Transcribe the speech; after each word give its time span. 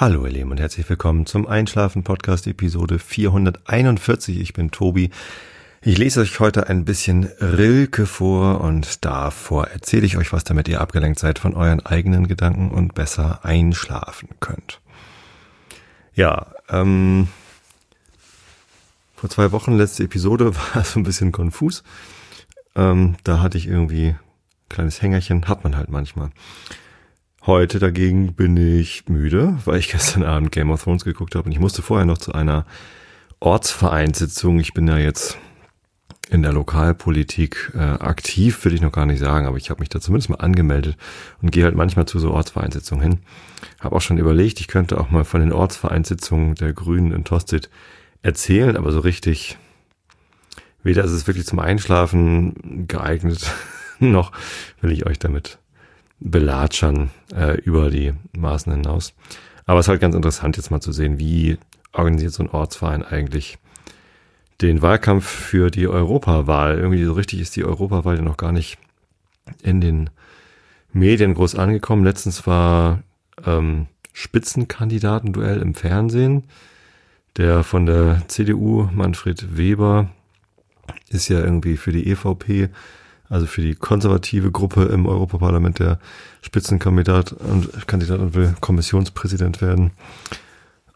Hallo 0.00 0.24
ihr 0.24 0.32
Lieben 0.32 0.50
und 0.50 0.58
herzlich 0.58 0.88
willkommen 0.88 1.26
zum 1.26 1.46
Einschlafen 1.46 2.04
Podcast 2.04 2.46
Episode 2.46 2.98
441. 2.98 4.40
Ich 4.40 4.54
bin 4.54 4.70
Tobi. 4.70 5.10
Ich 5.82 5.98
lese 5.98 6.22
euch 6.22 6.40
heute 6.40 6.68
ein 6.68 6.86
bisschen 6.86 7.26
Rilke 7.38 8.06
vor 8.06 8.62
und 8.62 9.04
davor 9.04 9.66
erzähle 9.66 10.06
ich 10.06 10.16
euch 10.16 10.32
was, 10.32 10.42
damit 10.42 10.68
ihr 10.68 10.80
abgelenkt 10.80 11.18
seid 11.18 11.38
von 11.38 11.52
euren 11.54 11.84
eigenen 11.84 12.28
Gedanken 12.28 12.70
und 12.70 12.94
besser 12.94 13.44
einschlafen 13.44 14.30
könnt. 14.40 14.80
Ja, 16.14 16.46
ähm, 16.70 17.28
vor 19.16 19.28
zwei 19.28 19.52
Wochen, 19.52 19.76
letzte 19.76 20.04
Episode, 20.04 20.56
war 20.74 20.82
so 20.82 20.98
ein 20.98 21.04
bisschen 21.04 21.30
konfus. 21.30 21.84
Ähm, 22.74 23.16
da 23.22 23.42
hatte 23.42 23.58
ich 23.58 23.66
irgendwie 23.66 24.06
ein 24.06 24.18
kleines 24.70 25.02
Hängerchen, 25.02 25.46
hat 25.46 25.62
man 25.62 25.76
halt 25.76 25.90
manchmal. 25.90 26.30
Heute 27.46 27.78
dagegen 27.78 28.34
bin 28.34 28.58
ich 28.58 29.08
müde, 29.08 29.58
weil 29.64 29.78
ich 29.78 29.88
gestern 29.92 30.24
Abend 30.24 30.52
Game 30.52 30.70
of 30.70 30.84
Thrones 30.84 31.04
geguckt 31.04 31.34
habe 31.34 31.46
und 31.46 31.52
ich 31.52 31.58
musste 31.58 31.80
vorher 31.80 32.04
noch 32.04 32.18
zu 32.18 32.34
einer 32.34 32.66
Ortsvereinssitzung. 33.40 34.60
Ich 34.60 34.74
bin 34.74 34.86
ja 34.86 34.98
jetzt 34.98 35.38
in 36.28 36.42
der 36.42 36.52
Lokalpolitik 36.52 37.72
äh, 37.74 37.78
aktiv, 37.78 38.62
will 38.66 38.74
ich 38.74 38.82
noch 38.82 38.92
gar 38.92 39.06
nicht 39.06 39.20
sagen, 39.20 39.46
aber 39.46 39.56
ich 39.56 39.70
habe 39.70 39.80
mich 39.80 39.88
da 39.88 40.00
zumindest 40.00 40.28
mal 40.28 40.36
angemeldet 40.36 40.98
und 41.40 41.50
gehe 41.50 41.64
halt 41.64 41.74
manchmal 41.74 42.04
zu 42.04 42.18
so 42.18 42.30
Ortsvereinssitzungen 42.30 43.02
hin. 43.02 43.18
Habe 43.80 43.96
auch 43.96 44.02
schon 44.02 44.18
überlegt, 44.18 44.60
ich 44.60 44.68
könnte 44.68 45.00
auch 45.00 45.10
mal 45.10 45.24
von 45.24 45.40
den 45.40 45.52
Ortsvereinssitzungen 45.52 46.56
der 46.56 46.74
Grünen 46.74 47.10
in 47.10 47.24
Tosted 47.24 47.70
erzählen, 48.20 48.76
aber 48.76 48.92
so 48.92 49.00
richtig, 49.00 49.56
weder 50.82 51.04
ist 51.04 51.12
es 51.12 51.26
wirklich 51.26 51.46
zum 51.46 51.58
Einschlafen 51.58 52.86
geeignet, 52.86 53.50
noch 53.98 54.30
will 54.82 54.92
ich 54.92 55.06
euch 55.06 55.18
damit 55.18 55.59
belatschern 56.20 57.10
äh, 57.34 57.58
über 57.60 57.90
die 57.90 58.12
Maßen 58.36 58.72
hinaus. 58.72 59.14
Aber 59.66 59.80
es 59.80 59.86
ist 59.86 59.88
halt 59.90 60.00
ganz 60.00 60.14
interessant 60.14 60.56
jetzt 60.56 60.70
mal 60.70 60.80
zu 60.80 60.92
sehen, 60.92 61.18
wie 61.18 61.58
organisiert 61.92 62.32
so 62.32 62.42
ein 62.42 62.50
Ortsverein 62.50 63.02
eigentlich 63.02 63.58
den 64.60 64.82
Wahlkampf 64.82 65.26
für 65.26 65.70
die 65.70 65.88
Europawahl. 65.88 66.78
Irgendwie 66.78 67.04
so 67.04 67.14
richtig 67.14 67.40
ist 67.40 67.56
die 67.56 67.64
Europawahl 67.64 68.16
ja 68.16 68.22
noch 68.22 68.36
gar 68.36 68.52
nicht 68.52 68.78
in 69.62 69.80
den 69.80 70.10
Medien 70.92 71.34
groß 71.34 71.54
angekommen. 71.54 72.04
Letztens 72.04 72.46
war 72.46 73.02
ähm, 73.46 73.86
Spitzenkandidatenduell 74.12 75.60
im 75.60 75.74
Fernsehen. 75.74 76.44
Der 77.36 77.62
von 77.62 77.86
der 77.86 78.22
CDU, 78.26 78.88
Manfred 78.92 79.56
Weber, 79.56 80.10
ist 81.08 81.28
ja 81.28 81.38
irgendwie 81.40 81.76
für 81.76 81.92
die 81.92 82.10
EVP 82.10 82.68
also 83.30 83.46
für 83.46 83.62
die 83.62 83.76
konservative 83.76 84.50
Gruppe 84.50 84.84
im 84.86 85.06
Europaparlament 85.06 85.78
der 85.78 85.98
Spitzenkandidat 86.42 87.32
und 87.32 87.86
Kandidat 87.86 88.18
und 88.18 88.34
will 88.34 88.54
Kommissionspräsident 88.60 89.62
werden. 89.62 89.92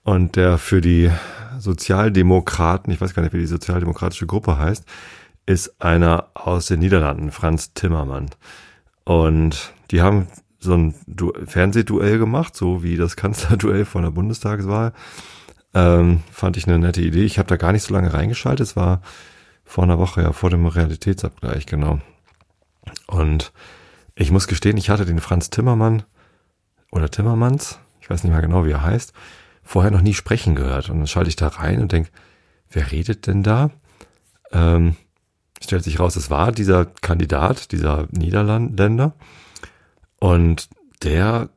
Und 0.02 0.36
der 0.36 0.58
für 0.58 0.80
die 0.80 1.10
Sozialdemokraten, 1.58 2.92
ich 2.92 3.00
weiß 3.00 3.14
gar 3.14 3.22
nicht, 3.22 3.32
wie 3.32 3.38
die 3.38 3.46
sozialdemokratische 3.46 4.26
Gruppe 4.26 4.58
heißt, 4.58 4.84
ist 5.46 5.80
einer 5.80 6.26
aus 6.34 6.66
den 6.66 6.80
Niederlanden, 6.80 7.30
Franz 7.30 7.72
Timmermann. 7.72 8.30
Und 9.04 9.72
die 9.90 10.02
haben 10.02 10.26
so 10.58 10.74
ein 10.74 10.94
du 11.06 11.32
Fernsehduell 11.46 12.18
gemacht, 12.18 12.56
so 12.56 12.82
wie 12.82 12.96
das 12.96 13.16
Kanzlerduell 13.16 13.84
von 13.84 14.02
der 14.02 14.10
Bundestagswahl. 14.10 14.92
Ähm, 15.72 16.22
fand 16.32 16.56
ich 16.56 16.66
eine 16.66 16.78
nette 16.78 17.02
Idee. 17.02 17.24
Ich 17.24 17.38
habe 17.38 17.48
da 17.48 17.56
gar 17.56 17.72
nicht 17.72 17.82
so 17.82 17.94
lange 17.94 18.12
reingeschaltet. 18.12 18.66
Es 18.66 18.76
war 18.76 19.02
vor 19.64 19.84
einer 19.84 19.98
Woche 19.98 20.22
ja 20.22 20.32
vor 20.32 20.50
dem 20.50 20.66
Realitätsabgleich, 20.66 21.66
genau. 21.66 22.00
Und 23.06 23.52
ich 24.14 24.30
muss 24.30 24.46
gestehen, 24.46 24.76
ich 24.76 24.90
hatte 24.90 25.06
den 25.06 25.20
Franz 25.20 25.50
Timmermann 25.50 26.04
oder 26.90 27.10
Timmermans, 27.10 27.78
ich 28.00 28.10
weiß 28.10 28.22
nicht 28.22 28.32
mehr 28.32 28.42
genau, 28.42 28.64
wie 28.64 28.70
er 28.70 28.82
heißt, 28.82 29.12
vorher 29.62 29.90
noch 29.90 30.02
nie 30.02 30.14
sprechen 30.14 30.54
gehört. 30.54 30.90
Und 30.90 30.98
dann 30.98 31.06
schalte 31.06 31.28
ich 31.28 31.36
da 31.36 31.48
rein 31.48 31.80
und 31.80 31.92
denke, 31.92 32.10
wer 32.70 32.90
redet 32.92 33.26
denn 33.26 33.42
da? 33.42 33.70
Ähm, 34.52 34.96
stellt 35.62 35.84
sich 35.84 35.98
raus, 35.98 36.16
es 36.16 36.30
war 36.30 36.52
dieser 36.52 36.84
Kandidat, 36.84 37.72
dieser 37.72 38.06
Niederländer. 38.10 39.14
Und 40.18 40.68
der 41.02 41.48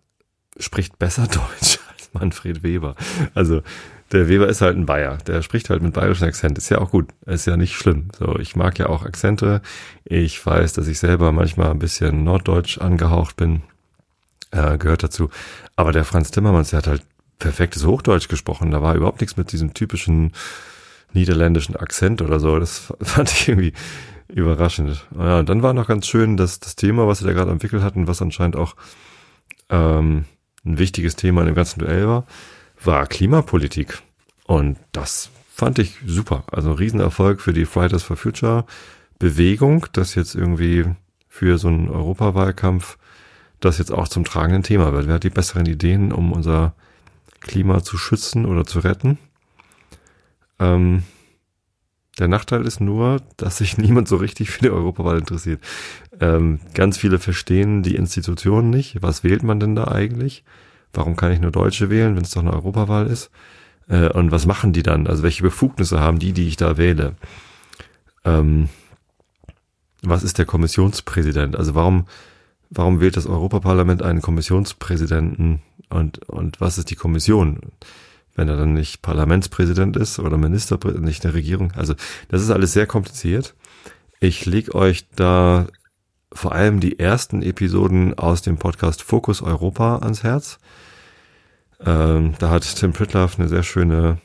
spricht 0.57 0.97
besser 0.97 1.27
Deutsch 1.27 1.79
als 1.89 2.09
Manfred 2.13 2.63
Weber. 2.63 2.95
Also 3.33 3.61
der 4.11 4.27
Weber 4.27 4.47
ist 4.47 4.61
halt 4.61 4.77
ein 4.77 4.85
Bayer. 4.85 5.17
Der 5.27 5.41
spricht 5.41 5.69
halt 5.69 5.81
mit 5.81 5.93
bayerischem 5.93 6.27
Akzent. 6.27 6.57
Ist 6.57 6.69
ja 6.69 6.79
auch 6.79 6.91
gut. 6.91 7.09
Ist 7.25 7.45
ja 7.45 7.57
nicht 7.57 7.75
schlimm. 7.75 8.09
So, 8.17 8.37
ich 8.39 8.55
mag 8.55 8.79
ja 8.79 8.87
auch 8.87 9.03
Akzente. 9.03 9.61
Ich 10.05 10.43
weiß, 10.45 10.73
dass 10.73 10.87
ich 10.87 10.99
selber 10.99 11.31
manchmal 11.31 11.71
ein 11.71 11.79
bisschen 11.79 12.23
norddeutsch 12.23 12.77
angehaucht 12.77 13.35
bin. 13.35 13.63
Äh, 14.51 14.77
gehört 14.77 15.03
dazu. 15.03 15.29
Aber 15.75 15.91
der 15.91 16.05
Franz 16.05 16.31
Timmermans, 16.31 16.69
der 16.69 16.77
hat 16.77 16.87
halt 16.87 17.03
perfektes 17.39 17.85
Hochdeutsch 17.85 18.29
gesprochen. 18.29 18.71
Da 18.71 18.81
war 18.81 18.95
überhaupt 18.95 19.21
nichts 19.21 19.37
mit 19.37 19.51
diesem 19.51 19.73
typischen 19.73 20.31
niederländischen 21.13 21.75
Akzent 21.75 22.21
oder 22.21 22.39
so. 22.39 22.59
Das 22.59 22.93
fand 23.01 23.31
ich 23.31 23.49
irgendwie 23.49 23.73
überraschend. 24.29 25.05
Ja, 25.17 25.39
und 25.39 25.49
dann 25.49 25.63
war 25.63 25.73
noch 25.73 25.87
ganz 25.87 26.07
schön, 26.07 26.37
dass 26.37 26.59
das 26.59 26.75
Thema, 26.75 27.07
was 27.07 27.19
sie 27.19 27.25
da 27.25 27.33
gerade 27.33 27.51
entwickelt 27.51 27.83
hatten, 27.83 28.07
was 28.07 28.21
anscheinend 28.21 28.55
auch 28.55 28.75
ähm, 29.69 30.25
ein 30.65 30.77
wichtiges 30.77 31.15
Thema 31.15 31.41
in 31.41 31.47
dem 31.47 31.55
ganzen 31.55 31.79
Duell 31.79 32.07
war, 32.07 32.25
war 32.83 33.07
Klimapolitik. 33.07 34.01
Und 34.45 34.77
das 34.91 35.29
fand 35.53 35.79
ich 35.79 35.95
super. 36.05 36.43
Also 36.51 36.71
Riesenerfolg 36.71 37.41
für 37.41 37.53
die 37.53 37.65
Fridays 37.65 38.03
for 38.03 38.17
Future 38.17 38.65
Bewegung, 39.19 39.87
dass 39.93 40.15
jetzt 40.15 40.35
irgendwie 40.35 40.85
für 41.27 41.57
so 41.57 41.67
einen 41.67 41.89
Europawahlkampf 41.89 42.97
das 43.59 43.79
jetzt 43.79 43.91
auch 43.91 44.07
zum 44.07 44.23
tragenden 44.23 44.63
Thema 44.63 44.93
wird. 44.93 45.07
Wer 45.07 45.15
hat 45.15 45.23
die 45.23 45.29
besseren 45.29 45.65
Ideen, 45.65 46.11
um 46.11 46.31
unser 46.31 46.75
Klima 47.39 47.83
zu 47.83 47.97
schützen 47.97 48.45
oder 48.45 48.65
zu 48.65 48.79
retten? 48.79 49.17
Ähm, 50.59 51.03
der 52.19 52.27
Nachteil 52.27 52.65
ist 52.65 52.79
nur, 52.79 53.21
dass 53.37 53.57
sich 53.57 53.77
niemand 53.77 54.07
so 54.07 54.15
richtig 54.15 54.49
für 54.49 54.61
die 54.61 54.69
Europawahl 54.69 55.19
interessiert. 55.19 55.61
Ähm, 56.19 56.59
ganz 56.73 56.97
viele 56.97 57.19
verstehen 57.19 57.83
die 57.83 57.95
Institutionen 57.95 58.69
nicht. 58.69 59.01
Was 59.01 59.23
wählt 59.23 59.43
man 59.43 59.59
denn 59.59 59.75
da 59.75 59.87
eigentlich? 59.87 60.43
Warum 60.97 61.15
kann 61.15 61.31
ich 61.31 61.39
nur 61.39 61.51
Deutsche 61.51 61.91
wählen, 61.91 62.15
wenn 62.15 62.23
es 62.23 62.31
doch 62.31 62.41
eine 62.41 62.53
Europawahl 62.53 63.05
ist? 63.05 63.29
Äh, 63.87 64.09
und 64.09 64.31
was 64.31 64.47
machen 64.47 64.73
die 64.73 64.81
dann? 64.81 65.05
Also 65.05 65.21
welche 65.21 65.43
Befugnisse 65.43 65.99
haben 65.99 66.17
die, 66.17 66.33
die 66.33 66.47
ich 66.47 66.57
da 66.57 66.75
wähle? 66.77 67.15
Ähm, 68.25 68.69
was 70.01 70.23
ist 70.23 70.39
der 70.39 70.47
Kommissionspräsident? 70.47 71.55
Also 71.55 71.75
warum, 71.75 72.07
warum 72.71 72.99
wählt 72.99 73.15
das 73.15 73.27
Europaparlament 73.27 74.01
einen 74.01 74.23
Kommissionspräsidenten 74.23 75.61
und, 75.89 76.27
und 76.29 76.59
was 76.61 76.79
ist 76.79 76.89
die 76.89 76.95
Kommission? 76.95 77.59
Wenn 78.33 78.49
er 78.49 78.57
dann 78.57 78.73
nicht 78.73 79.03
Parlamentspräsident 79.03 79.97
ist 79.97 80.17
oder 80.17 80.37
Ministerpräsident, 80.37 81.05
nicht 81.05 81.23
eine 81.25 81.35
Regierung. 81.35 81.73
Also 81.73 81.93
das 82.29 82.41
ist 82.41 82.49
alles 82.49 82.73
sehr 82.73 82.87
kompliziert. 82.87 83.53
Ich 84.19 84.47
leg 84.47 84.73
euch 84.73 85.05
da 85.15 85.67
vor 86.33 86.53
allem 86.53 86.79
die 86.79 86.97
ersten 86.97 87.43
Episoden 87.43 88.17
aus 88.17 88.41
dem 88.41 88.57
Podcast 88.57 89.03
Fokus 89.03 89.43
Europa 89.43 89.99
ans 89.99 90.23
Herz. 90.23 90.57
Ähm, 91.85 92.33
da 92.39 92.49
hat 92.49 92.75
Tim 92.75 92.93
Pritloff 92.93 93.39
eine 93.39 93.47
sehr 93.47 93.63
schöne 93.63 94.17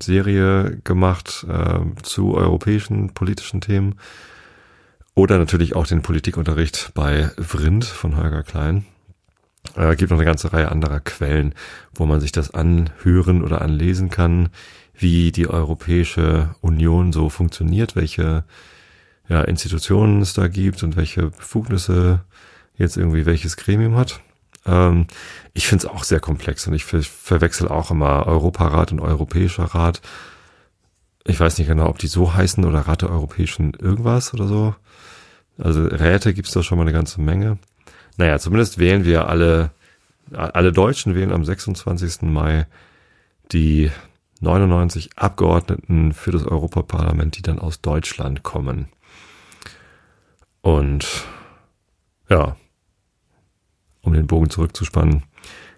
Serie 0.00 0.78
gemacht 0.84 1.46
äh, 1.48 1.80
zu 2.02 2.34
europäischen 2.34 3.14
politischen 3.14 3.60
Themen. 3.60 3.96
Oder 5.14 5.38
natürlich 5.38 5.74
auch 5.74 5.86
den 5.86 6.02
Politikunterricht 6.02 6.92
bei 6.94 7.30
Vrind 7.38 7.84
von 7.84 8.16
Holger 8.16 8.42
Klein. 8.42 8.84
Äh, 9.74 9.96
gibt 9.96 10.10
noch 10.10 10.18
eine 10.18 10.26
ganze 10.26 10.52
Reihe 10.52 10.70
anderer 10.70 11.00
Quellen, 11.00 11.54
wo 11.94 12.06
man 12.06 12.20
sich 12.20 12.32
das 12.32 12.52
anhören 12.52 13.42
oder 13.42 13.62
anlesen 13.62 14.10
kann, 14.10 14.50
wie 14.94 15.32
die 15.32 15.48
Europäische 15.48 16.54
Union 16.60 17.12
so 17.12 17.28
funktioniert, 17.30 17.96
welche 17.96 18.44
ja, 19.28 19.42
Institutionen 19.42 20.20
es 20.20 20.34
da 20.34 20.48
gibt 20.48 20.82
und 20.82 20.96
welche 20.96 21.30
Befugnisse 21.30 22.20
jetzt 22.76 22.96
irgendwie 22.96 23.26
welches 23.26 23.56
Gremium 23.56 23.96
hat. 23.96 24.20
Ähm, 24.66 25.06
ich 25.54 25.66
finde 25.66 25.86
es 25.86 25.92
auch 25.92 26.04
sehr 26.04 26.20
komplex 26.20 26.66
und 26.66 26.74
ich 26.74 26.84
ver 26.84 27.02
verwechsel 27.02 27.68
auch 27.68 27.90
immer 27.90 28.26
Europarat 28.26 28.92
und 28.92 29.00
Europäischer 29.00 29.64
Rat. 29.64 30.00
Ich 31.24 31.40
weiß 31.40 31.58
nicht 31.58 31.68
genau, 31.68 31.88
ob 31.88 31.98
die 31.98 32.06
so 32.06 32.34
heißen 32.34 32.64
oder 32.64 32.80
Rat 32.80 33.02
der 33.02 33.10
Europäischen 33.10 33.74
irgendwas 33.74 34.34
oder 34.34 34.46
so. 34.46 34.74
Also 35.58 35.84
Räte 35.84 36.34
gibt's 36.34 36.52
da 36.52 36.62
schon 36.62 36.78
mal 36.78 36.84
eine 36.84 36.92
ganze 36.92 37.20
Menge. 37.20 37.58
Naja, 38.16 38.38
zumindest 38.38 38.78
wählen 38.78 39.04
wir 39.04 39.28
alle, 39.28 39.70
alle 40.32 40.72
Deutschen 40.72 41.14
wählen 41.14 41.32
am 41.32 41.44
26. 41.44 42.22
Mai 42.22 42.66
die 43.52 43.90
99 44.40 45.10
Abgeordneten 45.16 46.12
für 46.12 46.30
das 46.30 46.44
Europaparlament, 46.44 47.36
die 47.36 47.42
dann 47.42 47.58
aus 47.58 47.80
Deutschland 47.80 48.42
kommen. 48.42 48.88
Und 50.60 51.24
ja, 52.28 52.56
um 54.06 54.12
den 54.12 54.26
Bogen 54.26 54.50
zurückzuspannen, 54.50 55.24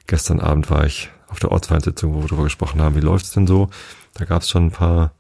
gestern 0.07 0.41
Abend 0.41 0.71
war 0.71 0.85
ich 0.85 1.11
auf 1.29 1.39
der 1.39 1.53
Ortsvereinssitzung, 1.53 2.15
wo 2.15 2.21
wir 2.21 2.29
darüber 2.29 2.45
gesprochen 2.45 2.81
haben, 2.81 2.95
wie 2.95 3.01
läuft's 3.01 3.33
denn 3.33 3.47
so? 3.47 3.69
Da 4.15 4.25
gab 4.25 4.43
es 4.43 4.51
schon 4.51 4.67
ein 4.67 4.71
paar 4.71 5.13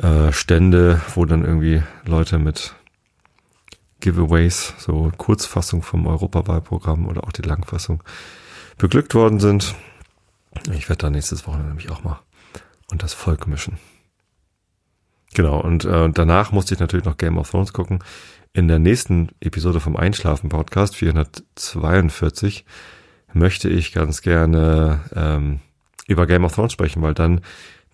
äh, 0.00 0.32
Stände, 0.32 1.00
wo 1.14 1.24
dann 1.24 1.44
irgendwie 1.44 1.82
Leute 2.04 2.38
mit 2.38 2.74
Giveaways, 4.00 4.74
so 4.78 5.10
Kurzfassung 5.16 5.82
vom 5.82 6.06
Europawahlprogramm 6.06 7.06
oder 7.06 7.24
auch 7.24 7.32
die 7.32 7.42
Langfassung 7.42 8.02
beglückt 8.78 9.14
worden 9.14 9.40
sind. 9.40 9.74
Ich 10.72 10.88
werde 10.88 11.02
da 11.02 11.10
nächstes 11.10 11.46
Wochenende 11.46 11.68
nämlich 11.68 11.90
auch 11.90 12.04
mal 12.04 12.20
und 12.90 13.02
das 13.02 13.14
Volk 13.14 13.46
mischen. 13.46 13.78
Genau, 15.34 15.60
und 15.60 15.84
äh, 15.84 16.08
danach 16.10 16.52
musste 16.52 16.74
ich 16.74 16.80
natürlich 16.80 17.04
noch 17.04 17.18
Game 17.18 17.38
of 17.38 17.50
Thrones 17.50 17.72
gucken. 17.72 17.98
In 18.56 18.68
der 18.68 18.78
nächsten 18.78 19.28
Episode 19.40 19.80
vom 19.80 19.96
Einschlafen 19.96 20.48
Podcast 20.48 20.96
442 20.96 22.64
möchte 23.34 23.68
ich 23.68 23.92
ganz 23.92 24.22
gerne 24.22 25.00
ähm, 25.14 25.60
über 26.06 26.26
Game 26.26 26.42
of 26.42 26.54
Thrones 26.54 26.72
sprechen, 26.72 27.02
weil 27.02 27.12
dann 27.12 27.42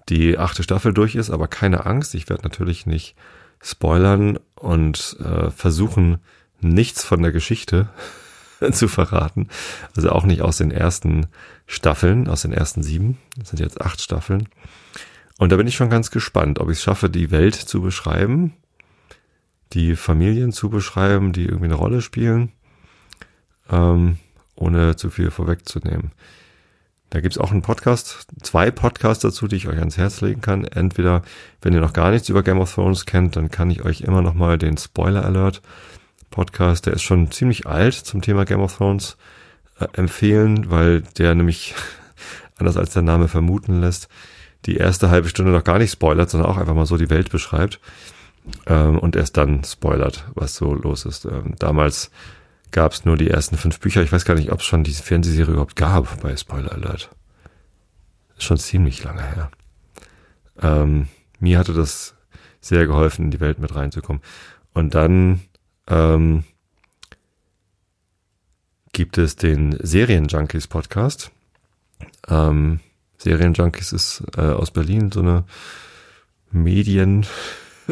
die 0.08 0.38
achte 0.38 0.62
Staffel 0.62 0.94
durch 0.94 1.16
ist, 1.16 1.30
aber 1.30 1.48
keine 1.48 1.84
Angst, 1.84 2.14
ich 2.14 2.28
werde 2.28 2.44
natürlich 2.44 2.86
nicht 2.86 3.16
spoilern 3.60 4.38
und 4.54 5.16
äh, 5.18 5.50
versuchen, 5.50 6.18
nichts 6.60 7.02
von 7.02 7.22
der 7.22 7.32
Geschichte 7.32 7.88
zu 8.70 8.86
verraten. 8.86 9.48
Also 9.96 10.10
auch 10.10 10.24
nicht 10.24 10.42
aus 10.42 10.58
den 10.58 10.70
ersten 10.70 11.26
Staffeln, 11.66 12.28
aus 12.28 12.42
den 12.42 12.52
ersten 12.52 12.84
sieben. 12.84 13.18
Das 13.36 13.48
sind 13.48 13.58
jetzt 13.58 13.80
acht 13.80 14.00
Staffeln. 14.00 14.48
Und 15.38 15.50
da 15.50 15.56
bin 15.56 15.66
ich 15.66 15.74
schon 15.74 15.90
ganz 15.90 16.12
gespannt, 16.12 16.60
ob 16.60 16.70
ich 16.70 16.78
es 16.78 16.84
schaffe, 16.84 17.10
die 17.10 17.32
Welt 17.32 17.56
zu 17.56 17.82
beschreiben, 17.82 18.52
die 19.72 19.96
Familien 19.96 20.52
zu 20.52 20.68
beschreiben, 20.68 21.32
die 21.32 21.44
irgendwie 21.44 21.66
eine 21.66 21.74
Rolle 21.74 22.02
spielen, 22.02 22.52
ähm, 23.70 24.18
ohne 24.54 24.96
zu 24.96 25.10
viel 25.10 25.30
vorwegzunehmen. 25.30 26.12
Da 27.10 27.20
gibt's 27.20 27.38
auch 27.38 27.50
einen 27.50 27.62
Podcast, 27.62 28.26
zwei 28.42 28.70
Podcasts 28.70 29.22
dazu, 29.22 29.46
die 29.46 29.56
ich 29.56 29.68
euch 29.68 29.78
ans 29.78 29.98
Herz 29.98 30.20
legen 30.22 30.40
kann. 30.40 30.64
Entweder, 30.64 31.22
wenn 31.60 31.74
ihr 31.74 31.80
noch 31.80 31.92
gar 31.92 32.10
nichts 32.10 32.28
über 32.30 32.42
Game 32.42 32.58
of 32.58 32.74
Thrones 32.74 33.04
kennt, 33.04 33.36
dann 33.36 33.50
kann 33.50 33.70
ich 33.70 33.84
euch 33.84 34.00
immer 34.00 34.22
noch 34.22 34.34
mal 34.34 34.56
den 34.56 34.78
Spoiler 34.78 35.24
Alert 35.24 35.60
Podcast, 36.30 36.86
der 36.86 36.94
ist 36.94 37.02
schon 37.02 37.30
ziemlich 37.30 37.66
alt 37.66 37.92
zum 37.92 38.22
Thema 38.22 38.46
Game 38.46 38.60
of 38.60 38.76
Thrones, 38.76 39.18
äh, 39.78 39.86
empfehlen, 39.92 40.70
weil 40.70 41.02
der 41.18 41.34
nämlich, 41.34 41.74
anders 42.56 42.78
als 42.78 42.94
der 42.94 43.02
Name 43.02 43.28
vermuten 43.28 43.80
lässt, 43.82 44.08
die 44.64 44.76
erste 44.76 45.10
halbe 45.10 45.28
Stunde 45.28 45.52
noch 45.52 45.64
gar 45.64 45.78
nicht 45.78 45.92
spoilert, 45.92 46.30
sondern 46.30 46.50
auch 46.50 46.56
einfach 46.56 46.74
mal 46.74 46.86
so 46.86 46.96
die 46.96 47.10
Welt 47.10 47.30
beschreibt 47.30 47.78
ähm, 48.66 48.98
und 48.98 49.16
erst 49.16 49.36
dann 49.36 49.64
spoilert, 49.64 50.26
was 50.34 50.54
so 50.54 50.74
los 50.74 51.04
ist. 51.04 51.24
Ähm, 51.24 51.54
damals 51.58 52.10
gab 52.70 52.92
es 52.92 53.04
nur 53.04 53.16
die 53.16 53.30
ersten 53.30 53.56
fünf 53.56 53.80
Bücher. 53.80 54.02
Ich 54.02 54.12
weiß 54.12 54.24
gar 54.24 54.34
nicht, 54.34 54.50
ob 54.50 54.60
es 54.60 54.66
schon 54.66 54.84
diese 54.84 55.02
Fernsehserie 55.02 55.52
überhaupt 55.52 55.76
gab 55.76 56.20
bei 56.20 56.36
Spoiler 56.36 56.72
Alert. 56.72 57.10
Ist 58.36 58.44
schon 58.44 58.58
ziemlich 58.58 59.04
lange 59.04 59.22
her. 59.22 59.50
Ähm, 60.60 61.08
mir 61.38 61.58
hatte 61.58 61.74
das 61.74 62.14
sehr 62.60 62.86
geholfen, 62.86 63.26
in 63.26 63.30
die 63.30 63.40
Welt 63.40 63.58
mit 63.58 63.74
reinzukommen. 63.74 64.22
Und 64.72 64.94
dann 64.94 65.40
ähm, 65.88 66.44
gibt 68.92 69.18
es 69.18 69.36
den 69.36 69.76
Serienjunkies 69.80 70.66
Podcast. 70.66 71.30
Ähm, 72.28 72.80
Serienjunkies 73.18 73.92
ist 73.92 74.22
äh, 74.36 74.40
aus 74.40 74.70
Berlin 74.70 75.10
so 75.12 75.20
eine 75.20 75.44
Medien, 76.50 77.26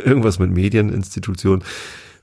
irgendwas 0.05 0.39
mit 0.39 0.51
Medieninstitution 0.51 1.63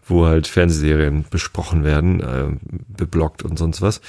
wo 0.10 0.26
halt 0.26 0.48
Fernsehserien 0.48 1.26
besprochen 1.30 1.84
werden, 1.84 2.22
äh, 2.22 2.48
beblockt 2.88 3.44
und 3.44 3.58
sonst 3.58 3.82
was. 3.82 4.02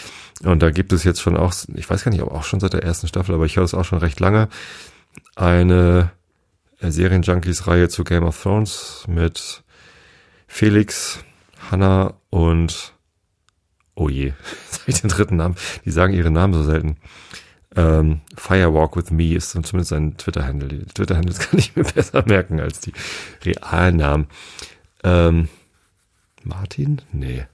Und 0.44 0.62
da 0.62 0.70
gibt 0.70 0.92
es 0.92 1.04
jetzt 1.04 1.20
schon 1.20 1.36
auch, 1.36 1.52
ich 1.74 1.88
weiß 1.88 2.04
gar 2.04 2.10
nicht, 2.12 2.22
ob 2.22 2.30
auch 2.30 2.44
schon 2.44 2.60
seit 2.60 2.72
der 2.72 2.84
ersten 2.84 3.08
Staffel, 3.08 3.34
aber 3.34 3.46
ich 3.46 3.56
höre 3.56 3.64
das 3.64 3.74
auch 3.74 3.84
schon 3.84 3.98
recht 3.98 4.20
lange, 4.20 4.48
eine 5.34 6.10
äh, 6.80 6.90
Serienjunkies-Reihe 6.90 7.88
zu 7.88 8.04
Game 8.04 8.24
of 8.24 8.40
Thrones 8.40 9.04
mit 9.08 9.64
Felix, 10.46 11.24
Hannah 11.70 12.14
und 12.30 12.94
oh 13.94 14.08
je, 14.08 14.32
sag 14.70 14.88
ich 14.88 15.00
den 15.00 15.10
dritten 15.10 15.36
Namen, 15.36 15.56
die 15.84 15.90
sagen 15.90 16.14
ihre 16.14 16.30
Namen 16.30 16.54
so 16.54 16.62
selten. 16.62 16.96
Ähm, 17.76 18.22
Firewalk 18.36 18.96
with 18.96 19.10
Me 19.10 19.34
ist 19.34 19.50
zumindest 19.50 19.92
ein 19.92 20.16
Twitter-Handle. 20.16 20.86
Twitter-Handles 20.86 21.38
kann 21.50 21.58
ich 21.58 21.76
mir 21.76 21.84
besser 21.84 22.24
merken 22.26 22.60
als 22.60 22.80
die 22.80 22.92
realen 23.44 23.96
Namen. 23.96 24.26
Ähm, 25.04 25.48
Martin? 26.44 27.02
Nee. 27.12 27.46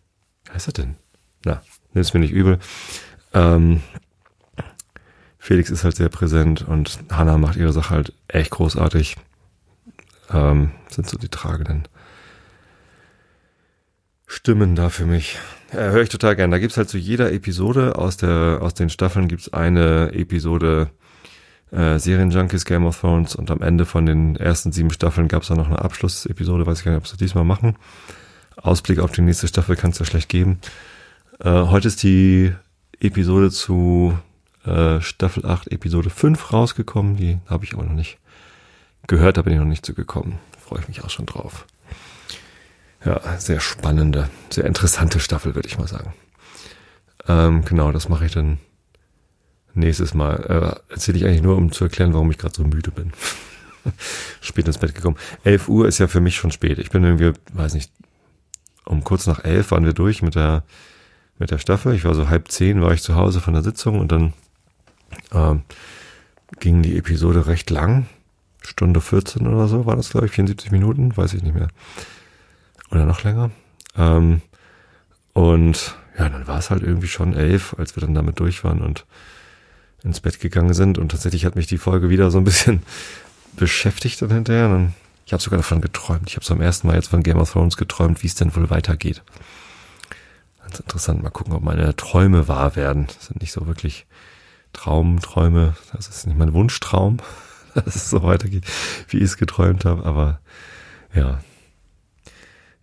Wie 0.45 0.53
heißt 0.53 0.69
er 0.69 0.73
denn? 0.73 0.97
Na, 1.45 1.63
nimm's 1.93 2.15
mir 2.15 2.21
nicht 2.21 2.33
übel. 2.33 2.59
Ähm, 3.33 3.83
Felix 5.39 5.69
ist 5.69 5.85
halt 5.85 5.97
sehr 5.97 6.09
präsent 6.09 6.67
und 6.67 7.01
Hannah 7.11 7.37
macht 7.37 7.57
ihre 7.57 7.73
Sache 7.73 7.91
halt 7.91 8.13
echt 8.29 8.51
großartig. 8.51 9.17
Ähm, 10.31 10.71
sind 10.89 11.09
so 11.09 11.19
die 11.19 11.29
tragenden 11.29 11.87
Stimmen 14.27 14.75
da 14.75 14.89
für 14.89 15.07
mich. 15.07 15.39
Äh, 15.73 15.91
Höre 15.91 16.03
ich 16.03 16.09
total 16.09 16.37
gern. 16.37 16.51
Da 16.51 16.59
gibt's 16.59 16.77
halt 16.77 16.89
zu 16.89 16.99
jeder 16.99 17.33
Episode 17.33 17.97
aus 17.97 18.17
der 18.17 18.59
aus 18.61 18.75
den 18.75 18.91
Staffeln 18.91 19.29
gibt's 19.29 19.53
eine 19.53 20.13
Episode 20.13 20.91
äh, 21.71 21.99
Serienjunkies 21.99 22.65
Game 22.65 22.87
of 22.87 23.01
Thrones 23.01 23.35
und 23.35 23.51
am 23.51 23.61
Ende 23.63 23.85
von 23.85 24.07
den 24.07 24.37
ersten 24.37 24.73
sieben 24.73 24.91
Staffeln 24.91 25.29
gab's 25.29 25.51
auch 25.51 25.57
noch 25.57 25.67
eine 25.67 25.81
Abschlussepisode. 25.81 26.67
Weiß 26.67 26.79
ich 26.79 26.85
gar 26.85 26.93
nicht, 26.93 27.01
ob 27.01 27.09
sie 27.09 27.17
diesmal 27.17 27.45
machen. 27.45 27.77
Ausblick 28.57 28.99
auf 29.01 29.13
die 29.13 29.23
nächste 29.23 29.49
Staffel 29.49 29.77
kann 29.77 29.91
es 29.91 29.99
ja 29.99 30.05
schlecht 30.05 30.29
geben. 30.29 30.61
Äh, 31.41 31.51
heute 31.51 31.89
ist 31.89 32.03
die 32.03 32.53
Episode 33.01 33.51
zu 33.51 34.17
äh, 34.65 35.01
Staffel 35.01 35.45
8, 35.45 35.73
Episode 35.73 36.11
5 36.11 36.53
rausgekommen. 36.53 37.17
Die 37.17 37.39
habe 37.47 37.65
ich 37.65 37.75
aber 37.75 37.85
noch 37.85 37.93
nicht 37.93 38.19
gehört, 39.07 39.37
da 39.37 39.43
bin 39.43 39.53
ich 39.53 39.59
noch 39.59 39.67
nicht 39.67 39.85
zugekommen. 39.85 40.39
Freue 40.59 40.81
ich 40.81 40.89
mich 40.89 41.03
auch 41.05 41.11
schon 41.11 41.27
drauf. 41.27 41.67
Ja, 43.05 43.21
sehr 43.39 43.61
spannende, 43.61 44.31
sehr 44.51 44.65
interessante 44.65 45.21
Staffel, 45.21 45.55
würde 45.55 45.69
ich 45.69 45.79
mal 45.79 45.89
sagen. 45.89 46.15
Ähm, 47.29 47.65
genau, 47.65 47.93
das 47.93 48.09
mache 48.09 48.27
ich 48.27 48.33
dann 48.33 48.59
nächstes 49.75 50.15
Mal. 50.15 50.81
Äh, 50.89 50.93
Erzähle 50.93 51.19
ich 51.19 51.25
eigentlich 51.25 51.43
nur, 51.43 51.57
um 51.57 51.73
zu 51.73 51.85
erklären, 51.85 52.15
warum 52.15 52.31
ich 52.31 52.39
gerade 52.39 52.55
so 52.55 52.65
müde 52.65 52.91
bin. 52.91 53.13
spät 54.41 54.67
ins 54.67 54.79
Bett 54.79 54.95
gekommen. 54.95 55.17
11 55.45 55.69
Uhr 55.69 55.87
ist 55.87 55.99
ja 55.99 56.09
für 56.09 56.21
mich 56.21 56.37
schon 56.37 56.51
spät. 56.51 56.79
Ich 56.79 56.91
bin 56.91 57.05
irgendwie, 57.05 57.33
weiß 57.53 57.75
nicht, 57.75 57.93
um 58.85 59.05
kurz 59.05 59.27
nach 59.27 59.45
elf 59.45 59.71
waren 59.71 59.85
wir 59.85 59.93
durch 59.93 60.23
mit 60.23 60.35
der, 60.35 60.65
mit 61.39 61.51
der 61.51 61.59
Staffel. 61.59 61.95
Ich 61.95 62.05
war 62.05 62.15
so 62.15 62.29
halb 62.29 62.51
zehn, 62.51 62.83
war 62.83 62.93
ich 62.93 63.03
zu 63.03 63.17
Hause 63.17 63.41
von 63.41 63.55
der 63.55 63.63
Sitzung 63.63 63.99
und 63.99 64.13
dann 64.13 64.33
ähm, 65.33 65.63
ging 66.61 66.83
die 66.83 66.97
Episode 66.97 67.47
recht 67.47 67.71
lang. 67.71 68.07
Stunde 68.63 69.01
14 69.03 69.47
oder 69.47 69.69
so 69.69 69.85
war 69.85 69.97
das, 69.97 70.11
glaube 70.11 70.27
ich, 70.27 70.33
74 70.33 70.71
Minuten, 70.71 71.15
weiß 71.15 71.35
ich 71.35 71.43
nicht 71.43 71.55
mehr. 71.55 71.69
Oder 72.95 73.07
noch 73.07 73.25
länger. 73.25 73.51
Ähm, 73.97 74.41
und 75.33 75.97
ja, 76.17 76.29
dann 76.29 76.47
war 76.47 76.59
es 76.59 76.71
halt 76.71 76.83
irgendwie 76.83 77.09
schon 77.09 77.35
elf, 77.35 77.75
als 77.77 77.97
wir 77.97 78.01
dann 78.03 78.15
damit 78.15 78.39
durch 78.39 78.63
waren 78.63 78.81
und 78.83 79.05
ins 80.05 80.21
Bett 80.21 80.39
gegangen 80.39 80.75
sind. 80.75 80.97
Und 80.97 81.09
tatsächlich 81.11 81.45
hat 81.45 81.57
mich 81.57 81.67
die 81.67 81.79
Folge 81.79 82.09
wieder 82.09 82.31
so 82.31 82.39
ein 82.39 82.45
bisschen 82.45 82.83
beschäftigt 83.57 84.23
dann 84.23 84.31
hinterher. 84.31 84.69
Dann 84.69 84.95
ich 85.27 85.33
habe 85.33 85.43
sogar 85.43 85.57
davon 85.57 85.81
geträumt. 85.81 86.29
Ich 86.29 86.37
habe 86.37 86.45
zum 86.45 86.61
ersten 86.61 86.87
Mal 86.87 86.95
jetzt 86.95 87.09
von 87.09 87.23
Game 87.23 87.39
of 87.39 87.51
Thrones 87.51 87.77
geträumt, 87.77 88.23
wie 88.23 88.29
es 88.29 88.37
denn 88.37 88.55
wohl 88.55 88.71
weitergeht. 88.71 89.23
Ganz 90.63 90.79
interessant. 90.79 91.23
Mal 91.23 91.31
gucken, 91.31 91.55
ob 91.55 91.63
meine 91.63 91.97
Träume 91.97 92.47
wahr 92.47 92.77
werden. 92.77 93.07
Das 93.09 93.27
sind 93.27 93.41
nicht 93.41 93.53
so 93.53 93.67
wirklich 93.67 94.07
Traumträume. 94.73 95.75
Das 95.93 96.09
ist 96.09 96.27
nicht 96.29 96.39
mein 96.39 96.53
Wunschtraum, 96.53 97.17
dass 97.75 97.97
es 97.97 98.11
so 98.11 98.23
weitergeht, 98.23 98.65
wie 99.09 99.17
ich 99.17 99.25
es 99.25 99.37
geträumt 99.37 99.85
habe. 99.85 100.05
Aber 100.05 100.41
ja, 101.13 101.41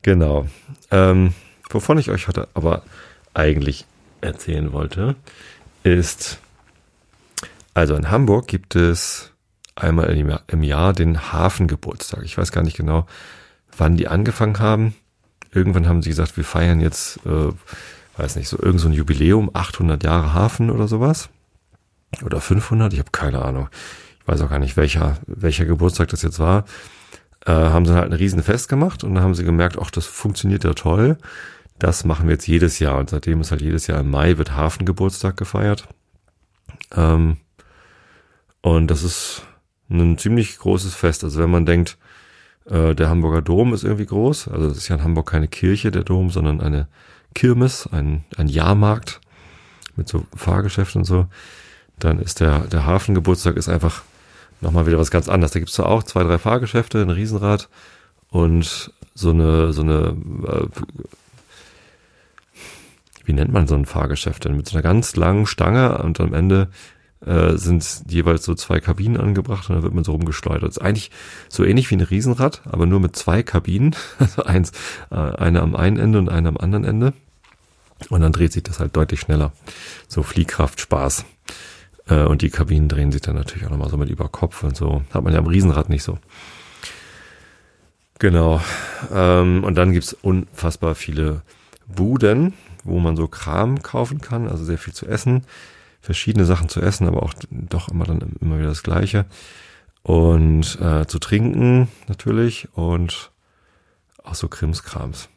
genau. 0.01 0.47
Ähm, 0.89 1.33
wovon 1.69 1.97
ich 1.97 2.09
euch 2.09 2.27
heute 2.27 2.47
aber 2.53 2.83
eigentlich 3.33 3.85
erzählen 4.21 4.71
wollte, 4.73 5.15
ist, 5.83 6.39
also 7.73 7.95
in 7.95 8.11
Hamburg 8.11 8.47
gibt 8.47 8.75
es 8.75 9.31
einmal 9.75 10.41
im 10.47 10.63
Jahr 10.63 10.93
den 10.93 11.31
Hafengeburtstag. 11.31 12.23
Ich 12.23 12.37
weiß 12.37 12.51
gar 12.51 12.63
nicht 12.63 12.77
genau, 12.77 13.07
wann 13.75 13.97
die 13.97 14.07
angefangen 14.07 14.59
haben. 14.59 14.95
Irgendwann 15.51 15.87
haben 15.87 16.01
sie 16.01 16.09
gesagt, 16.09 16.37
wir 16.37 16.43
feiern 16.43 16.79
jetzt, 16.79 17.17
äh, 17.25 17.51
weiß 18.17 18.35
nicht, 18.35 18.47
so 18.47 18.57
irgend 18.61 18.79
so 18.79 18.87
ein 18.87 18.93
Jubiläum, 18.93 19.49
800 19.53 20.03
Jahre 20.03 20.33
Hafen 20.33 20.69
oder 20.69 20.87
sowas. 20.87 21.29
Oder 22.23 22.41
500, 22.41 22.93
ich 22.93 22.99
habe 22.99 23.11
keine 23.11 23.41
Ahnung. 23.43 23.69
Ich 24.19 24.27
weiß 24.27 24.41
auch 24.41 24.49
gar 24.49 24.59
nicht, 24.59 24.77
welcher, 24.77 25.17
welcher 25.25 25.65
Geburtstag 25.65 26.09
das 26.09 26.21
jetzt 26.21 26.39
war. 26.39 26.65
Äh, 27.45 27.51
haben 27.51 27.85
sie 27.85 27.93
halt 27.95 28.11
ein 28.11 28.17
Riesenfest 28.17 28.69
gemacht 28.69 29.03
und 29.03 29.15
dann 29.15 29.23
haben 29.23 29.33
sie 29.33 29.43
gemerkt, 29.43 29.77
ach, 29.79 29.91
das 29.91 30.05
funktioniert 30.05 30.63
ja 30.63 30.73
toll. 30.73 31.17
Das 31.79 32.05
machen 32.05 32.27
wir 32.27 32.33
jetzt 32.33 32.47
jedes 32.47 32.77
Jahr. 32.79 32.99
Und 32.99 33.09
seitdem 33.09 33.41
ist 33.41 33.51
halt 33.51 33.61
jedes 33.61 33.87
Jahr 33.87 33.99
im 33.99 34.11
Mai 34.11 34.37
wird 34.37 34.55
Hafengeburtstag 34.55 35.37
gefeiert. 35.37 35.87
Ähm, 36.95 37.37
und 38.61 38.87
das 38.91 39.03
ist 39.03 39.43
ein 39.89 40.17
ziemlich 40.17 40.59
großes 40.59 40.93
Fest. 40.93 41.23
Also 41.23 41.39
wenn 41.39 41.49
man 41.49 41.65
denkt, 41.65 41.97
äh, 42.65 42.93
der 42.93 43.09
Hamburger 43.09 43.41
Dom 43.41 43.73
ist 43.73 43.83
irgendwie 43.83 44.05
groß, 44.05 44.47
also 44.47 44.67
es 44.67 44.77
ist 44.77 44.87
ja 44.87 44.95
in 44.97 45.03
Hamburg 45.03 45.29
keine 45.29 45.47
Kirche, 45.47 45.89
der 45.89 46.03
Dom, 46.03 46.29
sondern 46.29 46.61
eine 46.61 46.87
Kirmes, 47.33 47.87
ein, 47.91 48.23
ein 48.37 48.47
Jahrmarkt 48.47 49.19
mit 49.95 50.07
so 50.07 50.25
Fahrgeschäften 50.35 51.01
und 51.01 51.05
so, 51.05 51.27
dann 51.97 52.19
ist 52.19 52.39
der, 52.39 52.59
der 52.61 52.85
Hafengeburtstag 52.85 53.57
ist 53.57 53.69
einfach 53.69 54.03
nochmal 54.61 54.85
wieder 54.85 54.97
was 54.97 55.11
ganz 55.11 55.29
anderes. 55.29 55.51
Da 55.51 55.59
gibt's 55.59 55.73
zwar 55.73 55.87
auch 55.87 56.03
zwei, 56.03 56.23
drei 56.23 56.37
Fahrgeschäfte, 56.37 57.01
ein 57.01 57.09
Riesenrad 57.09 57.69
und 58.29 58.91
so 59.13 59.31
eine, 59.31 59.73
so 59.73 59.81
eine, 59.81 60.15
äh, 60.47 60.67
wie 63.25 63.33
nennt 63.33 63.51
man 63.51 63.67
so 63.67 63.75
ein 63.75 63.85
Fahrgeschäft 63.85 64.45
denn? 64.45 64.55
Mit 64.55 64.67
so 64.67 64.75
einer 64.75 64.83
ganz 64.83 65.15
langen 65.15 65.45
Stange 65.45 65.97
und 65.99 66.19
am 66.19 66.33
Ende 66.33 66.69
äh, 67.25 67.55
sind 67.55 68.03
jeweils 68.07 68.43
so 68.45 68.55
zwei 68.55 68.79
Kabinen 68.79 69.17
angebracht 69.19 69.69
und 69.69 69.75
dann 69.75 69.83
wird 69.83 69.93
man 69.93 70.03
so 70.03 70.13
rumgeschleudert. 70.13 70.63
Das 70.63 70.77
ist 70.77 70.83
eigentlich 70.83 71.11
so 71.49 71.63
ähnlich 71.63 71.89
wie 71.91 71.95
ein 71.95 72.01
Riesenrad, 72.01 72.61
aber 72.65 72.85
nur 72.85 72.99
mit 72.99 73.15
zwei 73.15 73.43
Kabinen. 73.43 73.95
Also 74.19 74.43
eins, 74.43 74.71
äh, 75.11 75.15
eine 75.15 75.61
am 75.61 75.75
einen 75.75 75.97
Ende 75.97 76.19
und 76.19 76.29
eine 76.29 76.49
am 76.49 76.57
anderen 76.57 76.85
Ende. 76.85 77.13
Und 78.09 78.21
dann 78.21 78.31
dreht 78.31 78.53
sich 78.53 78.63
das 78.63 78.79
halt 78.79 78.95
deutlich 78.95 79.19
schneller. 79.19 79.51
So 80.07 80.23
Fliehkraft, 80.23 80.79
Spaß. 80.79 81.25
Äh, 82.11 82.25
und 82.25 82.41
die 82.41 82.49
Kabinen 82.49 82.89
drehen 82.89 83.11
sich 83.11 83.21
dann 83.21 83.35
natürlich 83.35 83.65
auch 83.65 83.71
nochmal 83.71 83.89
so 83.89 83.97
mit 83.97 84.09
über 84.09 84.27
Kopf 84.27 84.63
und 84.63 84.75
so. 84.75 85.03
Hat 85.13 85.23
man 85.23 85.33
ja 85.33 85.39
am 85.39 85.47
Riesenrad 85.47 85.89
nicht 85.89 86.03
so. 86.03 86.17
Genau. 88.19 88.61
Ähm, 89.11 89.63
und 89.63 89.75
dann 89.75 89.93
gibt's 89.93 90.13
unfassbar 90.13 90.95
viele 90.95 91.41
Buden, 91.87 92.53
wo 92.83 92.99
man 92.99 93.15
so 93.15 93.27
Kram 93.27 93.81
kaufen 93.81 94.21
kann, 94.21 94.47
also 94.47 94.63
sehr 94.63 94.77
viel 94.77 94.93
zu 94.93 95.07
essen, 95.07 95.43
verschiedene 96.01 96.45
Sachen 96.45 96.69
zu 96.69 96.81
essen, 96.81 97.07
aber 97.07 97.23
auch 97.23 97.33
doch 97.49 97.89
immer 97.89 98.05
dann 98.05 98.35
immer 98.41 98.57
wieder 98.57 98.69
das 98.69 98.83
Gleiche. 98.83 99.25
Und 100.03 100.79
äh, 100.81 101.05
zu 101.07 101.19
trinken 101.19 101.87
natürlich 102.07 102.67
und 102.73 103.31
auch 104.23 104.35
so 104.35 104.47
Krimskrams. 104.47 105.29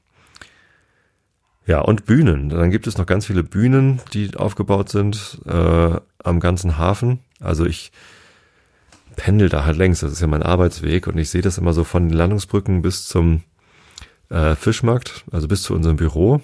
Ja, 1.67 1.81
und 1.81 2.05
Bühnen. 2.05 2.51
Dann 2.51 2.71
gibt 2.71 2.87
es 2.87 2.99
noch 2.99 3.07
ganz 3.07 3.27
viele 3.27 3.43
Bühnen, 3.43 4.01
die 4.13 4.37
aufgebaut 4.37 4.91
sind 4.91 5.39
äh, 5.47 5.99
am 6.23 6.41
ganzen 6.41 6.77
Hafen. 6.77 7.21
Also 7.41 7.65
ich 7.65 7.91
pendel 9.17 9.49
da 9.49 9.65
halt 9.65 9.79
längs, 9.79 10.01
das 10.01 10.13
ist 10.13 10.21
ja 10.21 10.27
mein 10.27 10.43
Arbeitsweg 10.43 11.07
und 11.07 11.17
ich 11.19 11.31
sehe 11.31 11.43
das 11.43 11.59
immer 11.59 11.73
so 11.73 11.85
von 11.85 12.09
den 12.09 12.17
Landungsbrücken 12.17 12.83
bis 12.83 13.07
zum 13.07 13.43
äh, 14.29 14.55
Fischmarkt, 14.57 15.25
also 15.31 15.49
bis 15.49 15.63
zu 15.63 15.75
unserem 15.75 15.97
Büro. 15.97 16.43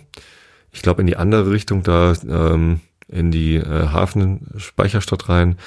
Ich 0.73 0.83
glaube 0.83 1.01
in 1.01 1.07
die 1.07 1.17
andere 1.17 1.51
Richtung 1.51 1.83
da 1.83 2.15
ähm, 2.29 2.81
in 3.09 3.31
die 3.31 3.57
äh, 3.57 3.89
Hafenspeicherstadt 3.89 5.29
rein 5.29 5.59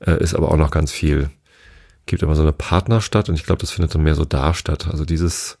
äh, 0.00 0.22
ist 0.22 0.34
aber 0.34 0.50
auch 0.50 0.56
noch 0.56 0.70
ganz 0.70 0.92
viel. 0.92 1.28
Gibt 2.06 2.22
immer 2.22 2.36
so 2.36 2.42
eine 2.42 2.52
Partnerstadt 2.52 3.28
und 3.28 3.34
ich 3.34 3.44
glaube, 3.44 3.60
das 3.60 3.70
findet 3.70 3.94
dann 3.94 4.02
mehr 4.02 4.14
so 4.14 4.24
da 4.24 4.54
statt. 4.54 4.88
Also 4.90 5.04
dieses 5.04 5.58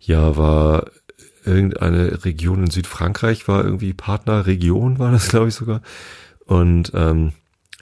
Jahr 0.00 0.36
war 0.36 0.86
irgendeine 1.44 2.24
Region 2.24 2.64
in 2.64 2.70
Südfrankreich 2.70 3.46
war 3.48 3.64
irgendwie 3.64 3.92
Partnerregion, 3.92 4.98
war 4.98 5.12
das 5.12 5.28
glaube 5.28 5.48
ich 5.48 5.54
sogar. 5.54 5.82
Und 6.46 6.92
ähm, 6.94 7.32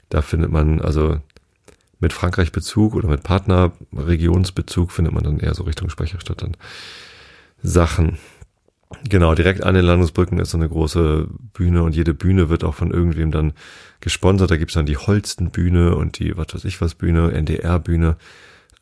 da 0.09 0.21
findet 0.21 0.51
man 0.51 0.81
also 0.81 1.19
mit 1.99 2.13
Frankreich 2.13 2.51
Bezug 2.51 2.95
oder 2.95 3.07
mit 3.07 3.23
Partnerregionsbezug 3.23 4.91
findet 4.91 5.13
man 5.13 5.23
dann 5.23 5.39
eher 5.39 5.53
so 5.53 5.63
Richtung 5.63 5.89
Speicherstadt 5.89 6.41
dann 6.41 6.57
Sachen. 7.61 8.17
Genau, 9.09 9.33
direkt 9.33 9.63
an 9.63 9.73
den 9.73 9.85
Landungsbrücken 9.85 10.39
ist 10.39 10.51
so 10.51 10.57
eine 10.57 10.69
große 10.69 11.27
Bühne 11.53 11.81
und 11.81 11.95
jede 11.95 12.13
Bühne 12.13 12.49
wird 12.49 12.63
auch 12.63 12.75
von 12.75 12.91
irgendwem 12.91 13.31
dann 13.31 13.53
gesponsert. 14.01 14.51
Da 14.51 14.57
gibt's 14.57 14.75
dann 14.75 14.85
die 14.85 14.97
Holstenbühne 14.97 15.95
und 15.95 16.19
die, 16.19 16.37
was 16.37 16.53
weiß 16.53 16.65
ich 16.65 16.79
was, 16.81 16.93
Bühne, 16.93 17.31
NDR-Bühne. 17.31 18.17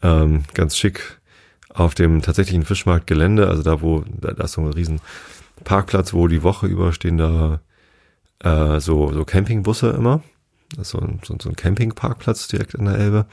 Ähm, 0.02 0.44
ganz 0.54 0.76
schick 0.76 1.21
auf 1.74 1.96
dem 1.96 2.22
tatsächlichen 2.22 2.66
Fischmarktgelände, 2.66 3.48
also 3.48 3.64
da, 3.64 3.82
wo, 3.82 4.04
da, 4.08 4.44
ist 4.44 4.54
so 4.54 4.62
ein 4.62 4.74
riesen 4.74 5.02
Parkplatz, 5.64 6.14
wo 6.14 6.28
die 6.28 6.44
Woche 6.44 6.68
über 6.68 6.94
stehen 6.94 7.18
da 7.18 7.62
äh, 8.40 8.80
so, 8.80 9.12
so 9.14 9.24
Campingbusse 9.26 9.92
immer. 9.92 10.22
Das 10.72 10.88
ist 10.88 10.92
so 10.92 11.00
ein, 11.00 11.20
so, 11.24 11.36
so 11.42 11.50
ein 11.50 11.56
Campingparkplatz 11.56 12.48
direkt 12.48 12.74
in 12.74 12.86
der 12.86 12.98
Elbe. 12.98 13.26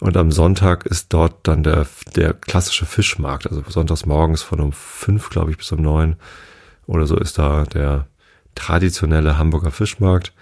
Und 0.00 0.16
am 0.16 0.32
Sonntag 0.32 0.86
ist 0.86 1.12
dort 1.12 1.46
dann 1.46 1.62
der, 1.62 1.86
der 2.16 2.34
klassische 2.34 2.86
Fischmarkt. 2.86 3.46
Also 3.46 3.62
sonntags 3.68 4.06
morgens 4.06 4.42
von 4.42 4.60
um 4.60 4.72
fünf, 4.72 5.30
glaube 5.30 5.50
ich, 5.50 5.56
bis 5.56 5.70
um 5.72 5.82
neun 5.82 6.16
oder 6.86 7.06
so 7.06 7.16
ist 7.16 7.38
da 7.38 7.64
der 7.64 8.06
traditionelle 8.54 9.38
Hamburger 9.38 9.70
Fischmarkt. 9.70 10.32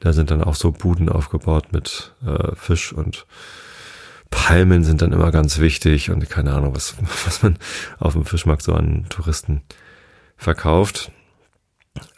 Da 0.00 0.12
sind 0.12 0.30
dann 0.30 0.42
auch 0.42 0.54
so 0.54 0.72
Buden 0.72 1.08
aufgebaut 1.08 1.72
mit 1.72 2.12
äh, 2.24 2.54
Fisch 2.54 2.92
und 2.92 3.26
Palmen 4.36 4.84
sind 4.84 5.00
dann 5.00 5.14
immer 5.14 5.32
ganz 5.32 5.60
wichtig 5.60 6.10
und 6.10 6.28
keine 6.28 6.52
Ahnung, 6.52 6.76
was, 6.76 6.94
was 7.24 7.42
man 7.42 7.58
auf 7.98 8.12
dem 8.12 8.26
Fischmarkt 8.26 8.62
so 8.62 8.74
an 8.74 9.06
Touristen 9.08 9.62
verkauft. 10.36 11.10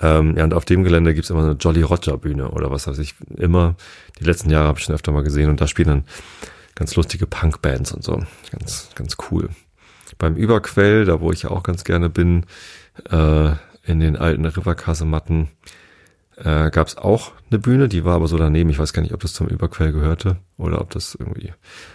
Ähm, 0.01 0.37
ja, 0.37 0.43
und 0.43 0.53
auf 0.53 0.65
dem 0.65 0.83
Gelände 0.83 1.15
gibt's 1.15 1.31
immer 1.31 1.45
eine 1.45 1.53
Jolly 1.53 1.83
Roger 1.83 2.19
Bühne 2.19 2.51
oder 2.51 2.73
was 2.73 2.89
weiß 2.89 2.99
ich. 2.99 3.15
Immer, 3.37 3.77
die 4.19 4.25
letzten 4.25 4.51
Jahre 4.51 4.67
habe 4.67 4.81
ich 4.81 4.85
schon 4.85 4.97
öfter 4.97 5.13
mal 5.13 5.23
gesehen 5.23 5.49
und 5.49 5.61
da 5.61 5.69
spielen 5.69 5.89
dann 5.89 6.05
ganz 6.75 6.97
lustige 6.97 7.29
Punkbands 7.29 7.93
und 7.93 8.03
so. 8.03 8.21
Ganz, 8.51 8.91
ganz 8.97 9.17
cool. 9.31 9.51
Beim 10.19 10.35
Überquell, 10.35 11.05
da 11.05 11.21
wo 11.21 11.31
ich 11.31 11.43
ja 11.43 11.51
auch 11.51 11.63
ganz 11.63 11.85
gerne 11.85 12.11
bin, 12.11 12.47
äh, 13.11 13.51
in 13.85 14.01
den 14.01 14.17
alten 14.17 14.45
Riverkasematten, 14.45 15.49
äh, 16.45 16.71
gab 16.71 16.87
es 16.87 16.97
auch 16.97 17.33
eine 17.51 17.59
Bühne, 17.59 17.89
die 17.89 18.05
war 18.05 18.15
aber 18.15 18.29
so 18.29 18.37
daneben. 18.37 18.71
Ich 18.71 18.79
weiß 18.79 18.93
gar 18.93 19.03
nicht, 19.03 19.15
ob 19.15 19.21
das 19.21 19.33
zum 19.33 19.49
Überquell 19.49 19.93
gehörte 19.93 20.37
oder 20.57 20.81
ob 20.81 20.91
das 20.91 21.17
irgendwie 21.19 21.53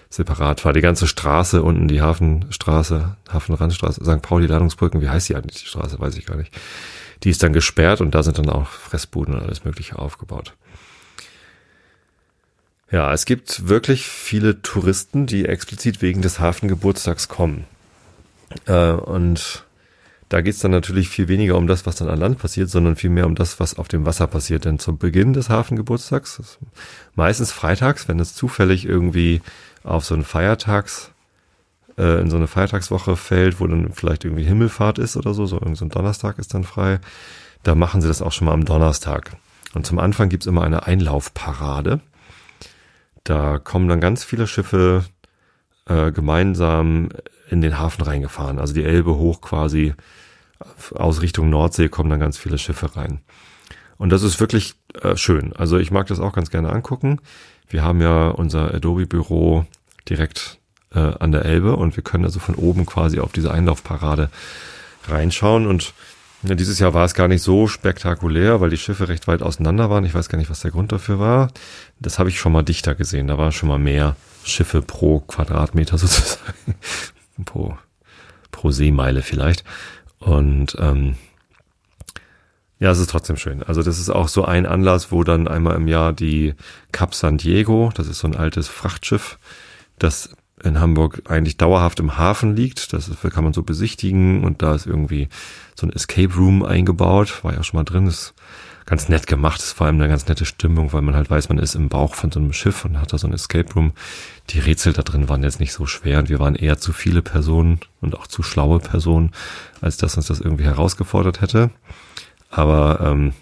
separat 0.10 0.66
war. 0.66 0.74
Die 0.74 0.82
ganze 0.82 1.08
Straße 1.08 1.64
unten, 1.64 1.88
die 1.88 2.02
Hafenstraße, 2.02 3.16
Hafenrandstraße, 3.30 4.04
St. 4.04 4.22
Pauli 4.22 4.48
Ladungsbrücken, 4.48 5.02
wie 5.02 5.10
heißt 5.10 5.30
die 5.30 5.36
eigentlich, 5.36 5.62
die 5.62 5.68
Straße, 5.68 6.00
weiß 6.00 6.18
ich 6.18 6.26
gar 6.26 6.36
nicht. 6.36 6.54
Die 7.24 7.30
ist 7.30 7.42
dann 7.42 7.54
gesperrt 7.54 8.02
und 8.02 8.14
da 8.14 8.24
sind 8.24 8.38
dann 8.38 8.50
auch 8.50 8.68
Fressbuden 8.68 9.36
und 9.36 9.44
alles 9.44 9.64
Mögliche 9.64 9.98
aufgebaut. 9.98 10.54
Ja, 12.92 13.12
es 13.14 13.26
gibt 13.26 13.70
wirklich 13.70 14.06
viele 14.06 14.62
Touristen, 14.62 15.26
die 15.26 15.46
explizit 15.46 16.02
wegen 16.02 16.22
des 16.22 16.40
Hafengeburtstags 16.40 17.28
kommen. 17.28 17.66
Äh, 18.68 18.92
und 18.92 19.66
da 20.34 20.42
geht's 20.42 20.62
dann 20.62 20.72
natürlich 20.72 21.10
viel 21.10 21.28
weniger 21.28 21.58
um 21.58 21.68
das, 21.68 21.86
was 21.86 21.98
dann 21.98 22.10
an 22.10 22.20
Land 22.20 22.40
passiert, 22.40 22.68
sondern 22.68 22.96
viel 22.96 23.12
mehr 23.12 23.28
um 23.28 23.36
das, 23.36 23.60
was 23.60 23.78
auf 23.78 23.88
dem 23.88 24.08
Wasser 24.08 24.26
passiert. 24.26 24.66
Denn 24.66 24.80
zum 24.80 24.98
Beginn 24.98 25.34
des 25.34 25.48
Hafengeburtstags, 25.48 26.58
meistens 27.14 27.52
freitags, 27.52 28.08
wenn 28.08 28.20
es 28.20 28.34
zufällig 28.34 28.84
irgendwie 28.84 29.44
auf 29.84 30.06
so 30.06 30.16
einen 30.16 30.24
Feiertags, 30.24 31.12
äh, 32.00 32.20
in 32.20 32.32
so 32.32 32.38
eine 32.38 32.48
Feiertagswoche 32.48 33.16
fällt, 33.16 33.60
wo 33.60 33.68
dann 33.68 33.94
vielleicht 33.94 34.26
irgendwie 34.26 34.44
Himmelfahrt 34.44 34.98
ist 34.98 35.18
oder 35.18 35.36
so, 35.36 35.46
so 35.46 35.62
so 35.76 35.86
Donnerstag 35.86 36.40
ist 36.40 36.56
dann 36.56 36.64
frei, 36.64 37.00
da 37.62 37.76
machen 37.76 38.02
sie 38.02 38.08
das 38.08 38.24
auch 38.24 38.32
schon 38.32 38.46
mal 38.46 38.54
am 38.54 38.66
Donnerstag. 38.66 39.38
Und 39.76 39.86
zum 39.86 40.00
Anfang 40.00 40.30
gibt's 40.30 40.48
immer 40.48 40.64
eine 40.64 40.88
Einlaufparade. 40.88 42.00
Da 43.24 43.60
kommen 43.60 43.88
dann 43.88 44.02
ganz 44.02 44.24
viele 44.24 44.48
Schiffe 44.48 45.06
äh, 45.86 46.12
gemeinsam 46.12 47.10
in 47.52 47.62
den 47.62 47.78
Hafen 47.78 48.02
reingefahren. 48.02 48.58
Also 48.58 48.74
die 48.74 48.84
Elbe 48.84 49.16
hoch 49.16 49.42
quasi 49.42 49.94
aus 50.96 51.22
Richtung 51.22 51.50
Nordsee 51.50 51.90
kommen 51.90 52.10
dann 52.10 52.20
ganz 52.20 52.38
viele 52.38 52.58
Schiffe 52.58 52.96
rein. 52.96 53.22
Und 53.98 54.10
das 54.10 54.24
ist 54.24 54.40
wirklich 54.40 54.76
äh, 55.02 55.16
schön. 55.16 55.54
Also 55.54 55.78
ich 55.78 55.92
mag 55.92 56.08
das 56.08 56.20
auch 56.20 56.34
ganz 56.34 56.50
gerne 56.50 56.72
angucken. 56.72 57.20
Wir 57.68 57.84
haben 57.84 58.02
ja 58.02 58.30
unser 58.30 58.74
Adobe-Büro 58.74 59.66
direkt 60.10 60.60
äh, 60.94 61.00
an 61.00 61.32
der 61.32 61.46
Elbe 61.46 61.76
und 61.76 61.96
wir 61.96 62.04
können 62.04 62.26
also 62.26 62.40
von 62.40 62.56
oben 62.56 62.86
quasi 62.86 63.20
auf 63.20 63.32
diese 63.32 63.52
Einlaufparade 63.52 64.30
reinschauen 65.08 65.68
und 65.68 65.94
ja, 66.44 66.56
dieses 66.56 66.78
Jahr 66.80 66.94
war 66.94 67.06
es 67.06 67.14
gar 67.14 67.30
nicht 67.30 67.42
so 67.42 67.68
spektakulär, 67.68 68.60
weil 68.60 68.70
die 68.70 68.78
Schiffe 68.78 69.08
recht 69.08 69.28
weit 69.28 69.42
auseinander 69.42 69.90
waren. 69.90 70.04
Ich 70.04 70.14
weiß 70.14 70.28
gar 70.28 70.38
nicht, 70.38 70.50
was 70.50 70.60
der 70.60 70.72
Grund 70.72 70.92
dafür 70.92 71.18
war. 71.18 71.48
Das 72.00 72.20
habe 72.20 72.28
ich 72.30 72.38
schon 72.38 72.52
mal 72.52 72.64
dichter 72.64 72.96
gesehen. 72.96 73.28
Da 73.28 73.38
war 73.38 73.54
schon 73.54 73.70
mal 73.70 73.80
mehr 73.80 74.18
Schiffe 74.44 74.82
pro 74.82 75.22
Quadratmeter 75.22 75.98
sozusagen. 75.98 76.76
pro, 77.46 77.78
pro 78.52 78.72
Seemeile 78.72 79.22
vielleicht. 79.22 79.64
Und 80.26 80.76
ähm, 80.80 81.16
ja, 82.80 82.92
es 82.92 83.00
ist 83.00 83.10
trotzdem 83.10 83.38
schön. 83.38 83.64
Also 83.64 83.84
das 83.84 84.00
ist 84.00 84.10
auch 84.10 84.28
so 84.28 84.46
ein 84.46 84.66
Anlass, 84.66 85.12
wo 85.12 85.24
dann 85.24 85.48
einmal 85.48 85.76
im 85.76 85.88
Jahr 85.88 86.14
die 86.14 86.54
Cap 86.92 87.16
San 87.16 87.38
Diego, 87.38 87.92
das 87.96 88.08
ist 88.08 88.20
so 88.20 88.28
ein 88.28 88.36
altes 88.36 88.68
Frachtschiff, 88.68 89.40
das 90.00 90.36
in 90.64 90.80
Hamburg 90.80 91.22
eigentlich 91.30 91.58
dauerhaft 91.58 92.00
im 92.00 92.18
Hafen 92.18 92.56
liegt. 92.56 92.94
Das 92.94 93.10
kann 93.34 93.44
man 93.44 93.54
so 93.54 93.64
besichtigen 93.64 94.44
und 94.44 94.62
da 94.62 94.76
ist 94.76 94.86
irgendwie 94.86 95.28
so 95.76 95.88
ein 95.88 95.94
Escape 95.94 96.34
Room 96.36 96.64
eingebaut. 96.64 97.44
War 97.44 97.54
ja 97.54 97.64
schon 97.64 97.78
mal 97.78 97.84
drin. 97.84 98.08
Ist 98.08 98.34
ganz 98.86 99.10
nett 99.10 99.28
gemacht. 99.28 99.60
Ist 99.60 99.74
vor 99.74 99.88
allem 99.88 99.96
eine 99.96 100.08
ganz 100.08 100.28
nette 100.28 100.46
Stimmung, 100.46 100.94
weil 100.94 101.02
man 101.02 101.16
halt 101.16 101.30
weiß, 101.30 101.50
man 101.50 101.58
ist 101.58 101.76
im 101.76 101.90
Bauch 101.90 102.16
von 102.16 102.32
so 102.32 102.40
einem 102.40 102.54
Schiff 102.54 102.86
und 102.86 103.00
hat 103.00 103.14
da 103.14 103.18
so 103.18 103.28
ein 103.28 103.34
Escape 103.34 103.72
Room. 103.74 103.94
Die 104.50 104.60
Rätsel 104.60 104.94
da 104.94 105.02
drin 105.02 105.30
waren 105.30 105.44
jetzt 105.44 105.60
nicht 105.60 105.74
so 105.74 105.86
schwer 105.86 106.20
und 106.20 106.30
wir 106.30 106.40
waren 106.40 106.56
eher 106.56 106.78
zu 106.78 106.94
viele 106.94 107.22
Personen 107.22 107.80
und 108.02 108.18
auch 108.18 108.28
zu 108.28 108.44
schlaue 108.44 108.80
Personen, 108.80 109.32
als 109.82 109.98
dass 109.98 110.18
uns 110.18 110.28
das 110.28 110.42
irgendwie 110.42 110.66
herausgefordert 110.66 111.42
hätte. 111.42 111.70
Aber 112.50 113.00
ähm, 113.02 113.34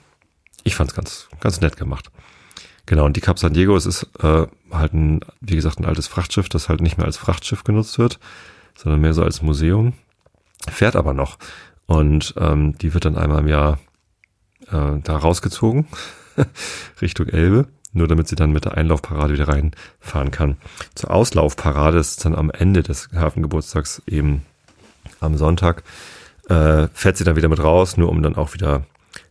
ich 0.63 0.75
fand 0.75 0.91
es 0.91 0.95
ganz, 0.95 1.27
ganz 1.39 1.61
nett 1.61 1.77
gemacht. 1.77 2.11
Genau, 2.85 3.05
und 3.05 3.15
die 3.15 3.21
Cap 3.21 3.39
San 3.39 3.53
Diego, 3.53 3.75
es 3.75 3.85
ist 3.85 4.07
äh, 4.21 4.47
halt 4.71 4.93
ein, 4.93 5.21
wie 5.39 5.55
gesagt, 5.55 5.79
ein 5.79 5.85
altes 5.85 6.07
Frachtschiff, 6.07 6.49
das 6.49 6.69
halt 6.69 6.81
nicht 6.81 6.97
mehr 6.97 7.05
als 7.05 7.17
Frachtschiff 7.17 7.63
genutzt 7.63 7.99
wird, 7.99 8.19
sondern 8.75 9.01
mehr 9.01 9.13
so 9.13 9.23
als 9.23 9.41
Museum. 9.41 9.93
Fährt 10.69 10.95
aber 10.95 11.13
noch. 11.13 11.37
Und 11.85 12.33
ähm, 12.37 12.77
die 12.77 12.93
wird 12.93 13.05
dann 13.05 13.17
einmal 13.17 13.39
im 13.39 13.47
Jahr 13.47 13.79
äh, 14.71 14.99
da 15.03 15.17
rausgezogen, 15.17 15.87
Richtung 17.01 17.27
Elbe, 17.27 17.67
nur 17.93 18.07
damit 18.07 18.27
sie 18.27 18.35
dann 18.35 18.51
mit 18.51 18.65
der 18.65 18.77
Einlaufparade 18.77 19.33
wieder 19.33 19.47
reinfahren 19.47 20.31
kann. 20.31 20.57
Zur 20.95 21.11
Auslaufparade 21.11 21.97
ist 21.97 22.25
dann 22.25 22.35
am 22.35 22.49
Ende 22.49 22.83
des 22.83 23.09
Hafengeburtstags 23.13 24.01
eben 24.07 24.45
am 25.19 25.37
Sonntag, 25.37 25.83
äh, 26.49 26.87
fährt 26.93 27.17
sie 27.17 27.23
dann 27.23 27.35
wieder 27.35 27.49
mit 27.49 27.59
raus, 27.61 27.97
nur 27.97 28.09
um 28.09 28.21
dann 28.23 28.35
auch 28.35 28.53
wieder 28.53 28.85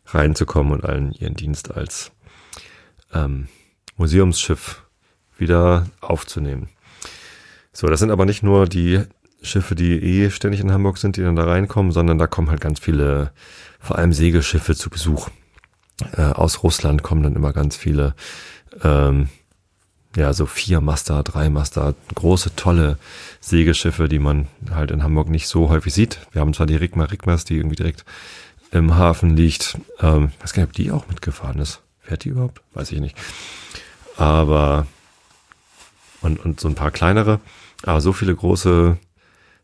reinzukommen 0.07 0.73
und 0.73 0.85
allen 0.85 1.13
ihren 1.13 1.35
Dienst 1.35 1.75
als 1.75 2.13
ähm, 3.13 3.49
Museumsschiff 3.97 4.83
wieder 5.39 5.87
aufzunehmen. 6.01 6.69
So, 7.73 7.87
das 7.87 8.01
sind 8.01 8.11
aber 8.11 8.27
nicht 8.27 8.43
nur 8.43 8.67
die 8.67 9.03
Schiffe, 9.43 9.75
die 9.75 9.95
eh 9.95 10.31
ständig 10.31 10.61
in 10.61 10.73
Hamburg 10.73 10.99
sind, 10.99 11.17
die 11.17 11.23
dann 11.23 11.37
da 11.37 11.45
reinkommen, 11.45 11.93
sondern 11.93 12.19
da 12.19 12.27
kommen 12.27 12.51
halt 12.51 12.61
ganz 12.61 12.79
viele, 12.79 13.33
vor 13.79 13.97
allem 13.97 14.13
Segelschiffe 14.13 14.75
zu 14.75 14.91
Besuch. 14.91 15.29
Äh, 16.17 16.23
aus 16.23 16.63
Russland 16.63 17.03
kommen 17.03 17.23
dann 17.23 17.37
immer 17.37 17.53
ganz 17.53 17.77
viele, 17.77 18.15
ähm, 18.83 19.29
ja, 20.17 20.33
so 20.33 20.47
vier 20.47 20.81
Master, 20.81 21.23
drei 21.23 21.51
Master, 21.51 21.95
große, 22.15 22.57
tolle 22.57 22.99
Segelschiffe, 23.41 24.09
die 24.09 24.19
man 24.19 24.49
halt 24.71 24.91
in 24.91 25.03
Hamburg 25.03 25.29
nicht 25.29 25.47
so 25.47 25.69
häufig 25.69 25.95
sieht. 25.95 26.21
Wir 26.33 26.41
haben 26.41 26.55
zwar 26.55 26.67
die 26.67 26.77
Rigma 26.77 27.05
Rigmas, 27.05 27.45
die 27.45 27.57
irgendwie 27.57 27.77
direkt 27.77 28.05
im 28.73 28.97
Hafen 28.97 29.37
liegt. 29.37 29.79
Ähm, 30.01 30.33
ich 30.37 30.43
weiß 30.43 30.53
gar 30.53 30.63
nicht, 30.63 30.71
ob 30.71 30.75
die 30.75 30.91
auch 30.91 31.09
mitgefahren 31.09 31.61
ist. 31.61 31.81
Fährt 32.01 32.25
die 32.25 32.31
überhaupt? 32.31 32.61
Weiß 32.75 32.91
ich 32.93 33.01
nicht. 33.01 33.17
Aber 34.17 34.87
und, 36.23 36.45
und 36.45 36.61
so 36.61 36.69
ein 36.69 36.75
paar 36.75 36.91
kleinere. 36.91 37.41
Aber 37.85 38.01
so 38.01 38.13
viele 38.13 38.35
große 38.35 38.99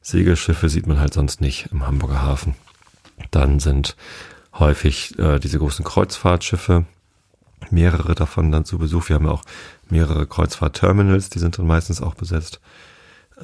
Segelschiffe 0.07 0.69
sieht 0.69 0.87
man 0.87 1.01
halt 1.01 1.15
sonst 1.15 1.41
nicht 1.41 1.71
im 1.73 1.85
Hamburger 1.85 2.23
Hafen. 2.23 2.55
Dann 3.33 3.59
sind 3.59 3.97
häufig 4.55 5.19
äh, 5.19 5.41
diese 5.41 5.59
großen 5.59 5.85
Kreuzfahrtschiffe, 5.85 6.85
mehrere 7.73 8.15
davon 8.15 8.53
dann 8.53 8.65
zu 8.65 8.79
Besuch. 8.79 9.09
Wir 9.09 9.17
haben 9.17 9.25
ja 9.27 9.33
auch 9.33 9.43
mehrere 9.91 10.29
Kreuzfahrtterminals, 10.29 11.29
die 11.31 11.41
sind 11.41 11.59
dann 11.59 11.67
meistens 11.67 12.01
auch 12.01 12.15
besetzt. 12.15 12.61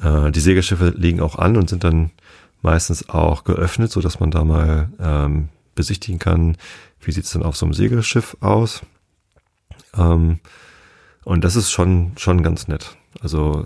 Äh, 0.01 0.31
die 0.31 0.39
Segelschiffe 0.39 0.93
liegen 0.95 1.19
auch 1.19 1.35
an 1.35 1.57
und 1.57 1.69
sind 1.69 1.83
dann 1.83 2.11
meistens 2.61 3.09
auch 3.09 3.43
geöffnet, 3.43 3.91
so 3.91 3.99
dass 3.99 4.21
man 4.21 4.31
da 4.31 4.45
mal 4.45 4.89
ähm, 5.01 5.49
besichtigen 5.75 6.17
kann, 6.17 6.55
wie 7.01 7.11
sieht's 7.11 7.33
denn 7.33 7.43
auf 7.43 7.57
so 7.57 7.65
einem 7.65 7.73
Segelschiff 7.73 8.37
aus. 8.39 8.83
Ähm, 9.97 10.39
und 11.25 11.43
das 11.43 11.57
ist 11.57 11.71
schon 11.71 12.13
schon 12.15 12.41
ganz 12.41 12.69
nett. 12.69 12.95
Also 13.19 13.65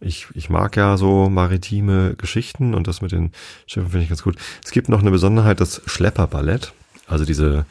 ich, 0.00 0.26
ich 0.34 0.48
mag 0.48 0.76
ja 0.76 0.96
so 0.96 1.28
maritime 1.28 2.14
Geschichten 2.14 2.74
und 2.74 2.86
das 2.86 3.02
mit 3.02 3.12
den 3.12 3.32
Schiffen 3.66 3.90
finde 3.90 4.04
ich 4.04 4.08
ganz 4.08 4.22
gut. 4.22 4.36
Es 4.64 4.70
gibt 4.70 4.88
noch 4.88 5.00
eine 5.00 5.10
Besonderheit, 5.10 5.60
das 5.60 5.82
Schlepperballett, 5.86 6.72
also 7.06 7.24
diese 7.24 7.66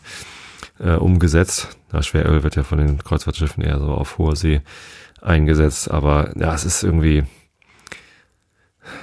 äh, 0.79 0.95
umgesetzt. 0.95 1.77
Na, 1.91 2.01
Schweröl 2.01 2.43
wird 2.43 2.55
ja 2.55 2.63
von 2.63 2.77
den 2.77 2.97
Kreuzfahrtschiffen 2.97 3.63
eher 3.63 3.79
so 3.79 3.87
auf 3.87 4.17
hoher 4.17 4.35
See 4.35 4.61
eingesetzt, 5.21 5.89
aber 5.89 6.31
ja, 6.37 6.53
es 6.53 6.65
ist 6.65 6.83
irgendwie 6.83 7.23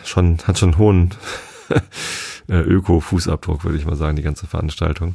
schon, 0.05 0.39
hat 0.47 0.59
schon 0.59 0.79
hohen 0.79 1.15
äh, 2.49 2.61
Öko-Fußabdruck, 2.61 3.65
würde 3.65 3.79
ich 3.79 3.87
mal 3.87 3.97
sagen, 3.97 4.17
die 4.17 4.23
ganze 4.23 4.47
Veranstaltung. 4.47 5.15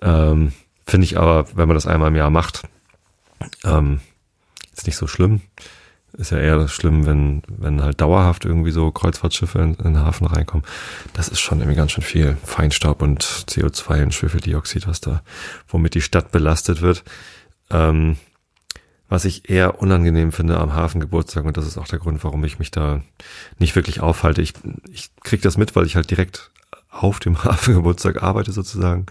Ähm, 0.00 0.52
Finde 0.86 1.04
ich 1.04 1.18
aber, 1.18 1.46
wenn 1.54 1.68
man 1.68 1.76
das 1.76 1.86
einmal 1.86 2.08
im 2.08 2.16
Jahr 2.16 2.30
macht, 2.30 2.62
ähm, 3.64 4.00
ist 4.74 4.86
nicht 4.86 4.96
so 4.96 5.06
schlimm 5.06 5.42
ist 6.14 6.30
ja 6.30 6.38
eher 6.38 6.68
schlimm, 6.68 7.06
wenn, 7.06 7.42
wenn 7.48 7.82
halt 7.82 8.00
dauerhaft 8.00 8.44
irgendwie 8.44 8.70
so 8.70 8.90
Kreuzfahrtschiffe 8.90 9.58
in, 9.58 9.74
in 9.74 9.94
den 9.94 10.00
Hafen 10.00 10.26
reinkommen. 10.26 10.66
Das 11.14 11.28
ist 11.28 11.40
schon 11.40 11.60
irgendwie 11.60 11.76
ganz 11.76 11.92
schön 11.92 12.04
viel 12.04 12.36
Feinstaub 12.44 13.02
und 13.02 13.24
CO2 13.24 14.02
und 14.02 14.14
Schwefeldioxid, 14.14 14.86
was 14.86 15.00
da, 15.00 15.22
womit 15.68 15.94
die 15.94 16.02
Stadt 16.02 16.30
belastet 16.30 16.82
wird. 16.82 17.04
Ähm, 17.70 18.16
was 19.08 19.24
ich 19.26 19.50
eher 19.50 19.80
unangenehm 19.80 20.32
finde 20.32 20.58
am 20.58 20.74
Hafengeburtstag, 20.74 21.44
und 21.44 21.56
das 21.56 21.66
ist 21.66 21.76
auch 21.76 21.88
der 21.88 21.98
Grund, 21.98 22.24
warum 22.24 22.44
ich 22.44 22.58
mich 22.58 22.70
da 22.70 23.02
nicht 23.58 23.76
wirklich 23.76 24.00
aufhalte. 24.00 24.40
Ich, 24.40 24.54
ich 24.90 25.10
krieg 25.22 25.42
das 25.42 25.58
mit, 25.58 25.76
weil 25.76 25.84
ich 25.84 25.96
halt 25.96 26.10
direkt 26.10 26.50
auf 26.90 27.20
dem 27.20 27.42
Hafengeburtstag 27.44 28.22
arbeite 28.22 28.52
sozusagen 28.52 29.06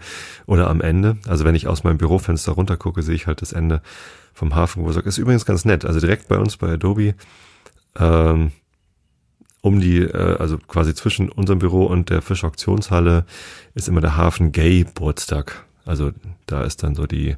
oder 0.46 0.70
am 0.70 0.80
Ende. 0.80 1.18
Also 1.26 1.44
wenn 1.44 1.54
ich 1.54 1.66
aus 1.66 1.84
meinem 1.84 1.98
Bürofenster 1.98 2.52
runtergucke, 2.52 3.02
sehe 3.02 3.14
ich 3.14 3.26
halt 3.26 3.42
das 3.42 3.52
Ende 3.52 3.82
vom 4.32 4.54
Hafengeburtstag. 4.54 5.06
Ist 5.06 5.18
übrigens 5.18 5.44
ganz 5.44 5.64
nett. 5.64 5.84
Also 5.84 6.00
direkt 6.00 6.28
bei 6.28 6.38
uns 6.38 6.56
bei 6.56 6.72
Adobe, 6.72 7.14
ähm, 7.98 8.52
um 9.60 9.80
die, 9.80 10.00
äh, 10.00 10.36
also 10.38 10.58
quasi 10.58 10.94
zwischen 10.94 11.28
unserem 11.28 11.58
Büro 11.58 11.86
und 11.86 12.10
der 12.10 12.22
Fischauktionshalle 12.22 13.24
ist 13.74 13.88
immer 13.88 14.00
der 14.00 14.16
Hafen 14.16 14.52
Gay 14.52 14.84
Geburtstag. 14.84 15.64
Also 15.84 16.12
da 16.46 16.62
ist 16.62 16.82
dann 16.82 16.94
so 16.94 17.06
die 17.06 17.36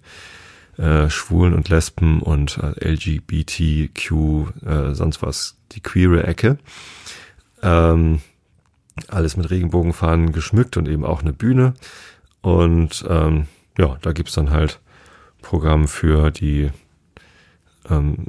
äh, 0.76 1.08
Schwulen 1.08 1.54
und 1.54 1.68
Lesben 1.68 2.20
und 2.20 2.58
äh, 2.58 2.88
LGBTQ, 2.92 4.10
äh, 4.66 4.94
sonst 4.94 5.22
was, 5.22 5.56
die 5.72 5.80
queere 5.80 6.24
Ecke. 6.24 6.58
Ähm, 7.62 8.20
alles 9.08 9.36
mit 9.36 9.50
Regenbogenfahnen 9.50 10.32
geschmückt 10.32 10.76
und 10.76 10.88
eben 10.88 11.04
auch 11.04 11.22
eine 11.22 11.32
Bühne. 11.32 11.74
Und 12.42 13.04
ähm, 13.08 13.46
ja, 13.78 13.96
da 14.02 14.12
gibt's 14.12 14.34
dann 14.34 14.50
halt 14.50 14.80
Programm 15.42 15.88
für 15.88 16.30
die 16.30 16.70
ähm, 17.88 18.26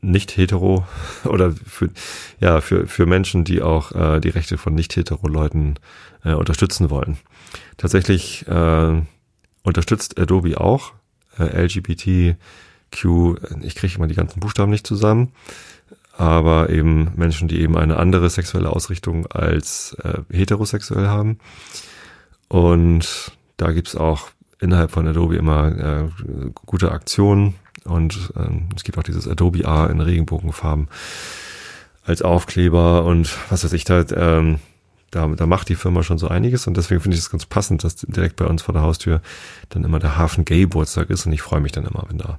nicht 0.00 0.36
hetero 0.36 0.86
oder 1.24 1.52
für 1.52 1.90
ja 2.40 2.60
für 2.60 2.86
für 2.86 3.06
Menschen, 3.06 3.44
die 3.44 3.62
auch 3.62 3.92
äh, 3.92 4.20
die 4.20 4.28
Rechte 4.28 4.58
von 4.58 4.74
nicht 4.74 4.94
hetero 4.96 5.26
Leuten 5.28 5.74
äh, 6.24 6.34
unterstützen 6.34 6.90
wollen. 6.90 7.18
Tatsächlich 7.76 8.46
äh, 8.48 9.02
unterstützt 9.62 10.18
Adobe 10.18 10.60
auch 10.60 10.92
äh, 11.38 11.64
LGBTQ. 11.64 12.36
Ich 13.62 13.74
kriege 13.74 13.94
immer 13.96 14.06
die 14.06 14.14
ganzen 14.14 14.40
Buchstaben 14.40 14.70
nicht 14.70 14.86
zusammen, 14.86 15.32
aber 16.16 16.70
eben 16.70 17.12
Menschen, 17.16 17.48
die 17.48 17.60
eben 17.60 17.76
eine 17.76 17.96
andere 17.96 18.30
sexuelle 18.30 18.70
Ausrichtung 18.70 19.26
als 19.26 19.96
äh, 20.02 20.20
heterosexuell 20.30 21.08
haben. 21.08 21.38
Und 22.48 23.32
da 23.56 23.72
gibt's 23.72 23.96
auch 23.96 24.28
innerhalb 24.60 24.92
von 24.92 25.06
Adobe 25.06 25.36
immer 25.36 25.76
äh, 25.76 26.08
gute 26.64 26.92
Aktionen 26.92 27.54
und 27.86 28.32
ähm, 28.36 28.68
es 28.76 28.84
gibt 28.84 28.98
auch 28.98 29.02
dieses 29.02 29.28
Adobe 29.28 29.66
A 29.66 29.86
in 29.86 30.00
Regenbogenfarben 30.00 30.88
als 32.04 32.22
Aufkleber 32.22 33.04
und 33.04 33.34
was 33.50 33.64
weiß 33.64 33.72
ich 33.72 33.84
da, 33.84 34.04
ähm, 34.14 34.60
da, 35.10 35.26
da 35.26 35.46
macht 35.46 35.68
die 35.68 35.74
Firma 35.74 36.02
schon 36.02 36.18
so 36.18 36.28
einiges 36.28 36.66
und 36.66 36.76
deswegen 36.76 37.00
finde 37.00 37.16
ich 37.16 37.22
es 37.22 37.30
ganz 37.30 37.46
passend, 37.46 37.84
dass 37.84 37.96
direkt 37.96 38.36
bei 38.36 38.46
uns 38.46 38.62
vor 38.62 38.72
der 38.72 38.82
Haustür 38.82 39.22
dann 39.70 39.84
immer 39.84 39.98
der 39.98 40.16
Hafen 40.16 40.44
Gay 40.44 40.62
Geburtstag 40.62 41.10
ist 41.10 41.26
und 41.26 41.32
ich 41.32 41.42
freue 41.42 41.60
mich 41.60 41.72
dann 41.72 41.86
immer, 41.86 42.04
wenn 42.08 42.18
da 42.18 42.36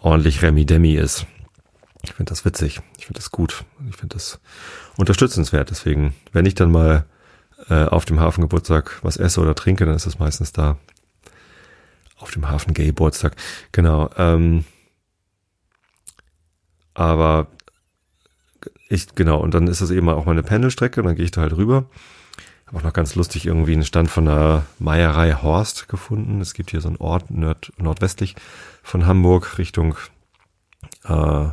ordentlich 0.00 0.42
Remi 0.42 0.66
Demi 0.66 0.94
ist. 0.94 1.26
Ich 2.02 2.12
finde 2.12 2.30
das 2.30 2.44
witzig, 2.44 2.80
ich 2.98 3.06
finde 3.06 3.18
das 3.18 3.30
gut, 3.30 3.64
ich 3.88 3.96
finde 3.96 4.14
das 4.14 4.40
unterstützenswert. 4.96 5.70
Deswegen, 5.70 6.14
wenn 6.32 6.46
ich 6.46 6.54
dann 6.54 6.70
mal 6.70 7.04
äh, 7.68 7.84
auf 7.84 8.04
dem 8.04 8.20
Hafengeburtstag 8.20 8.98
was 9.02 9.16
esse 9.16 9.40
oder 9.40 9.54
trinke, 9.54 9.84
dann 9.84 9.96
ist 9.96 10.06
das 10.06 10.18
meistens 10.18 10.52
da. 10.52 10.76
Auf 12.20 12.32
dem 12.32 12.48
Hafen 12.48 12.74
Gay 12.74 12.86
Geburtstag, 12.86 13.36
genau. 13.70 14.10
Ähm, 14.16 14.64
aber 16.98 17.46
ich, 18.88 19.14
genau, 19.14 19.38
und 19.38 19.54
dann 19.54 19.68
ist 19.68 19.80
das 19.80 19.92
eben 19.92 20.08
auch 20.08 20.26
meine 20.26 20.42
Pendelstrecke, 20.42 21.00
dann 21.00 21.14
gehe 21.14 21.24
ich 21.24 21.30
da 21.30 21.42
halt 21.42 21.56
rüber. 21.56 21.84
Habe 22.66 22.78
auch 22.78 22.82
noch 22.82 22.92
ganz 22.92 23.14
lustig 23.14 23.46
irgendwie 23.46 23.74
einen 23.74 23.84
Stand 23.84 24.10
von 24.10 24.24
der 24.24 24.66
Meierei 24.80 25.32
Horst 25.32 25.88
gefunden. 25.88 26.40
Es 26.40 26.54
gibt 26.54 26.72
hier 26.72 26.80
so 26.80 26.88
einen 26.88 26.96
Ort 26.96 27.30
nord 27.30 27.72
nordwestlich 27.78 28.34
von 28.82 29.06
Hamburg 29.06 29.58
Richtung 29.58 29.94
äh, 31.04 31.46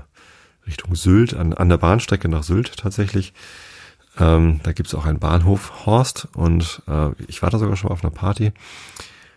Richtung 0.66 0.96
Sylt, 0.96 1.36
an, 1.36 1.54
an 1.54 1.70
der 1.70 1.78
Bahnstrecke 1.78 2.28
nach 2.28 2.44
Sylt 2.44 2.76
tatsächlich. 2.78 3.34
Ähm, 4.18 4.62
da 4.64 4.72
gibt's 4.72 4.96
auch 4.96 5.06
einen 5.06 5.20
Bahnhof 5.20 5.86
Horst 5.86 6.28
und 6.34 6.82
äh, 6.88 7.12
ich 7.28 7.44
war 7.44 7.52
da 7.52 7.60
sogar 7.60 7.76
schon 7.76 7.92
auf 7.92 8.04
einer 8.04 8.14
Party. 8.14 8.52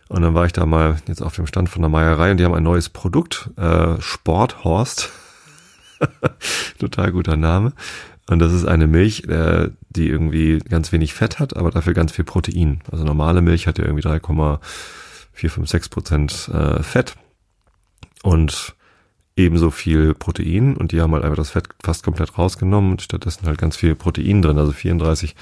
Und 0.08 0.22
dann 0.22 0.32
war 0.32 0.46
ich 0.46 0.54
da 0.54 0.64
mal 0.64 0.96
jetzt 1.06 1.22
auf 1.22 1.34
dem 1.34 1.46
Stand 1.46 1.68
von 1.68 1.82
der 1.82 1.90
Meierei 1.90 2.30
und 2.30 2.38
die 2.38 2.46
haben 2.46 2.54
ein 2.54 2.62
neues 2.62 2.88
Produkt, 2.88 3.50
äh, 3.56 4.00
Sporthorst. 4.00 5.10
Total 6.78 7.12
guter 7.12 7.36
Name. 7.36 7.72
Und 8.28 8.40
das 8.40 8.52
ist 8.52 8.66
eine 8.66 8.86
Milch, 8.86 9.24
äh, 9.24 9.70
die 9.88 10.08
irgendwie 10.08 10.58
ganz 10.58 10.92
wenig 10.92 11.14
Fett 11.14 11.38
hat, 11.38 11.56
aber 11.56 11.70
dafür 11.70 11.94
ganz 11.94 12.12
viel 12.12 12.24
Protein. 12.24 12.80
Also 12.90 13.04
normale 13.04 13.40
Milch 13.40 13.66
hat 13.66 13.78
ja 13.78 13.84
irgendwie 13.84 14.02
3,456 14.02 15.90
Prozent 15.90 16.50
äh, 16.52 16.82
Fett 16.82 17.16
und 18.22 18.74
ebenso 19.36 19.70
viel 19.70 20.14
Protein. 20.14 20.76
Und 20.76 20.92
die 20.92 21.00
haben 21.00 21.14
halt 21.14 21.24
einfach 21.24 21.36
das 21.36 21.50
Fett 21.50 21.68
fast 21.82 22.02
komplett 22.04 22.36
rausgenommen 22.36 22.92
und 22.92 23.02
stattdessen 23.02 23.46
halt 23.46 23.58
ganz 23.58 23.76
viel 23.76 23.94
Protein 23.94 24.42
drin, 24.42 24.58
also 24.58 24.72
34 24.72 25.34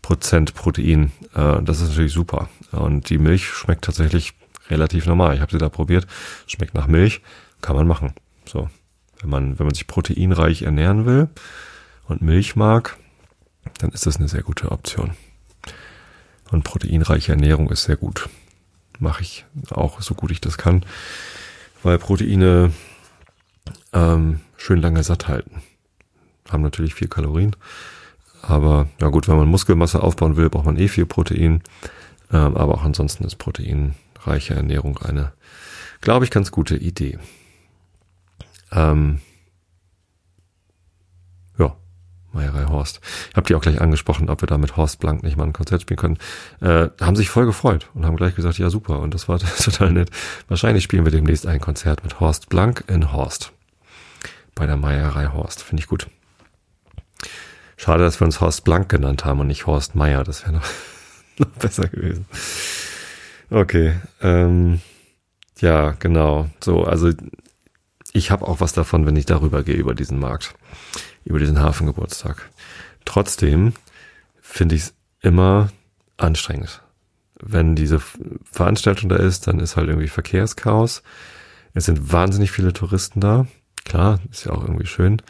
Prozent 0.00 0.54
Protein. 0.54 1.12
Äh, 1.34 1.62
das 1.62 1.82
ist 1.82 1.90
natürlich 1.90 2.12
super. 2.12 2.48
Und 2.70 3.10
die 3.10 3.18
Milch 3.18 3.46
schmeckt 3.46 3.84
tatsächlich 3.84 4.32
relativ 4.70 5.06
normal. 5.06 5.34
Ich 5.34 5.40
habe 5.40 5.52
sie 5.52 5.58
da 5.58 5.68
probiert. 5.68 6.06
Schmeckt 6.46 6.74
nach 6.74 6.86
Milch. 6.86 7.20
Kann 7.60 7.76
man 7.76 7.86
machen. 7.86 8.14
So. 8.46 8.70
Wenn 9.22 9.30
man, 9.30 9.58
wenn 9.58 9.66
man 9.66 9.74
sich 9.74 9.86
proteinreich 9.86 10.62
ernähren 10.62 11.06
will, 11.06 11.28
und 12.12 12.22
Milch 12.22 12.56
mag, 12.56 12.96
dann 13.78 13.90
ist 13.90 14.06
das 14.06 14.16
eine 14.16 14.28
sehr 14.28 14.42
gute 14.42 14.70
Option. 14.70 15.12
Und 16.50 16.64
proteinreiche 16.64 17.32
Ernährung 17.32 17.70
ist 17.70 17.84
sehr 17.84 17.96
gut. 17.96 18.28
Mache 18.98 19.22
ich 19.22 19.44
auch 19.70 20.00
so 20.00 20.14
gut 20.14 20.30
ich 20.30 20.40
das 20.40 20.58
kann, 20.58 20.84
weil 21.82 21.98
Proteine 21.98 22.72
ähm, 23.92 24.40
schön 24.56 24.80
lange 24.80 25.02
satt 25.02 25.28
halten. 25.28 25.62
Haben 26.50 26.62
natürlich 26.62 26.94
viel 26.94 27.08
Kalorien, 27.08 27.56
aber 28.42 28.88
ja 29.00 29.08
gut, 29.08 29.28
wenn 29.28 29.36
man 29.36 29.48
Muskelmasse 29.48 30.02
aufbauen 30.02 30.36
will, 30.36 30.50
braucht 30.50 30.66
man 30.66 30.76
eh 30.76 30.88
viel 30.88 31.06
Protein. 31.06 31.62
Ähm, 32.30 32.56
aber 32.56 32.74
auch 32.74 32.82
ansonsten 32.82 33.24
ist 33.24 33.36
proteinreiche 33.36 34.54
Ernährung 34.54 34.98
eine, 34.98 35.32
glaube 36.00 36.24
ich, 36.24 36.30
ganz 36.30 36.50
gute 36.50 36.76
Idee. 36.76 37.18
Ähm, 38.72 39.20
Meierei 42.32 42.64
Horst. 42.64 43.00
Ich 43.30 43.36
habe 43.36 43.46
die 43.46 43.54
auch 43.54 43.60
gleich 43.60 43.80
angesprochen, 43.80 44.30
ob 44.30 44.42
wir 44.42 44.46
da 44.46 44.58
mit 44.58 44.76
Horst 44.76 45.00
Blank 45.00 45.22
nicht 45.22 45.36
mal 45.36 45.44
ein 45.44 45.52
Konzert 45.52 45.82
spielen 45.82 45.98
können. 45.98 46.18
Äh, 46.60 46.88
haben 47.00 47.16
sich 47.16 47.30
voll 47.30 47.46
gefreut 47.46 47.88
und 47.94 48.06
haben 48.06 48.16
gleich 48.16 48.34
gesagt, 48.34 48.58
ja 48.58 48.70
super. 48.70 49.00
Und 49.00 49.14
das 49.14 49.28
war 49.28 49.38
total 49.62 49.92
nett. 49.92 50.10
Wahrscheinlich 50.48 50.84
spielen 50.84 51.04
wir 51.04 51.12
demnächst 51.12 51.46
ein 51.46 51.60
Konzert 51.60 52.02
mit 52.02 52.20
Horst 52.20 52.48
Blank 52.48 52.84
in 52.88 53.12
Horst. 53.12 53.52
Bei 54.54 54.66
der 54.66 54.76
Meierei 54.76 55.26
Horst. 55.26 55.62
Finde 55.62 55.82
ich 55.82 55.88
gut. 55.88 56.08
Schade, 57.76 58.04
dass 58.04 58.20
wir 58.20 58.24
uns 58.24 58.40
Horst 58.40 58.64
Blank 58.64 58.88
genannt 58.88 59.24
haben 59.24 59.40
und 59.40 59.48
nicht 59.48 59.66
Horst 59.66 59.94
Meier. 59.94 60.24
Das 60.24 60.42
wäre 60.42 60.52
noch, 60.52 60.66
noch 61.38 61.48
besser 61.48 61.88
gewesen. 61.88 62.26
Okay. 63.50 63.94
Ähm, 64.22 64.80
ja, 65.60 65.92
genau. 65.98 66.48
So, 66.60 66.84
also 66.84 67.10
ich 68.12 68.30
habe 68.30 68.46
auch 68.46 68.60
was 68.60 68.72
davon, 68.72 69.06
wenn 69.06 69.16
ich 69.16 69.26
darüber 69.26 69.62
gehe, 69.62 69.76
über 69.76 69.94
diesen 69.94 70.18
Markt 70.18 70.54
über 71.24 71.38
diesen 71.38 71.60
Hafengeburtstag. 71.60 72.50
Trotzdem 73.04 73.72
finde 74.40 74.74
ich 74.74 74.82
es 74.82 74.94
immer 75.20 75.70
anstrengend. 76.16 76.82
Wenn 77.40 77.74
diese 77.74 78.00
Veranstaltung 78.50 79.08
da 79.08 79.16
ist, 79.16 79.46
dann 79.46 79.58
ist 79.58 79.76
halt 79.76 79.88
irgendwie 79.88 80.08
Verkehrschaos. 80.08 81.02
Es 81.74 81.86
sind 81.86 82.12
wahnsinnig 82.12 82.50
viele 82.50 82.72
Touristen 82.72 83.20
da. 83.20 83.46
Klar, 83.84 84.20
ist 84.30 84.44
ja 84.44 84.52
auch 84.52 84.62
irgendwie 84.62 84.86
schön. 84.86 85.20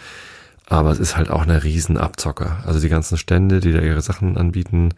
Aber 0.66 0.90
es 0.90 0.98
ist 0.98 1.16
halt 1.16 1.30
auch 1.30 1.42
eine 1.42 1.64
riesen 1.64 1.96
Abzocker. 1.96 2.62
Also 2.66 2.80
die 2.80 2.88
ganzen 2.88 3.16
Stände, 3.16 3.60
die 3.60 3.72
da 3.72 3.80
ihre 3.80 4.02
Sachen 4.02 4.36
anbieten, 4.36 4.94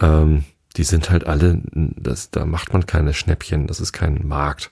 ähm, 0.00 0.44
die 0.76 0.84
sind 0.84 1.10
halt 1.10 1.26
alle, 1.26 1.60
das, 1.72 2.30
da 2.30 2.44
macht 2.44 2.72
man 2.72 2.86
keine 2.86 3.14
Schnäppchen, 3.14 3.66
das 3.66 3.80
ist 3.80 3.92
kein 3.92 4.26
Markt. 4.26 4.70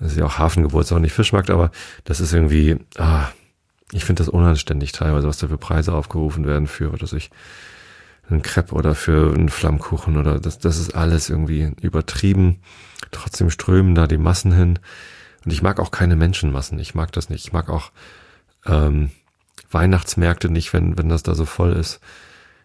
Das 0.00 0.12
ist 0.12 0.18
ja 0.18 0.24
auch 0.24 0.38
Hafengeburtstag, 0.38 1.00
nicht 1.00 1.12
Fischmarkt, 1.12 1.50
aber 1.50 1.70
das 2.04 2.20
ist 2.20 2.32
irgendwie, 2.32 2.76
ah, 2.98 3.28
ich 3.92 4.04
finde 4.04 4.20
das 4.22 4.28
unanständig 4.28 4.92
teilweise, 4.92 5.28
was 5.28 5.38
da 5.38 5.48
für 5.48 5.58
Preise 5.58 5.92
aufgerufen 5.94 6.46
werden 6.46 6.66
für, 6.66 6.92
was 6.92 7.02
weiß 7.02 7.12
ich, 7.14 7.30
einen 8.30 8.42
Crepe 8.42 8.74
oder 8.74 8.94
für 8.94 9.34
einen 9.34 9.48
Flammkuchen 9.48 10.16
oder 10.18 10.38
das, 10.38 10.58
das 10.58 10.78
ist 10.78 10.94
alles 10.94 11.30
irgendwie 11.30 11.72
übertrieben. 11.80 12.60
Trotzdem 13.10 13.50
strömen 13.50 13.94
da 13.94 14.06
die 14.06 14.18
Massen 14.18 14.52
hin. 14.52 14.78
Und 15.44 15.52
ich 15.52 15.62
mag 15.62 15.80
auch 15.80 15.90
keine 15.90 16.16
Menschenmassen. 16.16 16.78
Ich 16.78 16.94
mag 16.94 17.10
das 17.12 17.30
nicht. 17.30 17.46
Ich 17.46 17.52
mag 17.54 17.70
auch 17.70 17.90
ähm, 18.66 19.10
Weihnachtsmärkte 19.70 20.50
nicht, 20.50 20.74
wenn, 20.74 20.98
wenn 20.98 21.08
das 21.08 21.22
da 21.22 21.34
so 21.34 21.46
voll 21.46 21.72
ist. 21.72 22.00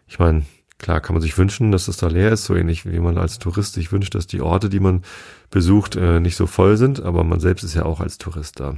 Ich 0.06 0.18
meine, 0.18 0.44
klar 0.78 1.00
kann 1.00 1.14
man 1.14 1.22
sich 1.22 1.36
wünschen, 1.38 1.72
dass 1.72 1.88
es 1.88 1.96
da 1.96 2.08
leer 2.08 2.32
ist, 2.32 2.44
so 2.44 2.54
ähnlich 2.54 2.84
wie 2.84 3.00
man 3.00 3.18
als 3.18 3.38
Tourist 3.38 3.74
sich 3.74 3.92
wünscht, 3.92 4.14
dass 4.14 4.26
die 4.26 4.40
Orte, 4.40 4.68
die 4.68 4.80
man 4.80 5.02
besucht, 5.50 5.96
äh, 5.96 6.20
nicht 6.20 6.36
so 6.36 6.46
voll 6.46 6.76
sind, 6.76 7.00
aber 7.00 7.24
man 7.24 7.40
selbst 7.40 7.62
ist 7.62 7.74
ja 7.74 7.84
auch 7.84 8.00
als 8.00 8.18
Tourist 8.18 8.60
da. 8.60 8.76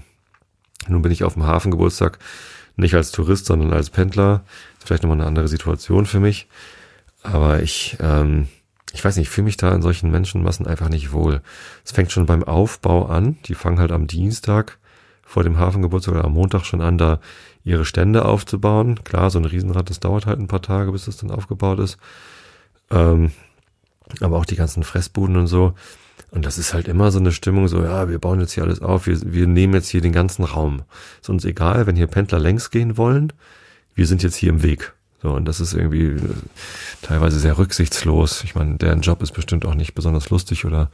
Nun 0.88 1.02
bin 1.02 1.12
ich 1.12 1.24
auf 1.24 1.34
dem 1.34 1.44
Hafengeburtstag 1.44 2.18
nicht 2.76 2.94
als 2.94 3.10
Tourist, 3.10 3.46
sondern 3.46 3.72
als 3.72 3.90
Pendler. 3.90 4.44
Ist 4.78 4.86
vielleicht 4.86 5.02
nochmal 5.02 5.18
eine 5.18 5.26
andere 5.26 5.48
Situation 5.48 6.06
für 6.06 6.20
mich. 6.20 6.48
Aber 7.22 7.62
ich, 7.62 7.96
ähm, 8.00 8.48
ich 8.92 9.04
weiß 9.04 9.16
nicht, 9.16 9.28
ich 9.28 9.30
fühle 9.30 9.46
mich 9.46 9.56
da 9.56 9.74
in 9.74 9.82
solchen 9.82 10.10
Menschenmassen 10.10 10.66
einfach 10.66 10.88
nicht 10.88 11.12
wohl. 11.12 11.40
Es 11.84 11.92
fängt 11.92 12.12
schon 12.12 12.26
beim 12.26 12.44
Aufbau 12.44 13.06
an. 13.06 13.38
Die 13.46 13.54
fangen 13.54 13.78
halt 13.78 13.92
am 13.92 14.06
Dienstag 14.06 14.78
vor 15.26 15.42
dem 15.42 15.58
Hafengeburtstag 15.58 16.14
oder 16.14 16.24
am 16.24 16.32
Montag 16.32 16.64
schon 16.64 16.80
an, 16.80 16.96
da 16.96 17.20
ihre 17.64 17.84
Stände 17.84 18.24
aufzubauen. 18.24 19.02
Klar, 19.04 19.28
so 19.30 19.38
ein 19.38 19.44
Riesenrad, 19.44 19.90
das 19.90 20.00
dauert 20.00 20.24
halt 20.24 20.38
ein 20.38 20.46
paar 20.46 20.62
Tage, 20.62 20.92
bis 20.92 21.08
es 21.08 21.16
dann 21.18 21.32
aufgebaut 21.32 21.80
ist. 21.80 21.98
Ähm, 22.90 23.32
aber 24.20 24.38
auch 24.38 24.44
die 24.44 24.56
ganzen 24.56 24.84
Fressbuden 24.84 25.36
und 25.36 25.48
so. 25.48 25.74
Und 26.30 26.46
das 26.46 26.58
ist 26.58 26.74
halt 26.74 26.88
immer 26.88 27.10
so 27.10 27.18
eine 27.18 27.32
Stimmung, 27.32 27.66
so, 27.66 27.82
ja, 27.82 28.08
wir 28.08 28.18
bauen 28.18 28.40
jetzt 28.40 28.52
hier 28.52 28.62
alles 28.62 28.80
auf, 28.80 29.06
wir, 29.06 29.18
wir 29.24 29.46
nehmen 29.46 29.74
jetzt 29.74 29.88
hier 29.88 30.00
den 30.00 30.12
ganzen 30.12 30.44
Raum. 30.44 30.82
Ist 31.20 31.28
uns 31.28 31.44
egal, 31.44 31.86
wenn 31.86 31.96
hier 31.96 32.06
Pendler 32.06 32.38
längs 32.38 32.70
gehen 32.70 32.96
wollen, 32.96 33.32
wir 33.94 34.06
sind 34.06 34.22
jetzt 34.22 34.36
hier 34.36 34.50
im 34.50 34.62
Weg. 34.62 34.92
So, 35.22 35.32
und 35.32 35.46
das 35.46 35.60
ist 35.60 35.74
irgendwie 35.74 36.06
äh, 36.06 36.20
teilweise 37.02 37.40
sehr 37.40 37.58
rücksichtslos. 37.58 38.44
Ich 38.44 38.54
meine, 38.54 38.76
deren 38.76 39.00
Job 39.00 39.22
ist 39.22 39.32
bestimmt 39.32 39.64
auch 39.66 39.74
nicht 39.74 39.94
besonders 39.94 40.30
lustig 40.30 40.64
oder, 40.64 40.90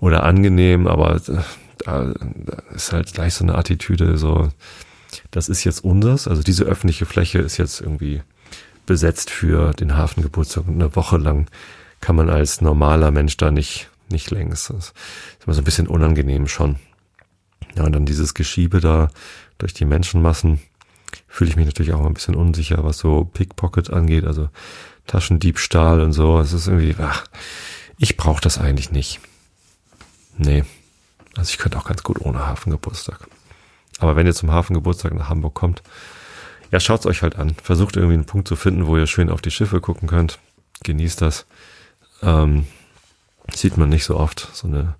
oder 0.00 0.22
angenehm, 0.22 0.86
aber 0.86 1.16
äh, 1.16 1.42
da, 1.86 2.12
da 2.14 2.62
ist 2.74 2.92
halt 2.92 3.12
gleich 3.12 3.34
so 3.34 3.44
eine 3.44 3.56
Attitüde, 3.56 4.18
so, 4.18 4.50
das 5.30 5.48
ist 5.48 5.64
jetzt 5.64 5.84
unseres, 5.84 6.28
also 6.28 6.42
diese 6.42 6.64
öffentliche 6.64 7.06
Fläche 7.06 7.38
ist 7.38 7.56
jetzt 7.56 7.80
irgendwie 7.80 8.22
besetzt 8.86 9.30
für 9.30 9.72
den 9.72 9.96
Hafengeburtstag 9.96 10.66
und 10.66 10.74
eine 10.74 10.94
Woche 10.96 11.16
lang 11.16 11.46
kann 12.00 12.16
man 12.16 12.30
als 12.30 12.60
normaler 12.60 13.10
Mensch 13.10 13.36
da 13.36 13.50
nicht 13.50 13.90
nicht 14.10 14.30
längs. 14.30 14.68
Das 14.68 14.86
ist 14.86 14.94
immer 15.44 15.54
so 15.54 15.60
ein 15.60 15.64
bisschen 15.64 15.86
unangenehm 15.86 16.48
schon. 16.48 16.76
Ja, 17.76 17.84
und 17.84 17.92
dann 17.92 18.06
dieses 18.06 18.34
Geschiebe 18.34 18.80
da 18.80 19.10
durch 19.58 19.74
die 19.74 19.84
Menschenmassen 19.84 20.60
fühle 21.28 21.50
ich 21.50 21.56
mich 21.56 21.66
natürlich 21.66 21.92
auch 21.92 22.04
ein 22.04 22.14
bisschen 22.14 22.34
unsicher, 22.34 22.84
was 22.84 22.98
so 22.98 23.24
Pickpocket 23.24 23.90
angeht, 23.90 24.24
also 24.24 24.48
Taschendiebstahl 25.06 26.00
und 26.00 26.12
so. 26.12 26.40
Es 26.40 26.52
ist 26.52 26.66
irgendwie, 26.66 26.94
ach, 26.98 27.24
ich 27.98 28.16
brauche 28.16 28.40
das 28.40 28.58
eigentlich 28.58 28.90
nicht. 28.90 29.20
Nee. 30.36 30.64
Also 31.36 31.50
ich 31.50 31.58
könnte 31.58 31.78
auch 31.78 31.84
ganz 31.84 32.02
gut 32.02 32.20
ohne 32.20 32.46
Hafengeburtstag. 32.46 33.28
Aber 33.98 34.16
wenn 34.16 34.26
ihr 34.26 34.34
zum 34.34 34.50
Hafengeburtstag 34.50 35.14
nach 35.14 35.28
Hamburg 35.28 35.54
kommt, 35.54 35.82
ja, 36.70 36.80
schaut's 36.80 37.06
euch 37.06 37.22
halt 37.22 37.36
an. 37.36 37.54
Versucht 37.62 37.96
irgendwie 37.96 38.14
einen 38.14 38.26
Punkt 38.26 38.48
zu 38.48 38.56
finden, 38.56 38.86
wo 38.86 38.96
ihr 38.96 39.06
schön 39.06 39.30
auf 39.30 39.42
die 39.42 39.50
Schiffe 39.50 39.80
gucken 39.80 40.08
könnt. 40.08 40.38
Genießt 40.84 41.20
das. 41.20 41.46
Ähm, 42.22 42.66
Sieht 43.54 43.76
man 43.76 43.88
nicht 43.88 44.04
so 44.04 44.16
oft, 44.16 44.48
so 44.52 44.68
eine, 44.68 44.94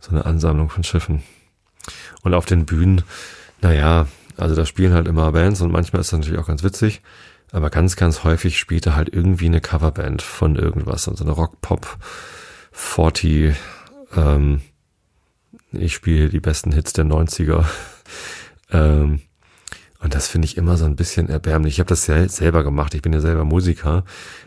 so 0.00 0.10
eine 0.10 0.24
Ansammlung 0.24 0.70
von 0.70 0.84
Schiffen. 0.84 1.22
Und 2.22 2.34
auf 2.34 2.46
den 2.46 2.66
Bühnen, 2.66 3.02
naja, 3.60 4.06
also 4.36 4.54
da 4.54 4.66
spielen 4.66 4.92
halt 4.92 5.08
immer 5.08 5.32
Bands 5.32 5.60
und 5.60 5.70
manchmal 5.70 6.00
ist 6.00 6.12
das 6.12 6.18
natürlich 6.18 6.40
auch 6.40 6.46
ganz 6.46 6.62
witzig. 6.62 7.02
Aber 7.52 7.70
ganz, 7.70 7.96
ganz 7.96 8.24
häufig 8.24 8.58
spielt 8.58 8.86
da 8.86 8.96
halt 8.96 9.08
irgendwie 9.12 9.46
eine 9.46 9.60
Coverband 9.60 10.20
von 10.22 10.56
irgendwas. 10.56 11.08
Also 11.08 11.24
eine 11.24 11.32
Rock-Pop 11.32 11.98
40, 12.72 13.54
ähm, 14.16 14.62
ich 15.72 15.94
spiele 15.94 16.28
die 16.28 16.40
besten 16.40 16.72
Hits 16.72 16.92
der 16.92 17.04
90er. 17.04 17.64
ähm, 18.70 19.20
und 20.00 20.14
das 20.14 20.28
finde 20.28 20.46
ich 20.46 20.56
immer 20.56 20.76
so 20.76 20.84
ein 20.84 20.96
bisschen 20.96 21.28
erbärmlich. 21.28 21.74
Ich 21.74 21.80
habe 21.80 21.88
das 21.88 22.06
ja 22.06 22.28
selber 22.28 22.62
gemacht. 22.62 22.94
Ich 22.94 23.02
bin 23.02 23.12
ja 23.12 23.20
selber 23.20 23.44
Musiker 23.44 24.04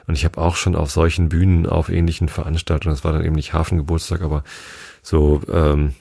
und 0.07 0.13
ich 0.13 0.25
habe 0.25 0.39
auch 0.39 0.55
schon 0.55 0.75
auf 0.75 0.91
solchen 0.91 1.29
Bühnen, 1.29 1.65
auf 1.65 1.89
ähnlichen 1.89 2.29
Veranstaltungen, 2.29 2.95
das 2.95 3.03
war 3.03 3.13
dann 3.13 3.25
eben 3.25 3.35
nicht 3.35 3.53
Hafengeburtstag, 3.53 4.21
aber 4.21 4.43
so 5.01 5.41
ähm, 5.51 5.95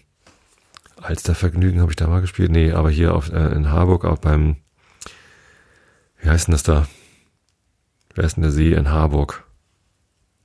als 1.00 1.22
der 1.22 1.34
Vergnügen 1.34 1.80
habe 1.80 1.92
ich 1.92 1.96
da 1.96 2.06
mal 2.06 2.20
gespielt. 2.20 2.50
Nee, 2.50 2.72
aber 2.72 2.90
hier 2.90 3.14
auf, 3.14 3.32
äh, 3.32 3.52
in 3.52 3.70
Harburg 3.70 4.04
auch 4.04 4.18
beim, 4.18 4.56
wie 6.20 6.28
heißt 6.28 6.48
denn 6.48 6.52
das 6.52 6.62
da? 6.62 6.86
Wer 8.14 8.24
ist 8.24 8.36
denn 8.36 8.42
der 8.42 8.52
See 8.52 8.72
in 8.72 8.90
Harburg? 8.90 9.44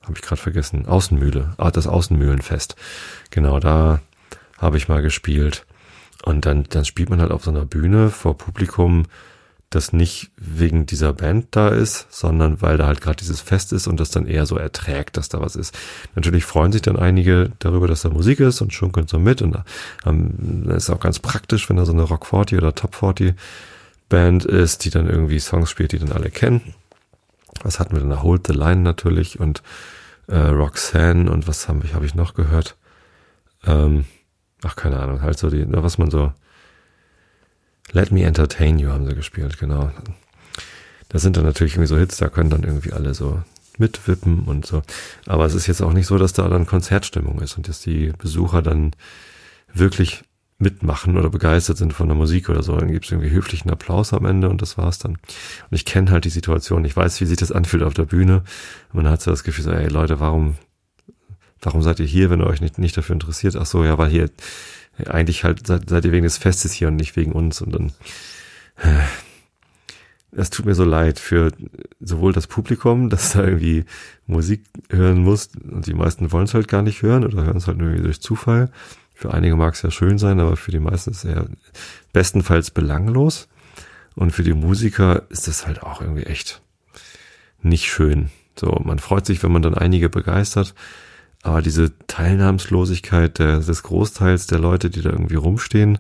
habe 0.04 0.14
ich 0.16 0.22
gerade 0.22 0.42
vergessen, 0.42 0.86
Außenmühle, 0.86 1.54
ah, 1.58 1.72
das 1.72 1.88
Außenmühlenfest. 1.88 2.76
Genau, 3.32 3.60
da 3.60 4.02
habe 4.64 4.78
ich 4.78 4.88
mal 4.88 5.02
gespielt. 5.02 5.66
Und 6.24 6.46
dann, 6.46 6.64
dann 6.70 6.86
spielt 6.86 7.10
man 7.10 7.22
halt 7.22 7.32
auf 7.32 7.44
so 7.44 7.52
einer 7.52 7.66
Bühne 7.66 8.10
vor 8.10 8.38
Publikum, 8.38 9.04
das 9.70 9.92
nicht 9.92 10.32
wegen 10.38 10.86
dieser 10.86 11.14
Band 11.14 11.48
da 11.52 11.70
ist, 11.70 12.08
sondern 12.10 12.62
weil 12.62 12.78
da 12.78 12.86
halt 12.86 13.02
gerade 13.02 13.18
dieses 13.18 13.42
Fest 13.42 13.74
ist 13.74 13.88
und 13.88 14.00
das 14.00 14.12
dann 14.12 14.28
eher 14.28 14.46
so 14.46 14.56
erträgt, 14.56 15.18
dass 15.18 15.30
da 15.30 15.42
was 15.42 15.56
ist. 15.56 15.78
Natürlich 16.16 16.46
freuen 16.46 16.72
sich 16.72 16.84
dann 16.84 16.96
einige 16.96 17.52
darüber, 17.60 17.88
dass 17.88 18.04
da 18.04 18.10
Musik 18.10 18.40
ist 18.40 18.62
und 18.62 18.74
schunkeln 18.74 19.08
so 19.08 19.20
mit 19.20 19.42
und 19.42 19.58
ähm, 20.06 20.70
ist 20.70 20.90
auch 20.90 21.00
ganz 21.00 21.20
praktisch, 21.20 21.70
wenn 21.70 21.78
da 21.78 21.86
so 21.86 21.92
eine 21.92 22.04
Rock 22.04 22.28
40 22.28 22.58
oder 22.58 22.76
Top 22.76 22.96
40 22.96 23.36
Band 24.10 24.46
ist, 24.46 24.86
die 24.86 24.92
dann 24.92 25.10
irgendwie 25.10 25.40
Songs 25.40 25.72
spielt, 25.72 25.92
die 25.92 26.00
dann 26.00 26.12
alle 26.12 26.30
kennen. 26.30 26.62
Was 27.64 27.80
hatten 27.80 27.94
wir 27.94 28.00
denn 28.00 28.10
da? 28.10 28.22
Hold 28.22 28.48
the 28.48 28.54
Line 28.54 28.82
natürlich 28.82 29.40
und 29.40 29.64
äh, 30.28 30.38
Roxanne 30.38 31.32
und 31.32 31.48
was 31.48 31.68
habe 31.68 31.86
ich, 31.86 31.94
hab 31.94 32.04
ich 32.04 32.16
noch 32.16 32.34
gehört? 32.34 32.76
Ähm, 33.66 34.06
ach, 34.66 34.76
keine 34.76 35.00
Ahnung, 35.00 35.22
halt 35.22 35.38
so 35.38 35.50
die, 35.50 35.66
was 35.68 35.98
man 35.98 36.12
so 36.12 36.32
Let 37.92 38.12
Me 38.12 38.24
Entertain 38.24 38.80
You 38.80 38.90
haben 38.90 39.06
sie 39.06 39.16
gespielt, 39.16 39.60
genau. 39.60 39.92
Das 41.10 41.22
sind 41.22 41.38
dann 41.38 41.46
natürlich 41.46 41.74
irgendwie 41.74 41.88
so 41.88 41.98
Hits, 41.98 42.18
da 42.18 42.30
können 42.30 42.50
dann 42.50 42.64
irgendwie 42.64 42.94
alle 42.94 43.14
so 43.14 43.44
mitwippen 43.78 44.44
und 44.44 44.66
so. 44.66 44.82
Aber 45.28 45.46
es 45.46 45.54
ist 45.54 45.68
jetzt 45.68 45.82
auch 45.82 45.94
nicht 45.94 46.08
so, 46.08 46.18
dass 46.18 46.34
da 46.34 46.48
dann 46.48 46.66
Konzertstimmung 46.66 47.40
ist 47.42 47.58
und 47.58 47.68
dass 47.68 47.82
die 47.82 48.12
Besucher 48.18 48.62
dann 48.62 48.92
wirklich 49.74 50.24
mitmachen 50.60 51.18
oder 51.18 51.30
begeistert 51.30 51.78
sind 51.78 51.94
von 51.94 52.08
der 52.08 52.16
Musik 52.16 52.50
oder 52.50 52.64
so. 52.64 52.76
Dann 52.78 52.92
gibt 52.92 53.06
es 53.06 53.12
irgendwie 53.12 53.32
höflichen 53.32 53.70
Applaus 53.72 54.14
am 54.14 54.26
Ende 54.26 54.50
und 54.50 54.62
das 54.62 54.78
war's 54.78 54.98
dann. 55.00 55.14
Und 55.14 55.72
ich 55.72 55.86
kenne 55.86 56.12
halt 56.12 56.26
die 56.26 56.30
Situation. 56.30 56.86
Ich 56.86 56.96
weiß, 56.96 57.20
wie 57.22 57.26
sich 57.26 57.38
das 57.38 57.52
anfühlt 57.52 57.84
auf 57.84 57.94
der 57.94 58.06
Bühne. 58.06 58.44
Man 58.92 59.08
hat 59.08 59.22
so 59.22 59.32
das 59.32 59.44
Gefühl, 59.44 59.66
so, 59.66 59.72
ey 59.72 59.88
Leute, 59.88 60.20
warum, 60.20 60.56
warum 61.66 61.82
seid 61.82 62.00
ihr 62.00 62.06
hier, 62.06 62.30
wenn 62.30 62.40
ihr 62.40 62.48
euch 62.48 62.62
nicht, 62.62 62.78
nicht 62.78 62.96
dafür 62.96 63.14
interessiert? 63.14 63.56
Ach 63.56 63.66
so, 63.66 63.84
ja, 63.84 63.98
weil 63.98 64.10
hier 64.10 64.30
eigentlich 65.06 65.44
halt 65.44 65.66
seid, 65.66 65.90
seid 65.90 66.06
ihr 66.06 66.12
wegen 66.12 66.24
des 66.24 66.38
Festes 66.38 66.74
hier 66.74 66.88
und 66.88 66.96
nicht 66.96 67.16
wegen 67.16 67.32
uns 67.32 67.62
und 67.62 67.74
dann 67.74 67.92
äh, 68.78 69.04
es 70.36 70.50
tut 70.50 70.66
mir 70.66 70.76
so 70.76 70.84
leid 70.84 71.20
für 71.20 71.52
sowohl 72.00 72.34
das 72.34 72.48
Publikum, 72.48 73.10
das 73.10 73.34
da 73.34 73.44
irgendwie 73.44 73.86
Musik 74.26 74.64
hören 74.90 75.24
muss 75.24 75.50
und 75.72 75.86
die 75.86 75.94
meisten 75.94 76.32
wollen 76.32 76.46
es 76.46 76.54
halt 76.54 76.68
gar 76.68 76.82
nicht 76.82 77.02
hören 77.02 77.24
oder 77.24 77.44
hören 77.44 77.58
es 77.58 77.68
halt 77.68 77.78
nur 77.78 77.90
irgendwie 77.90 78.06
durch 78.06 78.22
Zufall. 78.22 78.72
Für 79.14 79.34
einige 79.34 79.56
mag 79.56 79.76
es 79.76 79.84
ja 79.84 79.92
schön 79.92 80.18
sein, 80.18 80.40
aber 80.40 80.58
für 80.58 80.72
die 80.72 80.80
meisten 80.80 81.12
ist 81.12 81.24
es 81.24 81.36
ja 81.36 81.46
bestenfalls 82.14 82.72
belanglos. 82.72 83.48
Und 84.16 84.32
für 84.32 84.44
die 84.44 84.54
Musiker 84.54 85.24
ist 85.30 85.48
das 85.48 85.66
halt 85.66 85.84
auch 85.84 86.02
irgendwie 86.02 86.24
echt 86.24 86.62
nicht 87.62 87.86
schön. 87.86 88.30
So, 88.56 88.80
man 88.84 89.00
freut 89.00 89.26
sich, 89.26 89.42
wenn 89.44 89.52
man 89.52 89.62
dann 89.62 89.76
einige 89.76 90.10
begeistert, 90.10 90.76
aber 91.44 91.62
diese 91.62 91.92
Teilnahmslosigkeit 92.08 93.38
des 93.38 93.84
Großteils 93.84 94.48
der 94.48 94.60
Leute, 94.60 94.90
die 94.90 95.02
da 95.02 95.10
irgendwie 95.10 95.36
rumstehen, 95.36 96.00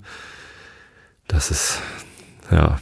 das 1.27 1.51
ist, 1.51 1.79
ja, 2.49 2.79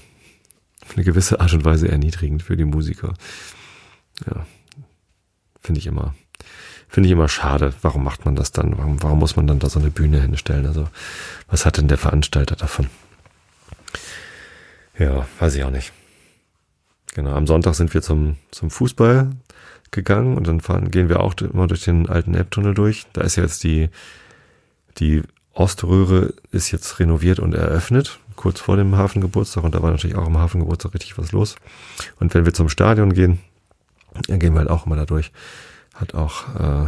eine 0.95 1.03
gewisse 1.03 1.39
Art 1.39 1.53
und 1.53 1.65
Weise 1.65 1.87
erniedrigend 1.87 2.43
für 2.43 2.55
die 2.55 2.65
Musiker. 2.65 3.13
Ja, 4.27 4.45
finde 5.61 5.79
ich 5.79 5.87
immer, 5.87 6.13
finde 6.87 7.07
ich 7.07 7.13
immer 7.13 7.29
schade. 7.29 7.73
Warum 7.81 8.03
macht 8.03 8.25
man 8.25 8.35
das 8.35 8.51
dann? 8.51 8.77
Warum, 8.77 9.01
warum 9.01 9.19
muss 9.19 9.35
man 9.35 9.47
dann 9.47 9.59
da 9.59 9.69
so 9.69 9.79
eine 9.79 9.89
Bühne 9.89 10.21
hinstellen? 10.21 10.67
Also, 10.67 10.87
was 11.47 11.65
hat 11.65 11.77
denn 11.77 11.87
der 11.87 11.97
Veranstalter 11.97 12.55
davon? 12.55 12.87
Ja, 14.99 15.25
weiß 15.39 15.55
ich 15.55 15.63
auch 15.63 15.71
nicht. 15.71 15.93
Genau, 17.15 17.31
am 17.31 17.47
Sonntag 17.47 17.75
sind 17.75 17.93
wir 17.93 18.01
zum, 18.01 18.37
zum 18.51 18.69
Fußball 18.69 19.31
gegangen 19.91 20.37
und 20.37 20.47
dann 20.47 20.61
fahren, 20.61 20.89
gehen 20.89 21.09
wir 21.09 21.19
auch 21.19 21.33
immer 21.35 21.67
durch 21.67 21.83
den 21.83 22.09
alten 22.09 22.33
Elbtunnel 22.33 22.73
durch. 22.73 23.05
Da 23.13 23.21
ist 23.21 23.35
jetzt 23.35 23.63
die, 23.63 23.89
die 24.97 25.21
Oströhre 25.53 26.33
ist 26.51 26.71
jetzt 26.71 26.99
renoviert 26.99 27.39
und 27.39 27.53
eröffnet, 27.53 28.19
kurz 28.35 28.61
vor 28.61 28.77
dem 28.77 28.95
Hafengeburtstag 28.95 29.63
und 29.63 29.75
da 29.75 29.81
war 29.81 29.91
natürlich 29.91 30.15
auch 30.15 30.27
am 30.27 30.37
Hafengeburtstag 30.37 30.93
richtig 30.93 31.17
was 31.17 31.31
los. 31.33 31.55
Und 32.19 32.33
wenn 32.33 32.45
wir 32.45 32.53
zum 32.53 32.69
Stadion 32.69 33.13
gehen, 33.13 33.39
dann 34.27 34.39
gehen 34.39 34.53
wir 34.53 34.59
halt 34.59 34.69
auch 34.69 34.85
immer 34.85 34.95
da 34.95 35.05
durch. 35.05 35.31
Hat 35.93 36.15
auch, 36.15 36.55
äh, 36.55 36.87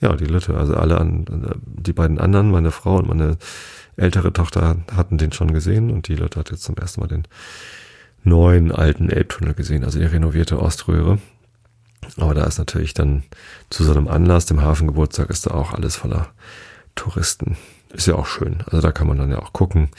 ja, 0.00 0.16
die 0.16 0.24
Lütte, 0.24 0.56
also 0.56 0.74
alle 0.76 0.98
an, 0.98 1.26
die 1.64 1.92
beiden 1.92 2.18
anderen, 2.18 2.50
meine 2.50 2.70
Frau 2.70 2.96
und 2.96 3.08
meine 3.08 3.36
ältere 3.96 4.32
Tochter 4.32 4.76
hatten 4.94 5.18
den 5.18 5.32
schon 5.32 5.52
gesehen 5.52 5.90
und 5.90 6.08
die 6.08 6.14
Lütte 6.14 6.40
hat 6.40 6.50
jetzt 6.50 6.62
zum 6.62 6.76
ersten 6.76 7.00
Mal 7.00 7.08
den 7.08 7.24
neuen 8.22 8.72
alten 8.72 9.10
Elbtunnel 9.10 9.54
gesehen, 9.54 9.84
also 9.84 9.98
die 9.98 10.06
renovierte 10.06 10.60
Oströhre. 10.60 11.18
Aber 12.16 12.34
da 12.34 12.44
ist 12.44 12.58
natürlich 12.58 12.94
dann 12.94 13.24
zu 13.70 13.84
so 13.84 13.92
einem 13.92 14.08
Anlass, 14.08 14.46
dem 14.46 14.62
Hafengeburtstag, 14.62 15.30
ist 15.30 15.46
da 15.46 15.52
auch 15.52 15.72
alles 15.72 15.96
voller 15.96 16.28
Touristen. 16.94 17.56
Ist 17.92 18.06
ja 18.06 18.14
auch 18.14 18.26
schön. 18.26 18.58
Also 18.66 18.80
da 18.80 18.92
kann 18.92 19.06
man 19.06 19.18
dann 19.18 19.30
ja 19.30 19.38
auch 19.38 19.52
gucken, 19.52 19.90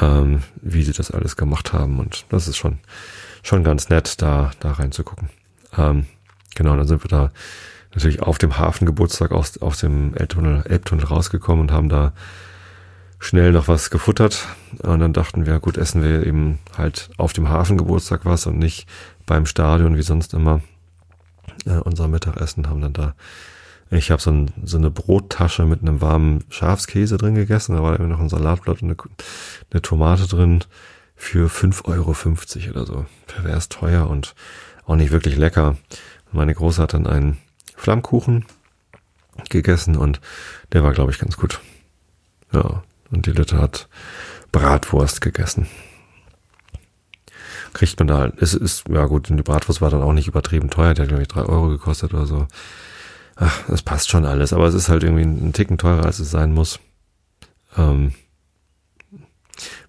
ähm, 0.00 0.42
wie 0.56 0.82
sie 0.82 0.92
das 0.92 1.10
alles 1.10 1.36
gemacht 1.36 1.72
haben. 1.72 1.98
Und 1.98 2.26
das 2.28 2.48
ist 2.48 2.56
schon, 2.56 2.78
schon 3.42 3.64
ganz 3.64 3.88
nett, 3.88 4.20
da, 4.22 4.50
da 4.60 4.72
reinzugucken. 4.72 5.30
Ähm, 5.76 6.06
genau, 6.54 6.76
dann 6.76 6.86
sind 6.86 7.04
wir 7.04 7.08
da 7.08 7.30
natürlich 7.92 8.22
auf 8.22 8.38
dem 8.38 8.58
Hafengeburtstag 8.58 9.32
aus, 9.32 9.58
aus 9.58 9.80
dem 9.80 10.14
Elbtunnel, 10.14 10.64
Elbtunnel 10.66 11.06
rausgekommen 11.06 11.62
und 11.62 11.72
haben 11.72 11.88
da 11.88 12.12
schnell 13.18 13.52
noch 13.52 13.68
was 13.68 13.90
gefuttert. 13.90 14.46
Und 14.82 15.00
dann 15.00 15.12
dachten 15.12 15.46
wir, 15.46 15.58
gut, 15.60 15.78
essen 15.78 16.02
wir 16.02 16.26
eben 16.26 16.58
halt 16.76 17.10
auf 17.16 17.32
dem 17.32 17.48
Hafengeburtstag 17.48 18.24
was 18.24 18.46
und 18.46 18.58
nicht 18.58 18.86
beim 19.24 19.46
Stadion 19.46 19.96
wie 19.96 20.02
sonst 20.02 20.34
immer 20.34 20.60
äh, 21.66 21.78
unser 21.78 22.08
Mittagessen, 22.08 22.68
haben 22.68 22.80
dann 22.80 22.92
da, 22.92 23.14
ich 23.90 24.10
habe 24.10 24.22
so, 24.22 24.30
ein, 24.30 24.50
so 24.64 24.76
eine 24.78 24.90
Brottasche 24.90 25.64
mit 25.64 25.82
einem 25.82 26.00
warmen 26.00 26.44
Schafskäse 26.48 27.16
drin 27.16 27.34
gegessen, 27.34 27.76
da 27.76 27.82
war 27.82 27.92
irgendwie 27.92 28.12
noch 28.12 28.20
ein 28.20 28.28
Salatblatt 28.28 28.82
und 28.82 28.90
eine, 28.90 28.96
eine 29.70 29.82
Tomate 29.82 30.26
drin 30.26 30.64
für 31.14 31.48
5,50 31.48 31.86
Euro 31.86 32.70
oder 32.70 32.86
so. 32.86 33.06
Pervers 33.26 33.68
teuer 33.68 34.08
und 34.08 34.34
auch 34.84 34.96
nicht 34.96 35.12
wirklich 35.12 35.36
lecker. 35.36 35.76
Meine 36.32 36.54
Große 36.54 36.82
hat 36.82 36.94
dann 36.94 37.06
einen 37.06 37.38
Flammkuchen 37.74 38.44
gegessen 39.48 39.96
und 39.96 40.20
der 40.72 40.82
war, 40.82 40.92
glaube 40.92 41.10
ich, 41.10 41.18
ganz 41.18 41.36
gut. 41.36 41.60
Ja, 42.52 42.82
und 43.10 43.26
die 43.26 43.32
Litte 43.32 43.58
hat 43.58 43.88
Bratwurst 44.52 45.20
gegessen 45.20 45.66
kriegt 47.76 47.98
man 47.98 48.08
da 48.08 48.18
halt. 48.18 48.40
Es 48.40 48.54
ist, 48.54 48.88
ja 48.88 49.04
gut, 49.04 49.28
die 49.28 49.34
Bratwurst 49.34 49.82
war 49.82 49.90
dann 49.90 50.02
auch 50.02 50.14
nicht 50.14 50.28
übertrieben 50.28 50.70
teuer, 50.70 50.94
die 50.94 51.02
hat, 51.02 51.08
glaube 51.08 51.22
ich, 51.22 51.28
drei 51.28 51.42
Euro 51.42 51.68
gekostet 51.68 52.14
oder 52.14 52.26
so. 52.26 52.48
Ach, 53.36 53.64
das 53.68 53.82
passt 53.82 54.08
schon 54.08 54.24
alles, 54.24 54.54
aber 54.54 54.66
es 54.66 54.74
ist 54.74 54.88
halt 54.88 55.02
irgendwie 55.02 55.24
ein 55.24 55.52
Ticken 55.52 55.76
teurer, 55.76 56.06
als 56.06 56.18
es 56.18 56.30
sein 56.30 56.54
muss. 56.54 56.80
Ähm, 57.76 58.14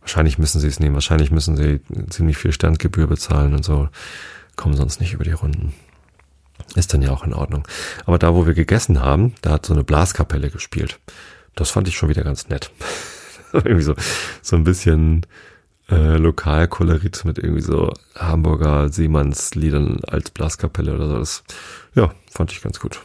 wahrscheinlich 0.02 0.38
müssen 0.38 0.60
sie 0.60 0.67
es 0.67 0.82
nehmen, 0.82 0.95
wahrscheinlich 0.95 1.32
müssen 1.32 1.56
sie 1.56 1.80
ziemlich 2.10 2.38
viel 2.38 2.52
Standgebühr 2.52 3.08
bezahlen 3.08 3.54
und 3.54 3.63
so, 3.63 3.88
kommen 4.58 4.76
sonst 4.76 5.00
nicht 5.00 5.13
über 5.13 5.23
die 5.23 5.32
Runden. 5.32 5.73
Ist 6.76 6.93
dann 6.93 7.02
ja 7.02 7.12
auch 7.12 7.23
in 7.23 7.34
Ordnung. 7.34 7.65
Aber 8.06 8.19
da, 8.19 8.34
wo 8.34 8.45
wir 8.45 8.54
gegessen 8.54 9.02
haben, 9.02 9.34
da 9.41 9.52
hat 9.52 9.65
so 9.65 9.73
eine 9.73 9.86
Blaskapelle 9.86 10.50
gespielt. 10.50 11.00
Das 11.56 11.69
fand 11.69 11.88
ich 11.88 11.95
schon 11.95 12.10
wieder 12.10 12.23
ganz 12.23 12.50
nett. 12.50 12.69
irgendwie 13.54 13.84
so, 13.84 13.95
so 14.41 14.58
ein 14.58 14.65
bisschen 14.65 15.26
äh, 15.89 16.17
Lokalkolorit 16.17 17.23
mit 17.26 17.38
irgendwie 17.38 17.62
so 17.62 17.93
Hamburger 18.15 18.89
Seemannsliedern 18.89 20.02
als 20.06 20.32
Blaskapelle 20.32 20.95
oder 20.95 21.08
so. 21.08 21.19
Das, 21.19 21.43
ja, 21.95 22.13
fand 22.30 22.52
ich 22.52 22.62
ganz 22.62 22.80
gut. 22.80 23.02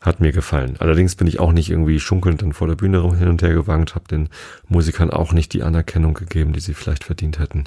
Hat 0.00 0.20
mir 0.20 0.32
gefallen. 0.32 0.76
Allerdings 0.80 1.14
bin 1.14 1.26
ich 1.26 1.40
auch 1.40 1.52
nicht 1.52 1.70
irgendwie 1.70 1.98
schunkelnd 1.98 2.42
dann 2.42 2.52
vor 2.52 2.66
der 2.66 2.74
Bühne 2.74 2.98
rum 2.98 3.16
hin 3.16 3.28
und 3.28 3.40
her 3.40 3.54
gewankt, 3.54 3.94
habe 3.94 4.06
den 4.08 4.28
Musikern 4.68 5.10
auch 5.10 5.32
nicht 5.32 5.52
die 5.52 5.62
Anerkennung 5.62 6.14
gegeben, 6.14 6.52
die 6.52 6.60
sie 6.60 6.74
vielleicht 6.74 7.04
verdient 7.04 7.38
hätten. 7.38 7.64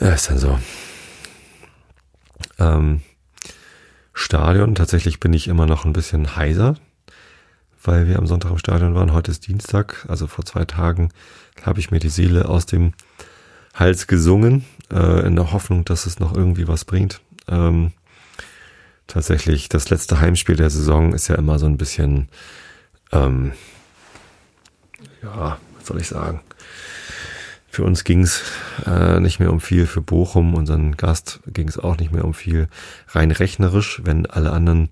Ja, 0.00 0.08
ist 0.08 0.28
dann 0.28 0.38
so. 0.38 0.58
Ähm, 2.58 3.02
Stadion, 4.12 4.74
tatsächlich 4.74 5.20
bin 5.20 5.32
ich 5.32 5.46
immer 5.46 5.66
noch 5.66 5.84
ein 5.84 5.92
bisschen 5.92 6.34
heiser 6.34 6.76
weil 7.84 8.06
wir 8.06 8.18
am 8.18 8.26
Sonntag 8.26 8.50
im 8.50 8.58
Stadion 8.58 8.94
waren. 8.94 9.12
Heute 9.12 9.30
ist 9.30 9.46
Dienstag, 9.46 10.06
also 10.08 10.26
vor 10.26 10.44
zwei 10.44 10.64
Tagen 10.64 11.10
habe 11.62 11.80
ich 11.80 11.90
mir 11.90 11.98
die 11.98 12.08
Seele 12.08 12.48
aus 12.48 12.66
dem 12.66 12.94
Hals 13.74 14.06
gesungen, 14.06 14.64
äh, 14.90 15.26
in 15.26 15.36
der 15.36 15.52
Hoffnung, 15.52 15.84
dass 15.84 16.06
es 16.06 16.18
noch 16.18 16.34
irgendwie 16.34 16.68
was 16.68 16.84
bringt. 16.84 17.20
Ähm, 17.48 17.92
tatsächlich, 19.06 19.68
das 19.68 19.90
letzte 19.90 20.20
Heimspiel 20.20 20.56
der 20.56 20.70
Saison 20.70 21.14
ist 21.14 21.28
ja 21.28 21.36
immer 21.36 21.58
so 21.58 21.66
ein 21.66 21.78
bisschen, 21.78 22.28
ähm, 23.12 23.52
ja, 25.22 25.58
was 25.76 25.86
soll 25.86 26.00
ich 26.00 26.08
sagen? 26.08 26.40
Für 27.68 27.84
uns 27.84 28.04
ging's 28.04 28.42
äh, 28.84 29.18
nicht 29.20 29.40
mehr 29.40 29.50
um 29.50 29.60
viel, 29.60 29.86
für 29.86 30.02
Bochum, 30.02 30.54
unseren 30.54 30.96
Gast, 30.96 31.40
ging 31.46 31.68
es 31.68 31.78
auch 31.78 31.96
nicht 31.96 32.12
mehr 32.12 32.24
um 32.24 32.34
viel. 32.34 32.68
Rein 33.08 33.30
rechnerisch, 33.30 34.02
wenn 34.04 34.26
alle 34.26 34.52
anderen 34.52 34.90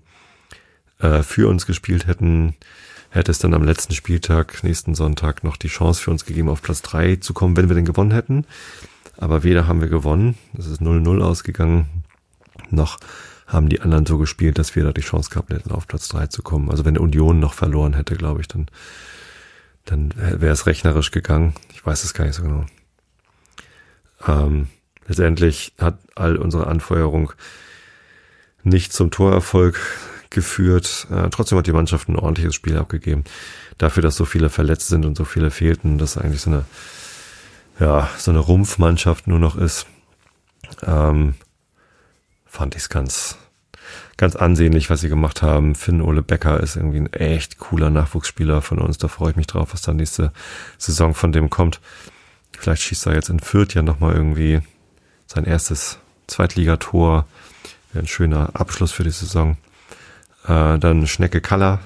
äh, 0.97 1.21
für 1.21 1.47
uns 1.47 1.67
gespielt 1.67 2.07
hätten, 2.07 2.55
hätte 3.11 3.29
es 3.29 3.39
dann 3.39 3.53
am 3.53 3.63
letzten 3.63 3.93
Spieltag, 3.93 4.63
nächsten 4.63 4.95
Sonntag, 4.95 5.43
noch 5.43 5.57
die 5.57 5.67
Chance 5.67 6.01
für 6.01 6.11
uns 6.11 6.25
gegeben, 6.25 6.49
auf 6.49 6.61
Platz 6.61 6.81
drei 6.81 7.17
zu 7.17 7.33
kommen, 7.33 7.55
wenn 7.57 7.69
wir 7.69 7.75
den 7.75 7.85
gewonnen 7.85 8.11
hätten. 8.11 8.45
Aber 9.17 9.43
weder 9.43 9.67
haben 9.67 9.81
wir 9.81 9.89
gewonnen, 9.89 10.37
es 10.57 10.65
ist 10.65 10.81
0-0 10.81 11.21
ausgegangen, 11.21 12.03
noch 12.69 12.99
haben 13.45 13.67
die 13.67 13.81
anderen 13.81 14.05
so 14.05 14.17
gespielt, 14.17 14.57
dass 14.57 14.75
wir 14.75 14.85
da 14.85 14.93
die 14.93 15.01
Chance 15.01 15.29
gehabt 15.29 15.51
hätten, 15.51 15.71
auf 15.71 15.87
Platz 15.87 16.07
drei 16.07 16.27
zu 16.27 16.41
kommen. 16.41 16.71
Also 16.71 16.85
wenn 16.85 16.97
Union 16.97 17.39
noch 17.39 17.53
verloren 17.53 17.93
hätte, 17.93 18.15
glaube 18.15 18.39
ich, 18.39 18.47
dann, 18.47 18.67
dann 19.83 20.13
wäre 20.15 20.53
es 20.53 20.65
rechnerisch 20.65 21.11
gegangen. 21.11 21.53
Ich 21.73 21.85
weiß 21.85 22.05
es 22.05 22.13
gar 22.13 22.25
nicht 22.25 22.35
so 22.35 22.43
genau. 22.43 22.65
Ähm, 24.25 24.69
letztendlich 25.05 25.73
hat 25.77 25.99
all 26.15 26.37
unsere 26.37 26.67
Anfeuerung 26.67 27.33
nicht 28.63 28.93
zum 28.93 29.11
Torerfolg 29.11 29.81
geführt. 30.31 31.07
Äh, 31.11 31.29
trotzdem 31.29 31.57
hat 31.57 31.67
die 31.67 31.73
Mannschaft 31.73 32.09
ein 32.09 32.15
ordentliches 32.15 32.55
Spiel 32.55 32.77
abgegeben. 32.77 33.23
Dafür, 33.77 34.01
dass 34.01 34.15
so 34.15 34.25
viele 34.25 34.49
verletzt 34.49 34.87
sind 34.87 35.05
und 35.05 35.15
so 35.15 35.25
viele 35.25 35.51
fehlten, 35.51 35.97
dass 35.99 36.17
eigentlich 36.17 36.41
so 36.41 36.49
eine, 36.49 36.65
ja, 37.79 38.09
so 38.17 38.31
eine 38.31 38.39
Rumpfmannschaft 38.39 39.27
nur 39.27 39.39
noch 39.39 39.55
ist, 39.55 39.85
ähm, 40.83 41.35
fand 42.45 42.75
ich 42.75 42.83
es 42.83 42.89
ganz, 42.89 43.37
ganz 44.17 44.35
ansehnlich, 44.35 44.89
was 44.89 45.01
sie 45.01 45.09
gemacht 45.09 45.41
haben. 45.41 45.75
Finn 45.75 46.01
Ole 46.01 46.21
Becker 46.21 46.59
ist 46.59 46.75
irgendwie 46.75 46.99
ein 46.99 47.13
echt 47.13 47.59
cooler 47.59 47.89
Nachwuchsspieler 47.89 48.61
von 48.61 48.79
uns. 48.79 48.97
Da 48.97 49.07
freue 49.07 49.31
ich 49.31 49.37
mich 49.37 49.47
drauf, 49.47 49.73
was 49.73 49.81
dann 49.81 49.97
nächste 49.97 50.31
Saison 50.77 51.13
von 51.13 51.31
dem 51.31 51.49
kommt. 51.49 51.79
Vielleicht 52.57 52.83
schießt 52.83 53.07
er 53.07 53.15
jetzt 53.15 53.29
in 53.29 53.39
Fürth 53.39 53.73
ja 53.73 53.81
nochmal 53.81 54.13
irgendwie 54.13 54.61
sein 55.27 55.45
erstes 55.45 55.97
Zweitligator. 56.27 57.25
Ein 57.93 58.07
schöner 58.07 58.51
Abschluss 58.53 58.91
für 58.91 59.03
die 59.03 59.11
Saison. 59.11 59.57
Äh, 60.47 60.79
dann 60.79 61.07
Schnecke 61.07 61.41
Kaller, 61.41 61.79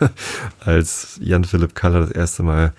als 0.60 1.18
Jan-Philipp 1.20 1.74
Kaller 1.74 2.00
das 2.00 2.10
erste 2.10 2.42
Mal 2.42 2.72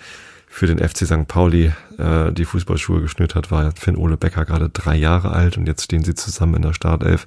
für 0.47 0.67
den 0.67 0.79
FC 0.79 1.05
St. 1.05 1.27
Pauli 1.27 1.71
äh, 1.97 2.31
die 2.33 2.45
Fußballschuhe 2.45 3.01
geschnürt 3.01 3.35
hat, 3.35 3.51
war 3.51 3.71
Finn 3.71 3.95
Ole 3.95 4.17
Becker 4.17 4.43
gerade 4.43 4.69
drei 4.69 4.95
Jahre 4.97 5.31
alt 5.31 5.57
und 5.57 5.65
jetzt 5.65 5.85
stehen 5.85 6.03
sie 6.03 6.13
zusammen 6.13 6.55
in 6.55 6.61
der 6.61 6.73
Startelf. 6.73 7.25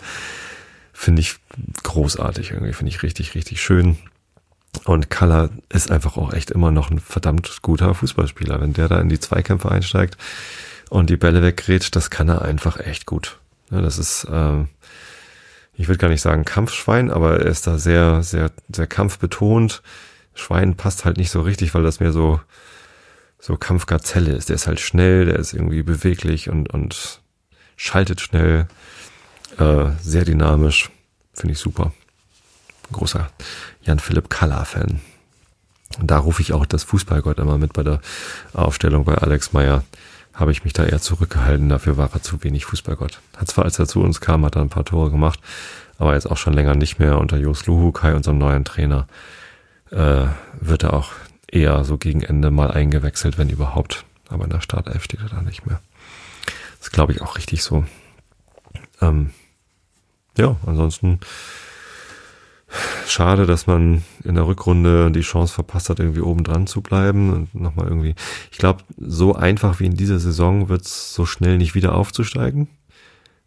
Finde 0.93 1.21
ich 1.21 1.37
großartig 1.83 2.51
irgendwie, 2.51 2.75
finde 2.75 2.91
ich 2.91 3.03
richtig, 3.03 3.35
richtig 3.35 3.63
schön. 3.63 3.97
Und 4.85 5.09
Kaller 5.09 5.51
ist 5.71 5.91
einfach 5.91 6.17
auch 6.17 6.33
echt 6.33 6.51
immer 6.51 6.71
noch 6.71 6.91
ein 6.91 7.01
verdammt 7.01 7.63
guter 7.63 7.95
Fußballspieler. 7.95 8.61
Wenn 8.61 8.75
der 8.75 8.89
da 8.89 9.01
in 9.01 9.09
die 9.09 9.21
Zweikämpfe 9.21 9.71
einsteigt 9.71 10.19
und 10.91 11.09
die 11.09 11.17
Bälle 11.17 11.43
weggerät, 11.43 11.97
das 11.97 12.11
kann 12.11 12.29
er 12.29 12.43
einfach 12.43 12.79
echt 12.79 13.07
gut. 13.07 13.39
Ja, 13.71 13.81
das 13.81 13.99
ist, 13.99 14.25
äh, 14.25 14.65
ich 15.77 15.89
würde 15.89 15.99
gar 15.99 16.09
nicht 16.09 16.23
sagen 16.23 16.45
Kampfschwein, 16.45 17.11
aber 17.11 17.41
er 17.41 17.47
ist 17.47 17.67
da 17.67 17.79
sehr, 17.79 18.23
sehr, 18.23 18.51
sehr 18.73 18.87
kampfbetont. 18.87 19.83
Schwein 20.35 20.77
passt 20.77 21.05
halt 21.05 21.17
nicht 21.17 21.31
so 21.31 21.41
richtig, 21.41 21.75
weil 21.75 21.83
das 21.83 22.01
mehr 22.01 22.13
so, 22.13 22.41
so 23.39 23.57
Kampfgazelle 23.57 24.33
ist. 24.33 24.49
Der 24.49 24.57
ist 24.57 24.67
halt 24.67 24.81
schnell, 24.81 25.27
der 25.27 25.37
ist 25.37 25.53
irgendwie 25.53 25.83
beweglich 25.83 26.49
und, 26.49 26.73
und 26.73 27.21
schaltet 27.77 28.21
schnell, 28.21 28.69
äh, 29.59 29.87
sehr 30.01 30.25
dynamisch. 30.25 30.91
Finde 31.33 31.53
ich 31.53 31.59
super. 31.59 31.93
Großer 32.93 33.29
Jan-Philipp 33.83 34.31
Kalla-Fan. 34.31 35.01
Da 36.01 36.19
rufe 36.19 36.43
ich 36.43 36.53
auch 36.53 36.67
das 36.67 36.85
Fußballgott 36.85 37.39
immer 37.39 37.59
mit 37.59 37.73
bei 37.73 37.83
der 37.83 38.01
Aufstellung 38.53 39.05
bei 39.05 39.15
Alex 39.15 39.53
Meyer 39.53 39.85
habe 40.35 40.53
ich 40.53 40.65
mich 40.65 40.73
da 40.73 40.85
eher 40.85 41.01
zurückgehalten. 41.01 41.69
Dafür 41.69 41.97
war 41.97 42.11
er 42.13 42.23
zu 42.23 42.43
wenig 42.43 42.65
Fußballgott. 42.65 43.21
Hat 43.37 43.49
zwar, 43.49 43.65
als 43.65 43.79
er 43.79 43.87
zu 43.87 44.03
uns 44.03 44.21
kam, 44.21 44.45
hat 44.45 44.57
er 44.57 44.63
ein 44.63 44.69
paar 44.69 44.85
Tore 44.85 45.11
gemacht, 45.11 45.41
aber 45.99 46.15
jetzt 46.15 46.31
auch 46.31 46.37
schon 46.37 46.53
länger 46.53 46.75
nicht 46.75 46.99
mehr. 46.99 47.19
Unter 47.19 47.37
Jos 47.37 47.67
Luhukai, 47.67 48.15
unserem 48.15 48.39
neuen 48.39 48.65
Trainer, 48.65 49.07
äh, 49.91 50.27
wird 50.61 50.83
er 50.83 50.93
auch 50.93 51.13
eher 51.47 51.85
so 51.85 51.99
gegen 51.99 52.23
Ende 52.23 52.51
mal 52.51 52.71
eingewechselt, 52.71 53.39
wenn 53.39 53.49
überhaupt. 53.49 54.05
Aber 54.29 54.45
in 54.45 54.51
der 54.51 54.61
Startelf 54.61 55.05
steht 55.05 55.21
er 55.21 55.29
da 55.29 55.41
nicht 55.41 55.67
mehr. 55.67 55.81
Das 56.81 56.91
glaube 56.91 57.13
ich 57.13 57.23
auch 57.23 57.37
richtig 57.37 57.63
so. 57.63 57.85
Ähm, 59.01 59.31
ja, 60.37 60.57
ansonsten 60.67 61.21
schade, 63.07 63.47
dass 63.47 63.67
man 63.67 64.03
in 64.25 64.35
der 64.35 64.47
Rückrunde 64.47 65.11
die 65.11 65.21
Chance 65.21 65.55
verpasst 65.55 65.91
hat, 65.91 66.01
irgendwie 66.01 66.21
oben 66.21 66.45
dran 66.45 66.67
zu 66.67 66.81
bleiben 66.81 67.33
und 67.33 67.55
nochmal 67.55 67.89
irgendwie. 67.89 68.15
Ich 68.51 68.59
glaube, 68.59 68.83
so 68.99 69.35
einfach 69.35 69.81
wie 69.81 69.87
in 69.87 69.97
dieser 69.97 70.19
Saison 70.19 70.69
wird 70.69 70.83
es 70.83 71.15
so 71.15 71.27
schnell 71.27 71.59
nicht 71.59 71.75
wieder 71.75 71.95
aufzusteigen. 71.95 72.69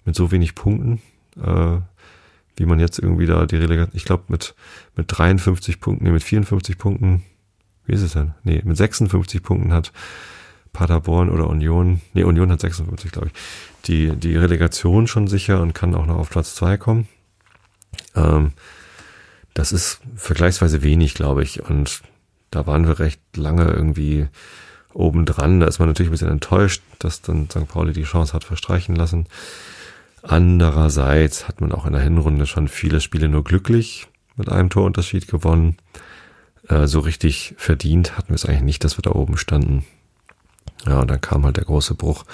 Mit 0.06 0.16
so 0.16 0.32
wenig 0.32 0.56
Punkten. 0.56 1.02
Äh, 1.42 1.80
wie 2.58 2.66
man 2.66 2.80
jetzt 2.80 3.00
irgendwie 3.00 3.28
da 3.28 3.46
die 3.46 3.56
Relegation, 3.56 3.96
ich 3.96 4.06
glaube 4.06 4.24
mit, 4.30 4.56
mit 4.96 5.06
53 5.10 5.80
Punkten, 5.80 6.06
nee, 6.06 6.12
mit 6.12 6.24
54 6.24 6.78
Punkten, 6.78 7.24
wie 7.86 7.94
ist 7.94 8.02
es 8.02 8.14
denn? 8.14 8.34
Nee, 8.44 8.62
mit 8.66 8.76
56 8.76 9.44
Punkten 9.44 9.72
hat 9.72 9.94
Paderborn 10.74 11.30
oder 11.30 11.48
Union, 11.48 12.02
nee, 12.14 12.24
Union 12.24 12.52
hat 12.52 12.60
56, 12.60 13.12
glaube 13.12 13.28
ich, 13.28 13.34
die, 13.86 14.16
die 14.16 14.36
Relegation 14.36 15.08
schon 15.08 15.28
sicher 15.28 15.62
und 15.62 15.74
kann 15.74 15.96
auch 15.96 16.08
noch 16.08 16.18
auf 16.18 16.30
Platz 16.30 16.56
zwei 16.56 16.78
kommen. 16.78 17.08
Ähm, 18.16 18.52
das 19.58 19.72
ist 19.72 20.02
vergleichsweise 20.16 20.84
wenig, 20.84 21.16
glaube 21.16 21.42
ich. 21.42 21.64
Und 21.64 22.04
da 22.52 22.68
waren 22.68 22.88
wir 22.88 23.00
recht 23.00 23.20
lange 23.36 23.64
irgendwie 23.64 24.28
oben 24.94 25.26
dran. 25.26 25.60
Da 25.60 25.66
ist 25.66 25.80
man 25.80 25.88
natürlich 25.88 26.10
ein 26.10 26.12
bisschen 26.12 26.30
enttäuscht, 26.30 26.84
dass 27.00 27.24
dann 27.24 27.50
St. 27.50 27.68
Pauli 27.68 27.92
die 27.92 28.04
Chance 28.04 28.34
hat 28.34 28.44
verstreichen 28.44 28.96
lassen. 28.96 29.26
Andererseits 30.22 31.48
hat 31.48 31.60
man 31.60 31.72
auch 31.72 31.88
in 31.88 31.94
der 31.94 32.04
Hinrunde 32.04 32.46
schon 32.46 32.68
viele 32.68 33.02
Spiele 33.02 33.30
nur 33.30 33.44
glücklich 33.44 34.08
mit 34.36 34.48
einem 34.48 34.70
Torunterschied 34.70 35.28
gewonnen. 35.28 35.78
Äh, 36.68 36.86
so 36.86 37.00
richtig 37.00 37.56
verdient 37.58 38.16
hatten 38.16 38.30
wir 38.30 38.36
es 38.36 38.46
eigentlich 38.46 38.62
nicht, 38.62 38.84
dass 38.84 39.00
wir 39.00 39.02
da 39.02 39.12
oben 39.12 39.38
standen. 39.38 39.86
Ja, 40.86 41.00
und 41.00 41.10
dann 41.10 41.22
kam 41.22 41.46
halt 41.46 41.58
der 41.58 41.66
große 41.66 41.96
Bruch 41.96 42.26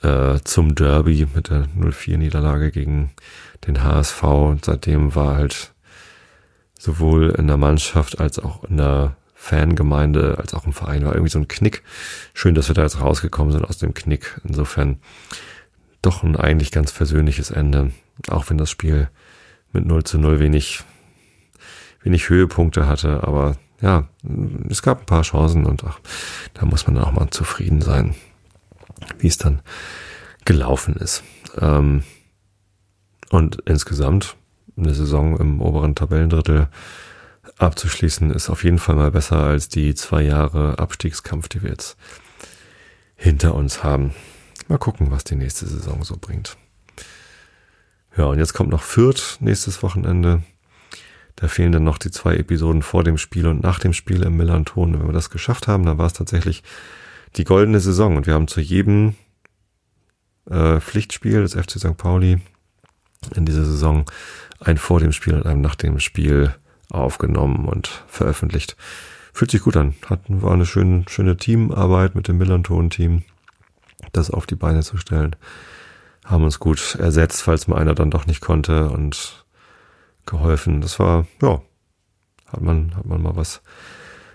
äh, 0.00 0.38
zum 0.44 0.74
Derby 0.74 1.26
mit 1.34 1.50
der 1.50 1.66
0-4-Niederlage 1.78 2.70
gegen 2.70 3.10
den 3.66 3.82
HSV. 3.82 4.22
Und 4.22 4.64
seitdem 4.64 5.14
war 5.14 5.36
halt 5.36 5.72
sowohl 6.82 7.30
in 7.30 7.46
der 7.46 7.58
Mannschaft 7.58 8.18
als 8.18 8.40
auch 8.40 8.64
in 8.64 8.76
der 8.76 9.14
Fangemeinde, 9.34 10.36
als 10.38 10.52
auch 10.52 10.66
im 10.66 10.72
Verein 10.72 11.04
war 11.04 11.12
irgendwie 11.14 11.30
so 11.30 11.38
ein 11.38 11.46
Knick. 11.46 11.84
Schön, 12.34 12.56
dass 12.56 12.66
wir 12.66 12.74
da 12.74 12.82
jetzt 12.82 13.00
rausgekommen 13.00 13.52
sind 13.52 13.64
aus 13.64 13.78
dem 13.78 13.94
Knick. 13.94 14.40
Insofern 14.42 14.98
doch 16.00 16.24
ein 16.24 16.34
eigentlich 16.34 16.72
ganz 16.72 16.90
versöhnliches 16.90 17.52
Ende. 17.52 17.92
Auch 18.28 18.50
wenn 18.50 18.58
das 18.58 18.68
Spiel 18.68 19.08
mit 19.72 19.86
0 19.86 20.02
zu 20.02 20.18
0 20.18 20.40
wenig, 20.40 20.82
wenig 22.02 22.28
Höhepunkte 22.28 22.88
hatte. 22.88 23.22
Aber 23.22 23.56
ja, 23.80 24.08
es 24.68 24.82
gab 24.82 25.00
ein 25.00 25.06
paar 25.06 25.22
Chancen 25.22 25.66
und 25.66 25.84
ach, 25.84 26.00
da 26.54 26.66
muss 26.66 26.88
man 26.88 26.98
auch 26.98 27.12
mal 27.12 27.30
zufrieden 27.30 27.80
sein, 27.80 28.16
wie 29.18 29.28
es 29.28 29.38
dann 29.38 29.62
gelaufen 30.44 30.96
ist. 30.96 31.22
Ähm, 31.60 32.02
und 33.30 33.62
insgesamt 33.66 34.36
eine 34.76 34.94
Saison 34.94 35.38
im 35.38 35.60
oberen 35.60 35.94
Tabellendrittel 35.94 36.68
abzuschließen, 37.58 38.30
ist 38.30 38.50
auf 38.50 38.64
jeden 38.64 38.78
Fall 38.78 38.94
mal 38.94 39.10
besser 39.10 39.38
als 39.38 39.68
die 39.68 39.94
zwei 39.94 40.22
Jahre 40.22 40.78
Abstiegskampf, 40.78 41.48
die 41.48 41.62
wir 41.62 41.70
jetzt 41.70 41.96
hinter 43.14 43.54
uns 43.54 43.84
haben. 43.84 44.14
Mal 44.68 44.78
gucken, 44.78 45.10
was 45.10 45.24
die 45.24 45.36
nächste 45.36 45.66
Saison 45.66 46.02
so 46.04 46.16
bringt. 46.20 46.56
Ja, 48.16 48.24
und 48.24 48.38
jetzt 48.38 48.52
kommt 48.52 48.70
noch 48.70 48.82
Fürth 48.82 49.38
nächstes 49.40 49.82
Wochenende. 49.82 50.42
Da 51.36 51.48
fehlen 51.48 51.72
dann 51.72 51.84
noch 51.84 51.98
die 51.98 52.10
zwei 52.10 52.36
Episoden 52.36 52.82
vor 52.82 53.04
dem 53.04 53.16
Spiel 53.16 53.46
und 53.46 53.62
nach 53.62 53.78
dem 53.78 53.92
Spiel 53.92 54.22
im 54.22 54.36
Millanton. 54.36 54.98
Wenn 54.98 55.06
wir 55.06 55.14
das 55.14 55.30
geschafft 55.30 55.66
haben, 55.66 55.86
dann 55.86 55.98
war 55.98 56.06
es 56.06 56.12
tatsächlich 56.12 56.62
die 57.36 57.44
goldene 57.44 57.80
Saison. 57.80 58.16
Und 58.16 58.26
wir 58.26 58.34
haben 58.34 58.48
zu 58.48 58.60
jedem 58.60 59.14
äh, 60.48 60.80
Pflichtspiel 60.80 61.40
des 61.42 61.54
FC 61.54 61.78
St. 61.78 61.96
Pauli 61.96 62.38
in 63.34 63.46
dieser 63.46 63.64
Saison 63.64 64.04
ein 64.64 64.78
vor 64.78 65.00
dem 65.00 65.12
Spiel 65.12 65.34
und 65.34 65.46
einem 65.46 65.60
nach 65.60 65.74
dem 65.74 65.98
Spiel 65.98 66.54
aufgenommen 66.90 67.66
und 67.66 68.04
veröffentlicht. 68.06 68.76
Fühlt 69.32 69.50
sich 69.50 69.62
gut 69.62 69.76
an. 69.76 69.94
Hatten 70.08 70.42
war 70.42 70.52
eine 70.52 70.66
schöne, 70.66 71.04
schöne 71.08 71.36
Teamarbeit 71.36 72.14
mit 72.14 72.28
dem 72.28 72.38
Millanton-Team, 72.38 73.22
das 74.12 74.30
auf 74.30 74.46
die 74.46 74.56
Beine 74.56 74.82
zu 74.82 74.98
stellen. 74.98 75.36
Haben 76.24 76.44
uns 76.44 76.58
gut 76.58 76.96
ersetzt, 76.96 77.42
falls 77.42 77.66
mal 77.66 77.78
einer 77.78 77.94
dann 77.94 78.10
doch 78.10 78.26
nicht 78.26 78.40
konnte 78.40 78.90
und 78.90 79.44
geholfen. 80.26 80.80
Das 80.80 80.98
war, 80.98 81.26
ja, 81.40 81.62
hat 82.46 82.60
man, 82.60 82.94
hat 82.94 83.06
man 83.06 83.22
mal 83.22 83.36
was 83.36 83.62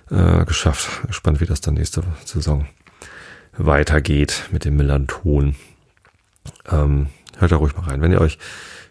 äh, 0.09 0.43
geschafft. 0.45 1.07
Gespannt, 1.07 1.39
wie 1.39 1.45
das 1.45 1.61
dann 1.61 1.75
nächste 1.75 2.03
Saison 2.25 2.67
weitergeht 3.55 4.49
mit 4.51 4.65
dem 4.65 4.77
Millanton. 4.77 5.55
Ähm, 6.69 7.07
hört 7.37 7.51
da 7.51 7.57
ruhig 7.57 7.75
mal 7.75 7.83
rein. 7.83 8.01
Wenn 8.01 8.11
ihr 8.11 8.21
euch 8.21 8.37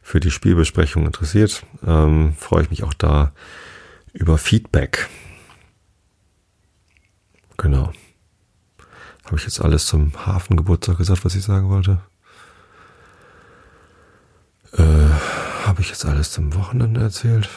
für 0.07 0.21
die 0.21 0.31
Spielbesprechung 0.31 1.05
interessiert, 1.05 1.67
ähm, 1.85 2.35
freue 2.39 2.63
ich 2.63 2.71
mich 2.71 2.85
auch 2.85 2.95
da 2.95 3.33
über 4.13 4.39
Feedback. 4.39 5.09
Genau. 7.57 7.93
Habe 9.25 9.37
ich 9.37 9.43
jetzt 9.43 9.61
alles 9.61 9.87
zum 9.87 10.13
Hafengeburtstag 10.25 10.99
gesagt, 10.99 11.25
was 11.25 11.35
ich 11.35 11.43
sagen 11.43 11.69
wollte? 11.71 11.99
Äh, 14.75 15.11
Habe 15.65 15.81
ich 15.81 15.89
jetzt 15.89 16.07
alles 16.07 16.31
zum 16.31 16.55
Wochenende 16.55 17.01
erzählt? 17.01 17.51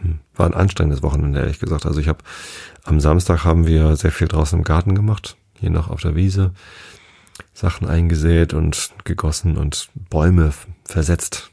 Hm. 0.00 0.18
War 0.34 0.46
ein 0.46 0.54
anstrengendes 0.54 1.04
Wochenende, 1.04 1.38
ehrlich 1.38 1.60
gesagt. 1.60 1.86
Also 1.86 2.00
ich 2.00 2.08
habe 2.08 2.24
am 2.82 2.98
Samstag 2.98 3.44
haben 3.44 3.68
wir 3.68 3.94
sehr 3.94 4.10
viel 4.10 4.26
draußen 4.26 4.58
im 4.58 4.64
Garten 4.64 4.96
gemacht, 4.96 5.36
hier 5.56 5.70
noch 5.70 5.88
auf 5.88 6.00
der 6.00 6.16
Wiese. 6.16 6.52
Sachen 7.52 7.88
eingesät 7.88 8.54
und 8.54 8.90
gegossen 9.04 9.56
und 9.56 9.88
Bäume 9.94 10.52
versetzt. 10.84 11.50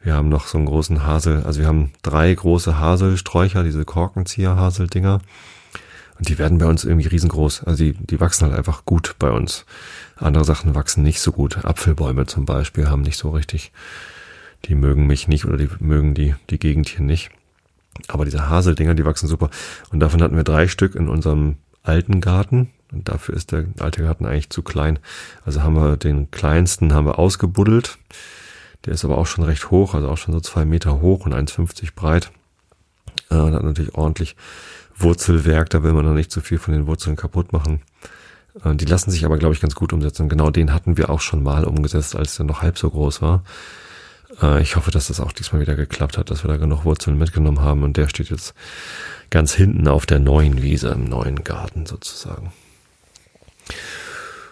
Wir 0.00 0.14
haben 0.14 0.28
noch 0.28 0.46
so 0.46 0.58
einen 0.58 0.66
großen 0.66 1.04
Hasel, 1.04 1.42
also 1.44 1.60
wir 1.60 1.66
haben 1.66 1.92
drei 2.02 2.32
große 2.32 2.78
Haselsträucher, 2.78 3.64
diese 3.64 3.84
Korkenzieher-Haseldinger. 3.84 5.20
Und 6.18 6.28
die 6.28 6.38
werden 6.38 6.58
bei 6.58 6.66
uns 6.66 6.84
irgendwie 6.84 7.08
riesengroß. 7.08 7.64
Also 7.64 7.84
die, 7.84 7.92
die 7.92 8.20
wachsen 8.20 8.46
halt 8.46 8.56
einfach 8.56 8.84
gut 8.84 9.16
bei 9.18 9.30
uns. 9.30 9.66
Andere 10.16 10.44
Sachen 10.44 10.74
wachsen 10.74 11.02
nicht 11.02 11.20
so 11.20 11.32
gut. 11.32 11.64
Apfelbäume 11.64 12.26
zum 12.26 12.46
Beispiel 12.46 12.88
haben 12.88 13.02
nicht 13.02 13.18
so 13.18 13.30
richtig, 13.30 13.72
die 14.64 14.74
mögen 14.74 15.06
mich 15.06 15.28
nicht 15.28 15.44
oder 15.44 15.56
die 15.56 15.68
mögen 15.78 16.14
die, 16.14 16.34
die 16.48 16.58
Gegend 16.58 16.88
hier 16.88 17.02
nicht. 17.04 17.30
Aber 18.08 18.24
diese 18.24 18.48
Haseldinger, 18.48 18.94
die 18.94 19.04
wachsen 19.04 19.26
super. 19.26 19.50
Und 19.90 20.00
davon 20.00 20.22
hatten 20.22 20.36
wir 20.36 20.44
drei 20.44 20.68
Stück 20.68 20.94
in 20.94 21.08
unserem 21.08 21.56
alten 21.82 22.20
Garten. 22.20 22.70
Und 22.92 23.08
dafür 23.08 23.34
ist 23.34 23.52
der 23.52 23.64
alte 23.78 24.02
Garten 24.02 24.26
eigentlich 24.26 24.50
zu 24.50 24.62
klein. 24.62 24.98
Also 25.44 25.62
haben 25.62 25.74
wir 25.74 25.96
den 25.96 26.30
kleinsten 26.30 26.94
haben 26.94 27.06
wir 27.06 27.18
ausgebuddelt. 27.18 27.98
Der 28.84 28.94
ist 28.94 29.04
aber 29.04 29.18
auch 29.18 29.26
schon 29.26 29.44
recht 29.44 29.70
hoch, 29.70 29.94
also 29.94 30.08
auch 30.08 30.18
schon 30.18 30.34
so 30.34 30.40
zwei 30.40 30.64
Meter 30.64 31.00
hoch 31.00 31.26
und 31.26 31.34
1,50 31.34 31.94
breit. 31.94 32.30
Äh, 33.30 33.36
und 33.36 33.54
hat 33.54 33.62
natürlich 33.62 33.94
ordentlich 33.94 34.36
Wurzelwerk, 34.94 35.70
da 35.70 35.82
will 35.82 35.92
man 35.92 36.04
noch 36.04 36.14
nicht 36.14 36.30
zu 36.30 36.40
viel 36.40 36.58
von 36.58 36.72
den 36.72 36.86
Wurzeln 36.86 37.16
kaputt 37.16 37.52
machen. 37.52 37.82
Äh, 38.64 38.74
die 38.76 38.84
lassen 38.84 39.10
sich 39.10 39.24
aber, 39.24 39.38
glaube 39.38 39.54
ich, 39.54 39.60
ganz 39.60 39.74
gut 39.74 39.92
umsetzen. 39.92 40.28
Genau 40.28 40.50
den 40.50 40.72
hatten 40.72 40.96
wir 40.96 41.10
auch 41.10 41.20
schon 41.20 41.42
mal 41.42 41.64
umgesetzt, 41.64 42.16
als 42.16 42.36
der 42.36 42.46
noch 42.46 42.62
halb 42.62 42.78
so 42.78 42.90
groß 42.90 43.22
war. 43.22 43.42
Äh, 44.42 44.62
ich 44.62 44.76
hoffe, 44.76 44.90
dass 44.90 45.08
das 45.08 45.20
auch 45.20 45.32
diesmal 45.32 45.60
wieder 45.60 45.76
geklappt 45.76 46.18
hat, 46.18 46.30
dass 46.30 46.44
wir 46.44 46.48
da 46.48 46.56
genug 46.56 46.84
Wurzeln 46.84 47.18
mitgenommen 47.18 47.60
haben. 47.60 47.82
Und 47.82 47.96
der 47.96 48.08
steht 48.08 48.30
jetzt 48.30 48.54
ganz 49.30 49.52
hinten 49.54 49.88
auf 49.88 50.06
der 50.06 50.20
neuen 50.20 50.62
Wiese, 50.62 50.88
im 50.88 51.04
neuen 51.04 51.44
Garten 51.44 51.86
sozusagen. 51.86 52.52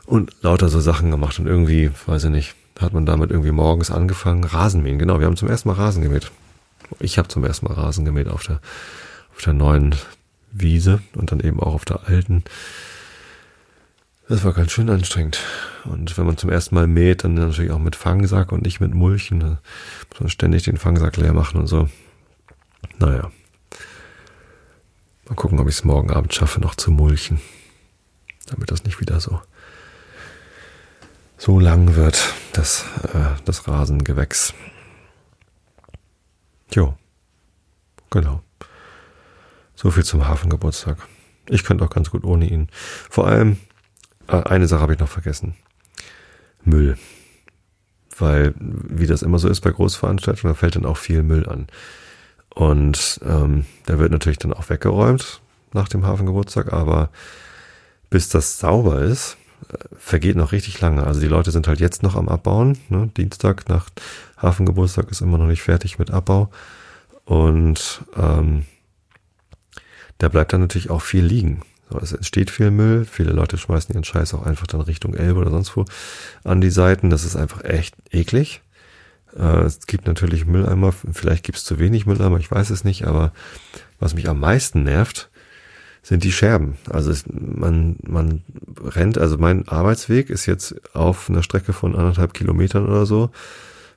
Und 0.06 0.32
lauter 0.42 0.68
so 0.68 0.80
Sachen 0.80 1.10
gemacht. 1.10 1.38
Und 1.38 1.46
irgendwie, 1.46 1.90
weiß 2.06 2.24
ich 2.24 2.30
nicht, 2.30 2.54
hat 2.78 2.92
man 2.92 3.06
damit 3.06 3.30
irgendwie 3.30 3.52
morgens 3.52 3.90
angefangen. 3.90 4.44
Rasenmähen, 4.44 4.98
genau. 4.98 5.20
Wir 5.20 5.26
haben 5.26 5.36
zum 5.36 5.48
ersten 5.48 5.68
Mal 5.68 5.74
Rasen 5.74 6.02
gemäht. 6.02 6.30
Ich 7.00 7.18
habe 7.18 7.28
zum 7.28 7.44
ersten 7.44 7.66
Mal 7.66 7.74
Rasen 7.74 8.04
gemäht 8.04 8.28
auf 8.28 8.44
der, 8.44 8.60
auf 9.34 9.42
der 9.42 9.52
neuen 9.52 9.94
Wiese 10.52 11.00
und 11.14 11.32
dann 11.32 11.40
eben 11.40 11.60
auch 11.60 11.74
auf 11.74 11.84
der 11.84 12.06
alten. 12.06 12.44
Das 14.28 14.44
war 14.44 14.52
ganz 14.52 14.72
schön 14.72 14.88
anstrengend. 14.88 15.38
Und 15.84 16.16
wenn 16.16 16.24
man 16.24 16.38
zum 16.38 16.50
ersten 16.50 16.74
Mal 16.74 16.86
mäht, 16.86 17.24
dann 17.24 17.34
natürlich 17.34 17.70
auch 17.70 17.78
mit 17.78 17.94
Fangsack 17.94 18.52
und 18.52 18.62
nicht 18.62 18.80
mit 18.80 18.94
Mulchen. 18.94 19.40
Da 19.40 19.58
muss 20.10 20.20
man 20.20 20.30
ständig 20.30 20.62
den 20.62 20.78
Fangsack 20.78 21.16
leer 21.16 21.34
machen 21.34 21.60
und 21.60 21.66
so. 21.66 21.88
Naja. 22.98 23.30
Mal 25.28 25.34
gucken, 25.34 25.58
ob 25.58 25.68
ich 25.68 25.74
es 25.74 25.84
morgen 25.84 26.10
Abend 26.10 26.34
schaffe, 26.34 26.60
noch 26.60 26.74
zu 26.74 26.90
mulchen. 26.90 27.40
Damit 28.47 28.70
das 28.70 28.84
nicht 28.84 29.01
wieder 29.01 29.20
so, 29.20 29.40
so 31.38 31.59
lang 31.59 31.95
wird, 31.95 32.34
das, 32.53 32.84
äh, 33.12 33.40
das 33.45 33.66
Rasengewächs. 33.66 34.55
Jo. 36.72 36.95
Genau. 38.11 38.42
So 39.74 39.90
viel 39.90 40.05
zum 40.05 40.26
Hafengeburtstag. 40.28 40.99
Ich 41.49 41.64
könnte 41.64 41.84
auch 41.84 41.90
ganz 41.90 42.11
gut 42.11 42.24
ohne 42.24 42.49
ihn. 42.49 42.68
Vor 43.11 43.26
allem, 43.26 43.59
äh, 44.28 44.36
eine 44.36 44.66
Sache 44.66 44.82
habe 44.82 44.95
ich 44.95 44.99
noch 44.99 45.09
vergessen. 45.09 45.55
Müll. 46.62 46.97
Weil, 48.16 48.55
wie 48.57 49.07
das 49.07 49.22
immer 49.22 49.38
so 49.38 49.49
ist 49.49 49.61
bei 49.61 49.70
Großveranstaltungen, 49.70 50.55
da 50.55 50.59
fällt 50.59 50.76
dann 50.76 50.86
auch 50.86 50.97
viel 50.97 51.22
Müll 51.22 51.49
an. 51.49 51.66
Und 52.55 53.20
ähm, 53.24 53.66
der 53.88 53.99
wird 53.99 54.12
natürlich 54.12 54.38
dann 54.38 54.53
auch 54.53 54.70
weggeräumt 54.70 55.40
nach 55.72 55.88
dem 55.88 56.07
Hafengeburtstag, 56.07 56.72
aber 56.72 57.11
bis 58.14 58.28
das 58.28 58.60
sauber 58.60 59.02
ist, 59.02 59.36
äh, 59.72 59.76
vergeht 59.98 60.36
noch 60.36 60.52
richtig 60.52 60.80
lange. 60.80 61.04
Also 61.04 61.18
die 61.18 61.26
Leute 61.26 61.50
sind 61.50 61.66
halt 61.66 61.80
jetzt 61.80 62.04
noch 62.04 62.14
am 62.14 62.28
Abbauen. 62.28 62.78
Ne? 62.90 63.10
Dienstag 63.16 63.68
nach 63.68 63.90
Hafengeburtstag 64.36 65.10
ist 65.10 65.20
immer 65.20 65.36
noch 65.36 65.48
nicht 65.48 65.62
fertig 65.62 65.98
mit 65.98 66.12
Abbau. 66.12 66.48
Und 67.24 68.04
ähm, 68.16 68.66
da 70.18 70.28
bleibt 70.28 70.52
dann 70.52 70.60
natürlich 70.60 70.90
auch 70.90 71.02
viel 71.02 71.24
liegen. 71.24 71.62
Es 72.00 72.12
entsteht 72.12 72.50
viel 72.50 72.70
Müll, 72.70 73.04
viele 73.04 73.32
Leute 73.32 73.58
schmeißen 73.58 73.92
ihren 73.92 74.04
Scheiß 74.04 74.32
auch 74.34 74.46
einfach 74.46 74.68
dann 74.68 74.80
Richtung 74.82 75.14
Elbe 75.14 75.40
oder 75.40 75.50
sonst 75.50 75.76
wo 75.76 75.84
an 76.44 76.60
die 76.60 76.70
Seiten. 76.70 77.10
Das 77.10 77.24
ist 77.24 77.34
einfach 77.34 77.64
echt 77.64 77.96
eklig. 78.12 78.62
Äh, 79.36 79.62
es 79.62 79.88
gibt 79.88 80.06
natürlich 80.06 80.46
Mülleimer, 80.46 80.92
vielleicht 80.92 81.42
gibt 81.42 81.58
es 81.58 81.64
zu 81.64 81.80
wenig 81.80 82.06
Mülleimer, 82.06 82.38
ich 82.38 82.48
weiß 82.48 82.70
es 82.70 82.84
nicht, 82.84 83.08
aber 83.08 83.32
was 83.98 84.14
mich 84.14 84.28
am 84.28 84.38
meisten 84.38 84.84
nervt, 84.84 85.30
sind 86.05 86.22
die 86.22 86.32
Scherben. 86.32 86.76
Also 86.90 87.11
es, 87.11 87.24
man, 87.26 87.96
man 88.07 88.42
rennt, 88.84 89.16
also 89.18 89.38
mein 89.38 89.66
Arbeitsweg 89.66 90.28
ist 90.28 90.44
jetzt 90.44 90.94
auf 90.94 91.30
einer 91.30 91.42
Strecke 91.42 91.72
von 91.72 91.96
anderthalb 91.96 92.34
Kilometern 92.34 92.86
oder 92.86 93.07
so 93.07 93.30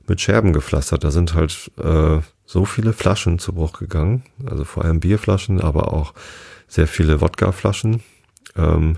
mit 0.08 0.22
Scherben 0.22 0.54
gepflastert. 0.54 1.04
Da 1.04 1.12
sind 1.12 1.34
halt 1.34 1.70
äh, 1.78 2.20
so 2.46 2.66
viele 2.66 2.94
Flaschen 2.94 3.40
zu 3.40 3.52
Bruch 3.52 3.74
gegangen, 3.74 4.24
also 4.50 4.64
vor 4.64 4.86
allem 4.86 5.02
Bierflaschen, 5.02 5.60
aber 5.60 5.94
auch 5.94 6.14
sehr 6.70 6.88
viele 6.88 7.20
Wodkaflaschen. 7.20 8.02
Ähm, 8.56 8.98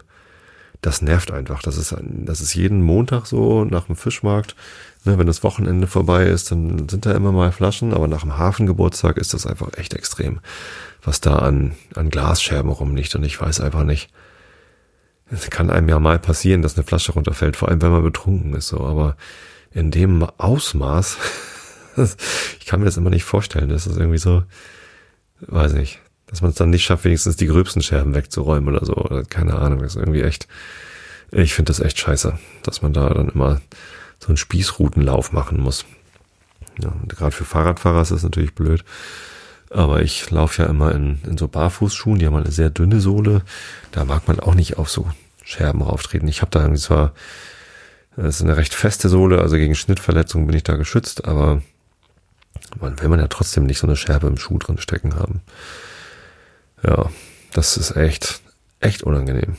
das 0.81 1.01
nervt 1.01 1.31
einfach. 1.31 1.61
Das 1.61 1.77
ist, 1.77 1.95
das 1.99 2.41
ist 2.41 2.53
jeden 2.53 2.81
Montag 2.81 3.25
so 3.25 3.65
nach 3.65 3.85
dem 3.85 3.95
Fischmarkt. 3.95 4.55
Ne, 5.03 5.17
wenn 5.17 5.27
das 5.27 5.43
Wochenende 5.43 5.87
vorbei 5.87 6.25
ist, 6.25 6.51
dann 6.51 6.87
sind 6.87 7.05
da 7.05 7.13
immer 7.13 7.31
mal 7.31 7.51
Flaschen, 7.51 7.93
aber 7.93 8.07
nach 8.07 8.21
dem 8.21 8.37
Hafengeburtstag 8.37 9.17
ist 9.17 9.33
das 9.33 9.47
einfach 9.47 9.69
echt 9.77 9.93
extrem, 9.93 10.39
was 11.03 11.21
da 11.21 11.37
an, 11.37 11.75
an 11.95 12.09
Glasscherben 12.09 12.71
rumliegt. 12.71 13.15
Und 13.15 13.23
ich 13.23 13.39
weiß 13.39 13.61
einfach 13.61 13.83
nicht. 13.83 14.09
Es 15.31 15.49
kann 15.49 15.69
einem 15.69 15.89
ja 15.89 15.99
mal 15.99 16.19
passieren, 16.19 16.61
dass 16.61 16.75
eine 16.75 16.83
Flasche 16.83 17.11
runterfällt, 17.11 17.55
vor 17.55 17.69
allem 17.69 17.81
wenn 17.81 17.91
man 17.91 18.03
betrunken 18.03 18.55
ist, 18.55 18.69
so, 18.69 18.83
aber 18.83 19.15
in 19.71 19.91
dem 19.91 20.23
Ausmaß, 20.23 21.17
ich 22.59 22.65
kann 22.65 22.79
mir 22.79 22.87
das 22.87 22.97
immer 22.97 23.11
nicht 23.11 23.25
vorstellen. 23.25 23.69
Das 23.69 23.85
ist 23.85 23.97
irgendwie 23.97 24.17
so, 24.17 24.43
weiß 25.41 25.73
nicht, 25.73 25.99
dass 26.27 26.41
man 26.41 26.51
es 26.51 26.57
dann 26.57 26.71
nicht 26.71 26.83
schafft, 26.83 27.05
wenigstens 27.05 27.35
die 27.35 27.47
gröbsten 27.47 27.81
Scherben 27.81 28.15
wegzuräumen 28.15 28.75
oder 28.75 28.85
so. 28.85 28.95
Oder 28.95 29.23
keine 29.23 29.55
Ahnung. 29.55 29.79
Das 29.79 29.95
ist 29.95 30.01
irgendwie 30.01 30.21
echt, 30.21 30.47
ich 31.31 31.53
finde 31.53 31.69
das 31.69 31.79
echt 31.79 31.99
scheiße, 31.99 32.37
dass 32.63 32.81
man 32.81 32.93
da 32.93 33.09
dann 33.09 33.29
immer 33.29 33.61
so 34.19 34.27
einen 34.27 34.37
Spießrutenlauf 34.37 35.31
machen 35.31 35.59
muss. 35.59 35.85
Ja, 36.81 36.93
gerade 37.07 37.31
für 37.31 37.45
Fahrradfahrer 37.45 38.01
ist 38.01 38.11
das 38.11 38.23
natürlich 38.23 38.55
blöd. 38.55 38.83
Aber 39.69 40.01
ich 40.01 40.29
laufe 40.31 40.63
ja 40.63 40.69
immer 40.69 40.93
in, 40.93 41.19
in 41.25 41.37
so 41.37 41.47
Barfußschuhen, 41.47 42.19
die 42.19 42.25
haben 42.25 42.35
eine 42.35 42.51
sehr 42.51 42.69
dünne 42.69 43.01
Sohle. 43.01 43.43
Da 43.91 44.05
mag 44.05 44.27
man 44.27 44.39
auch 44.39 44.55
nicht 44.55 44.77
auf 44.77 44.89
so 44.89 45.07
Scherben 45.43 45.81
rauftreten. 45.81 46.27
Ich 46.27 46.41
habe 46.41 46.51
da 46.51 46.61
irgendwie 46.61 46.81
zwar, 46.81 47.13
das 48.15 48.37
ist 48.37 48.41
eine 48.41 48.57
recht 48.57 48.73
feste 48.73 49.09
Sohle, 49.09 49.41
also 49.41 49.55
gegen 49.57 49.75
Schnittverletzungen 49.75 50.47
bin 50.47 50.55
ich 50.55 50.63
da 50.63 50.75
geschützt, 50.75 51.25
aber 51.25 51.61
man 52.79 52.99
will 52.99 53.09
man 53.09 53.19
ja 53.19 53.27
trotzdem 53.27 53.65
nicht 53.65 53.79
so 53.79 53.87
eine 53.87 53.95
Scherbe 53.95 54.27
im 54.27 54.37
Schuh 54.37 54.57
drin 54.57 54.77
stecken 54.79 55.15
haben. 55.15 55.41
Ja, 56.83 57.09
das 57.53 57.77
ist 57.77 57.95
echt, 57.95 58.41
echt 58.79 59.03
unangenehm. 59.03 59.57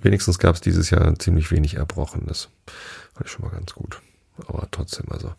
Wenigstens 0.00 0.38
gab 0.38 0.54
es 0.54 0.60
dieses 0.60 0.90
Jahr 0.90 1.18
ziemlich 1.18 1.50
wenig 1.50 1.74
Erbrochenes. 1.74 2.48
War 3.14 3.26
schon 3.26 3.44
mal 3.44 3.50
ganz 3.50 3.74
gut. 3.74 4.00
Aber 4.46 4.68
trotzdem, 4.70 5.06
also, 5.10 5.32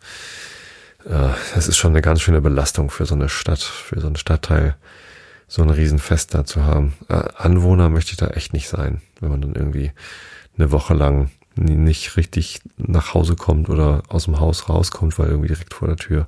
äh, 1.06 1.30
es 1.56 1.68
ist 1.68 1.76
schon 1.76 1.92
eine 1.92 2.02
ganz 2.02 2.20
schöne 2.20 2.40
Belastung 2.40 2.90
für 2.90 3.06
so 3.06 3.14
eine 3.14 3.28
Stadt, 3.28 3.60
für 3.60 4.00
so 4.00 4.06
einen 4.06 4.16
Stadtteil, 4.16 4.76
so 5.48 5.62
ein 5.62 5.70
Riesenfest 5.70 6.34
da 6.34 6.44
zu 6.44 6.64
haben. 6.64 6.94
Äh, 7.08 7.22
Anwohner 7.36 7.88
möchte 7.88 8.12
ich 8.12 8.16
da 8.16 8.28
echt 8.28 8.52
nicht 8.52 8.68
sein, 8.68 9.00
wenn 9.20 9.30
man 9.30 9.40
dann 9.40 9.54
irgendwie 9.54 9.92
eine 10.56 10.70
Woche 10.70 10.94
lang 10.94 11.30
nicht 11.56 12.16
richtig 12.16 12.60
nach 12.76 13.14
Hause 13.14 13.36
kommt 13.36 13.68
oder 13.68 14.02
aus 14.08 14.24
dem 14.24 14.38
Haus 14.40 14.68
rauskommt, 14.68 15.18
weil 15.18 15.28
irgendwie 15.28 15.48
direkt 15.48 15.74
vor 15.74 15.88
der 15.88 15.96
Tür 15.96 16.26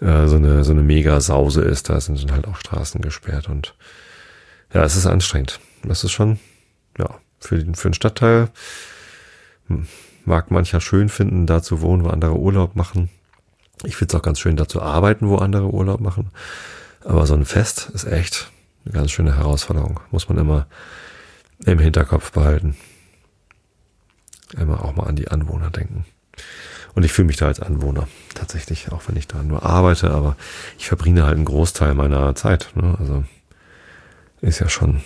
äh, 0.00 0.26
so 0.26 0.36
eine 0.36 0.64
so 0.64 0.72
eine 0.72 0.82
mega 0.82 1.20
Sause 1.20 1.62
ist. 1.62 1.88
Da 1.88 2.00
sind 2.00 2.22
dann 2.22 2.32
halt 2.32 2.46
auch 2.46 2.56
Straßen 2.56 3.00
gesperrt 3.00 3.48
und 3.48 3.74
ja, 4.72 4.84
es 4.84 4.96
ist 4.96 5.06
anstrengend. 5.06 5.60
Das 5.82 6.04
ist 6.04 6.12
schon 6.12 6.38
ja 6.98 7.18
für 7.38 7.58
den 7.58 7.74
für 7.74 7.88
den 7.88 7.94
Stadtteil 7.94 8.50
hm, 9.68 9.86
mag 10.24 10.50
mancher 10.50 10.80
schön 10.80 11.08
finden, 11.08 11.46
da 11.46 11.62
zu 11.62 11.80
wohnen, 11.80 12.04
wo 12.04 12.08
andere 12.08 12.36
Urlaub 12.36 12.76
machen. 12.76 13.08
Ich 13.84 13.96
finde 13.96 14.14
es 14.14 14.20
auch 14.20 14.24
ganz 14.24 14.38
schön, 14.38 14.56
da 14.56 14.68
zu 14.68 14.82
arbeiten, 14.82 15.28
wo 15.28 15.36
andere 15.36 15.72
Urlaub 15.72 16.00
machen. 16.00 16.30
Aber 17.04 17.26
so 17.26 17.34
ein 17.34 17.44
Fest 17.44 17.90
ist 17.94 18.04
echt 18.04 18.50
eine 18.84 18.94
ganz 18.94 19.10
schöne 19.10 19.36
Herausforderung. 19.36 20.00
Muss 20.10 20.28
man 20.28 20.38
immer 20.38 20.66
im 21.64 21.78
Hinterkopf 21.78 22.32
behalten 22.32 22.76
immer 24.58 24.84
auch 24.84 24.94
mal 24.94 25.06
an 25.06 25.16
die 25.16 25.28
Anwohner 25.28 25.70
denken. 25.70 26.04
Und 26.94 27.04
ich 27.04 27.12
fühle 27.12 27.26
mich 27.26 27.36
da 27.36 27.46
als 27.46 27.60
Anwohner 27.60 28.08
tatsächlich, 28.34 28.90
auch 28.90 29.02
wenn 29.06 29.16
ich 29.16 29.28
da 29.28 29.42
nur 29.42 29.64
arbeite, 29.64 30.10
aber 30.10 30.36
ich 30.78 30.88
verbringe 30.88 31.24
halt 31.24 31.36
einen 31.36 31.44
Großteil 31.44 31.94
meiner 31.94 32.34
Zeit. 32.34 32.70
Ne? 32.74 32.96
Also 32.98 33.24
ist 34.40 34.58
ja 34.58 34.68
schon, 34.68 35.02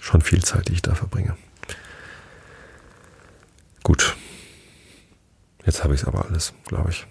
schon 0.00 0.22
viel 0.22 0.42
Zeit, 0.42 0.68
die 0.68 0.74
ich 0.74 0.82
da 0.82 0.94
verbringe. 0.94 1.36
Gut. 3.82 4.16
Jetzt 5.64 5.84
habe 5.84 5.94
ich 5.94 6.02
es 6.02 6.06
aber 6.06 6.24
alles, 6.26 6.52
glaube 6.66 6.90
ich. 6.90 7.06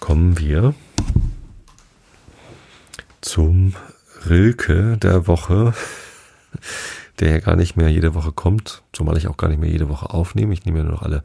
Kommen 0.00 0.38
wir 0.38 0.74
zum 3.20 3.74
Rilke 4.28 4.96
der 4.98 5.26
Woche 5.26 5.74
der 7.20 7.30
ja 7.30 7.38
gar 7.38 7.56
nicht 7.56 7.76
mehr 7.76 7.88
jede 7.88 8.14
Woche 8.14 8.32
kommt, 8.32 8.82
zumal 8.92 9.16
ich 9.16 9.28
auch 9.28 9.36
gar 9.36 9.48
nicht 9.48 9.60
mehr 9.60 9.70
jede 9.70 9.88
Woche 9.88 10.10
aufnehme. 10.10 10.52
Ich 10.52 10.64
nehme 10.64 10.78
ja 10.78 10.84
nur 10.84 10.94
noch 10.94 11.02
alle 11.02 11.22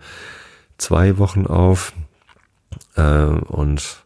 zwei 0.77 1.17
Wochen 1.17 1.47
auf. 1.47 1.93
Äh, 2.95 3.25
und 3.25 4.03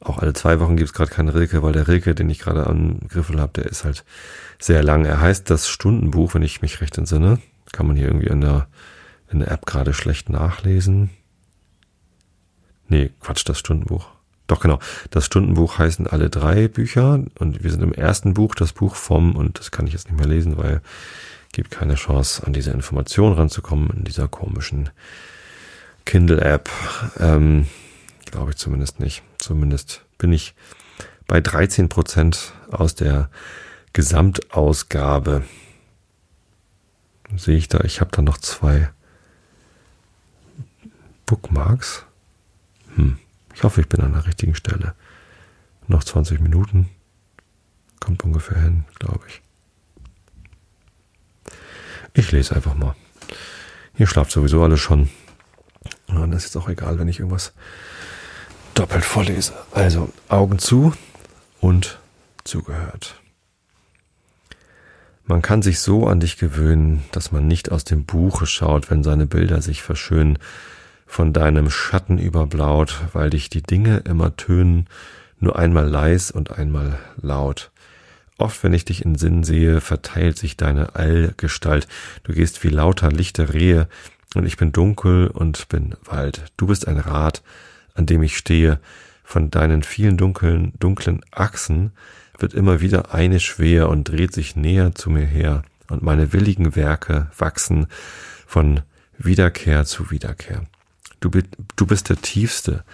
auch 0.00 0.18
alle 0.18 0.32
zwei 0.32 0.60
Wochen 0.60 0.76
gibt 0.76 0.90
es 0.90 0.94
gerade 0.94 1.10
keinen 1.10 1.28
Rilke, 1.28 1.62
weil 1.62 1.72
der 1.72 1.88
Rilke, 1.88 2.14
den 2.14 2.30
ich 2.30 2.40
gerade 2.40 2.66
am 2.66 2.98
Griffel 3.08 3.40
habe, 3.40 3.52
der 3.52 3.66
ist 3.66 3.84
halt 3.84 4.04
sehr 4.58 4.82
lang. 4.82 5.04
Er 5.04 5.20
heißt 5.20 5.48
das 5.50 5.68
Stundenbuch, 5.68 6.34
wenn 6.34 6.42
ich 6.42 6.62
mich 6.62 6.80
recht 6.80 6.98
entsinne. 6.98 7.38
Kann 7.72 7.86
man 7.86 7.96
hier 7.96 8.08
irgendwie 8.08 8.28
in 8.28 8.40
der, 8.40 8.66
in 9.34 9.40
der 9.40 9.50
App 9.50 9.66
gerade 9.66 9.92
schlecht 9.92 10.30
nachlesen. 10.30 11.10
Nee, 12.88 13.10
Quatsch, 13.20 13.42
das 13.44 13.58
Stundenbuch. 13.58 14.06
Doch 14.46 14.60
genau, 14.60 14.78
das 15.10 15.26
Stundenbuch 15.26 15.78
heißen 15.78 16.06
alle 16.06 16.30
drei 16.30 16.68
Bücher 16.68 17.24
und 17.38 17.64
wir 17.64 17.70
sind 17.70 17.82
im 17.82 17.92
ersten 17.92 18.34
Buch, 18.34 18.54
das 18.54 18.72
Buch 18.72 18.94
vom, 18.94 19.36
und 19.36 19.58
das 19.58 19.70
kann 19.70 19.86
ich 19.86 19.92
jetzt 19.92 20.10
nicht 20.10 20.18
mehr 20.18 20.28
lesen, 20.28 20.56
weil 20.56 20.80
gibt 21.52 21.70
keine 21.70 21.94
Chance, 21.94 22.46
an 22.46 22.52
diese 22.52 22.72
Information 22.72 23.32
ranzukommen 23.32 23.90
in 23.90 24.04
dieser 24.04 24.28
komischen 24.28 24.90
Kindle-App. 26.04 26.68
Ähm, 27.18 27.66
Glaube 28.26 28.50
ich 28.50 28.56
zumindest 28.56 29.00
nicht. 29.00 29.22
Zumindest 29.38 30.04
bin 30.18 30.32
ich 30.32 30.54
bei 31.26 31.40
13 31.40 31.88
Prozent 31.88 32.52
aus 32.70 32.96
der 32.96 33.30
Gesamtausgabe. 33.92 35.44
Sehe 37.36 37.56
ich 37.56 37.68
da, 37.68 37.80
ich 37.84 38.00
habe 38.00 38.10
da 38.10 38.22
noch 38.22 38.38
zwei 38.38 38.90
Bookmarks. 41.26 42.04
Hm. 42.96 43.18
Ich 43.54 43.62
hoffe, 43.62 43.80
ich 43.80 43.88
bin 43.88 44.00
an 44.00 44.12
der 44.12 44.26
richtigen 44.26 44.54
Stelle. 44.54 44.94
Noch 45.86 46.04
20 46.04 46.40
Minuten. 46.40 46.88
Kommt 48.00 48.24
ungefähr 48.24 48.58
hin, 48.58 48.84
glaube 48.98 49.24
ich. 49.28 49.42
Ich 52.12 52.30
lese 52.32 52.54
einfach 52.54 52.74
mal. 52.74 52.94
Ihr 53.96 54.06
schlaft 54.06 54.30
sowieso 54.30 54.62
alle 54.62 54.76
schon. 54.76 55.08
Und 56.06 56.20
dann 56.20 56.32
ist 56.32 56.44
jetzt 56.44 56.56
auch 56.56 56.68
egal, 56.68 56.98
wenn 56.98 57.08
ich 57.08 57.18
irgendwas 57.20 57.52
doppelt 58.74 59.04
vorlese. 59.04 59.52
Also 59.72 60.12
Augen 60.28 60.58
zu 60.58 60.92
und 61.60 61.98
zugehört. 62.44 63.20
Man 65.26 65.40
kann 65.40 65.62
sich 65.62 65.80
so 65.80 66.06
an 66.06 66.20
dich 66.20 66.36
gewöhnen, 66.36 67.02
dass 67.10 67.32
man 67.32 67.46
nicht 67.46 67.72
aus 67.72 67.84
dem 67.84 68.04
Buche 68.04 68.46
schaut, 68.46 68.90
wenn 68.90 69.02
seine 69.02 69.26
Bilder 69.26 69.62
sich 69.62 69.82
verschönen, 69.82 70.38
von 71.14 71.32
deinem 71.32 71.70
Schatten 71.70 72.18
überblaut, 72.18 73.02
weil 73.12 73.30
dich 73.30 73.48
die 73.48 73.62
Dinge 73.62 73.98
immer 73.98 74.36
tönen, 74.36 74.88
nur 75.38 75.56
einmal 75.56 75.88
leis 75.88 76.32
und 76.32 76.58
einmal 76.58 76.98
laut. 77.22 77.70
Oft, 78.36 78.64
wenn 78.64 78.74
ich 78.74 78.84
dich 78.84 79.04
in 79.04 79.14
Sinn 79.14 79.44
sehe, 79.44 79.80
verteilt 79.80 80.38
sich 80.38 80.56
deine 80.56 80.96
Allgestalt. 80.96 81.86
Du 82.24 82.32
gehst 82.32 82.64
wie 82.64 82.68
lauter 82.68 83.12
lichte 83.12 83.54
Rehe, 83.54 83.86
und 84.34 84.44
ich 84.44 84.56
bin 84.56 84.72
dunkel 84.72 85.28
und 85.28 85.68
bin 85.68 85.94
Wald. 86.04 86.46
Du 86.56 86.66
bist 86.66 86.88
ein 86.88 86.98
Rad, 86.98 87.44
an 87.94 88.06
dem 88.06 88.24
ich 88.24 88.36
stehe. 88.36 88.80
Von 89.22 89.52
deinen 89.52 89.84
vielen 89.84 90.16
dunklen, 90.16 90.72
dunklen 90.80 91.20
Achsen 91.30 91.92
wird 92.40 92.54
immer 92.54 92.80
wieder 92.80 93.14
eine 93.14 93.38
schwer 93.38 93.88
und 93.88 94.02
dreht 94.02 94.34
sich 94.34 94.56
näher 94.56 94.96
zu 94.96 95.10
mir 95.10 95.26
her, 95.26 95.62
und 95.88 96.02
meine 96.02 96.32
willigen 96.32 96.74
Werke 96.74 97.30
wachsen 97.38 97.86
von 98.48 98.80
Wiederkehr 99.16 99.84
zu 99.84 100.10
Wiederkehr. 100.10 100.64
Du, 101.24 101.30
du 101.76 101.86
bist 101.86 102.10
der 102.10 102.20
Tiefste, 102.20 102.84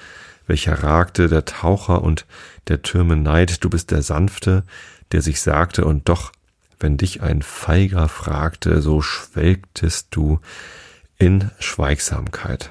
welcher 0.46 0.84
ragte 0.84 1.26
der 1.26 1.46
Taucher 1.46 2.02
und 2.02 2.26
der 2.68 2.82
Türme 2.82 3.16
Neid. 3.16 3.64
Du 3.64 3.68
bist 3.68 3.90
der 3.90 4.02
Sanfte, 4.02 4.62
der 5.10 5.20
sich 5.20 5.40
sagte, 5.40 5.84
und 5.84 6.08
doch, 6.08 6.30
wenn 6.78 6.96
dich 6.96 7.22
ein 7.22 7.42
Feiger 7.42 8.08
fragte, 8.08 8.82
so 8.82 9.02
schwelgtest 9.02 10.08
du 10.12 10.38
in 11.18 11.50
Schweigsamkeit. 11.58 12.70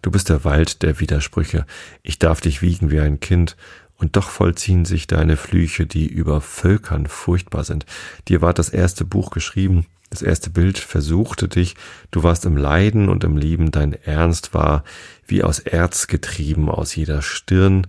Du 0.00 0.12
bist 0.12 0.28
der 0.28 0.44
Wald 0.44 0.82
der 0.82 1.00
Widersprüche. 1.00 1.66
Ich 2.04 2.20
darf 2.20 2.40
dich 2.40 2.62
wiegen 2.62 2.92
wie 2.92 3.00
ein 3.00 3.18
Kind, 3.18 3.56
und 3.96 4.14
doch 4.14 4.30
vollziehen 4.30 4.84
sich 4.84 5.08
deine 5.08 5.36
Flüche, 5.36 5.86
die 5.86 6.06
über 6.06 6.40
Völkern 6.40 7.06
furchtbar 7.06 7.64
sind. 7.64 7.84
Dir 8.28 8.42
war 8.42 8.54
das 8.54 8.68
erste 8.68 9.04
Buch 9.04 9.30
geschrieben, 9.30 9.86
das 10.10 10.22
erste 10.22 10.50
Bild 10.50 10.78
versuchte 10.78 11.48
dich, 11.48 11.76
du 12.10 12.22
warst 12.22 12.44
im 12.44 12.56
Leiden 12.56 13.08
und 13.08 13.24
im 13.24 13.36
Lieben, 13.36 13.70
dein 13.70 13.92
Ernst 13.92 14.52
war 14.52 14.84
wie 15.26 15.44
aus 15.44 15.60
Erz 15.60 16.08
getrieben 16.08 16.68
aus 16.68 16.94
jeder 16.94 17.22
Stirn, 17.22 17.86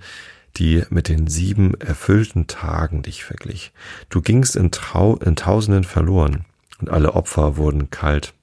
die 0.57 0.83
mit 0.89 1.09
den 1.09 1.27
sieben 1.27 1.73
erfüllten 1.79 2.45
Tagen 2.45 3.01
dich 3.01 3.23
verglich. 3.23 3.71
Du 4.09 4.21
gingst 4.21 4.55
in, 4.55 4.71
Trau 4.71 5.15
in 5.17 5.35
Tausenden 5.35 5.83
verloren, 5.83 6.45
und 6.79 6.89
alle 6.89 7.13
Opfer 7.13 7.57
wurden 7.57 7.89
kalt. 7.89 8.33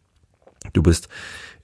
Du 0.73 0.83
bist 0.83 1.09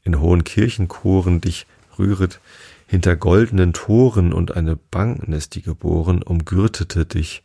in 0.03 0.21
hohen 0.21 0.45
Kirchenchoren 0.45 1.41
dich 1.41 1.67
rühret, 1.99 2.41
hinter 2.87 3.17
goldenen 3.17 3.73
Toren 3.73 4.33
und 4.33 4.57
eine 4.57 4.77
Bank 4.77 5.27
ist 5.29 5.55
die 5.55 5.63
geboren, 5.63 6.23
umgürtete 6.23 7.07
dich 7.07 7.43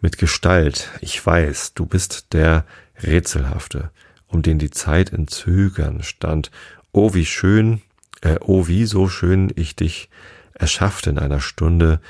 mit 0.00 0.18
Gestalt. 0.18 0.90
Ich 1.00 1.24
weiß, 1.24 1.74
du 1.74 1.86
bist 1.86 2.32
der 2.32 2.64
Rätselhafte, 3.02 3.90
um 4.26 4.42
den 4.42 4.58
die 4.58 4.70
Zeit 4.70 5.10
in 5.10 5.28
Zögern 5.28 6.02
stand. 6.02 6.50
Oh, 6.92 7.14
wie 7.14 7.26
schön, 7.26 7.82
äh, 8.22 8.36
oh, 8.40 8.68
wie 8.68 8.84
so 8.84 9.08
schön 9.08 9.52
ich 9.56 9.76
dich 9.76 10.08
erschaffte 10.54 11.10
in 11.10 11.18
einer 11.18 11.40
Stunde, 11.40 12.00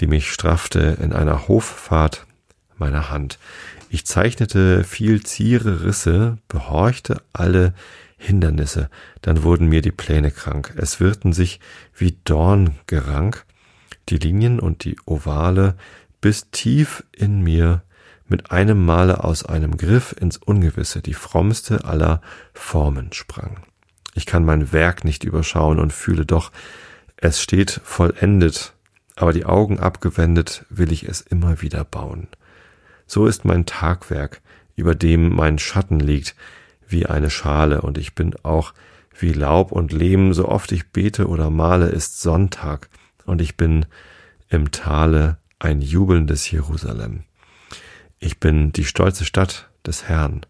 die 0.00 0.06
mich 0.06 0.30
straffte 0.32 0.98
in 1.00 1.12
einer 1.12 1.48
Hoffahrt 1.48 2.26
meiner 2.78 3.10
Hand. 3.10 3.38
Ich 3.90 4.06
zeichnete 4.06 4.84
viel 4.84 5.22
Ziere 5.22 5.84
Risse, 5.84 6.38
behorchte 6.48 7.20
alle 7.32 7.74
Hindernisse, 8.16 8.90
dann 9.22 9.42
wurden 9.42 9.68
mir 9.68 9.82
die 9.82 9.92
Pläne 9.92 10.30
krank. 10.30 10.74
Es 10.76 11.00
wirrten 11.00 11.32
sich 11.32 11.60
wie 11.94 12.16
Dorngerank 12.24 13.44
die 14.08 14.18
Linien 14.18 14.60
und 14.60 14.84
die 14.84 14.96
Ovale 15.06 15.76
bis 16.20 16.50
tief 16.50 17.04
in 17.12 17.42
mir 17.42 17.82
mit 18.28 18.52
einem 18.52 18.84
Male 18.84 19.24
aus 19.24 19.44
einem 19.44 19.76
Griff 19.76 20.14
ins 20.18 20.36
Ungewisse 20.36 21.02
die 21.02 21.14
frommste 21.14 21.84
aller 21.84 22.20
Formen 22.54 23.12
sprang. 23.12 23.64
Ich 24.14 24.26
kann 24.26 24.44
mein 24.44 24.72
Werk 24.72 25.04
nicht 25.04 25.24
überschauen 25.24 25.78
und 25.78 25.92
fühle 25.92 26.26
doch, 26.26 26.52
es 27.16 27.40
steht 27.40 27.80
vollendet, 27.84 28.72
aber 29.16 29.32
die 29.32 29.44
Augen 29.44 29.78
abgewendet 29.78 30.64
will 30.70 30.92
ich 30.92 31.08
es 31.08 31.20
immer 31.20 31.60
wieder 31.60 31.84
bauen. 31.84 32.28
So 33.06 33.26
ist 33.26 33.44
mein 33.44 33.66
Tagwerk, 33.66 34.40
über 34.76 34.94
dem 34.94 35.34
mein 35.34 35.58
Schatten 35.58 36.00
liegt, 36.00 36.34
wie 36.86 37.06
eine 37.06 37.30
Schale, 37.30 37.82
und 37.82 37.98
ich 37.98 38.14
bin 38.14 38.34
auch 38.42 38.72
wie 39.18 39.32
Laub 39.32 39.72
und 39.72 39.92
Lehm, 39.92 40.32
so 40.32 40.48
oft 40.48 40.72
ich 40.72 40.90
bete 40.90 41.28
oder 41.28 41.50
male, 41.50 41.88
ist 41.88 42.20
Sonntag, 42.20 42.88
und 43.26 43.42
ich 43.42 43.56
bin 43.56 43.86
im 44.48 44.70
Tale 44.70 45.36
ein 45.60 45.80
jubelndes 45.80 46.50
Jerusalem. 46.50 47.22
Ich 48.18 48.40
bin 48.40 48.72
die 48.72 48.84
stolze 48.84 49.24
Stadt 49.24 49.70
des 49.86 50.08
Herrn 50.08 50.40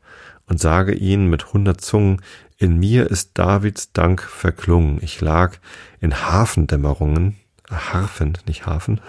und 0.47 0.61
sage 0.61 0.95
ihn 0.95 1.27
mit 1.29 1.53
hundert 1.53 1.81
Zungen, 1.81 2.23
in 2.57 2.79
mir 2.79 3.11
ist 3.11 3.33
Davids 3.35 3.93
Dank 3.93 4.23
verklungen. 4.23 4.99
Ich 5.03 5.21
lag 5.21 5.59
in 6.01 6.15
Hafendämmerungen, 6.15 7.37
Harfen, 7.71 8.39
nicht 8.47 8.67
Hafen, 8.67 9.01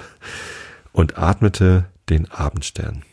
und 0.91 1.18
atmete 1.18 1.86
den 2.10 2.30
Abendstern. 2.30 3.04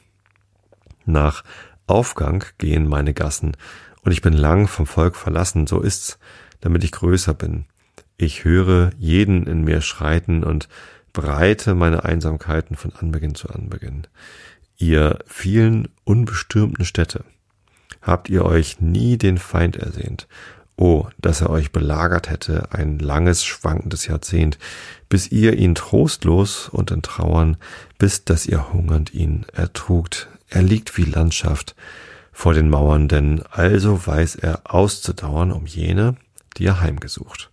Nach 1.05 1.45
Aufgang 1.87 2.45
gehen 2.59 2.89
meine 2.89 3.15
Gassen, 3.15 3.57
und 4.03 4.13
ich 4.13 4.23
bin 4.23 4.33
lang 4.33 4.69
vom 4.69 4.87
Volk 4.87 5.17
verlassen, 5.17 5.67
so 5.67 5.81
ist's, 5.81 6.19
damit 6.61 6.85
ich 6.85 6.93
größer 6.93 7.35
bin. 7.35 7.65
Ich 8.17 8.45
höre 8.45 8.91
jeden 8.99 9.47
in 9.47 9.65
mir 9.65 9.81
schreiten 9.81 10.45
und 10.45 10.69
breite 11.13 11.75
meine 11.75 12.05
Einsamkeiten 12.05 12.77
von 12.77 12.93
Anbeginn 12.95 13.35
zu 13.35 13.49
Anbeginn. 13.49 14.07
Ihr 14.77 15.19
vielen 15.27 15.89
unbestürmten 16.05 16.85
Städte, 16.85 17.25
habt 18.01 18.29
ihr 18.29 18.45
euch 18.45 18.81
nie 18.81 19.19
den 19.19 19.39
Feind 19.39 19.77
ersehnt 19.77 20.29
Oh, 20.81 21.09
dass 21.19 21.41
er 21.41 21.51
euch 21.51 21.73
belagert 21.73 22.31
hätte, 22.31 22.69
ein 22.71 23.01
langes, 23.01 23.45
schwankendes 23.45 24.07
Jahrzehnt, 24.07 24.59
bis 25.09 25.33
ihr 25.33 25.55
ihn 25.55 25.75
trostlos 25.75 26.69
und 26.69 26.93
in 26.93 27.03
Trauern, 27.03 27.57
bis 27.99 28.25
dass 28.25 28.47
ihr 28.47 28.73
hungernd 28.73 29.13
ihn 29.13 29.45
ertrugt. 29.53 30.29
Er 30.49 30.63
liegt 30.63 30.97
wie 30.97 31.03
Landschaft 31.03 31.75
vor 32.33 32.55
den 32.55 32.71
Mauern, 32.71 33.09
denn 33.09 33.43
also 33.51 34.07
weiß 34.07 34.37
er 34.37 34.73
auszudauern 34.73 35.51
um 35.51 35.67
jene, 35.67 36.15
die 36.57 36.67
er 36.67 36.81
heimgesucht. 36.81 37.51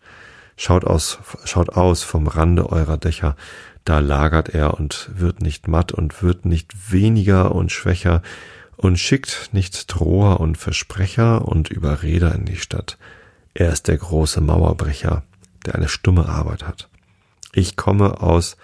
Schaut 0.58 0.86
aus, 0.86 1.20
schaut 1.43 1.70
aus 1.70 2.03
vom 2.03 2.28
Rande 2.28 2.72
eurer 2.72 2.97
Dächer, 2.97 3.36
da 3.84 3.99
lagert 3.99 4.49
er 4.49 4.74
und 4.74 5.10
wird 5.14 5.41
nicht 5.41 5.68
matt 5.68 5.91
und 5.91 6.24
wird 6.24 6.45
nicht 6.45 6.91
weniger 6.91 7.53
und 7.53 7.72
schwächer 7.72 8.22
und 8.78 8.97
schickt 8.97 9.49
nicht 9.51 9.93
Droher 9.93 10.39
und 10.39 10.58
Versprecher 10.58 11.47
und 11.47 11.70
Überreder 11.70 12.34
in 12.34 12.45
die 12.45 12.58
Stadt. 12.58 12.97
Er 13.53 13.72
ist 13.72 13.88
der 13.88 13.97
große 13.97 14.41
Mauerbrecher, 14.41 15.24
der 15.66 15.76
eine 15.76 15.88
stumme 15.88 16.28
Arbeit 16.28 16.68
hat. 16.68 16.89
Ich 17.53 17.76
komme 17.76 18.22
aus 18.22 18.58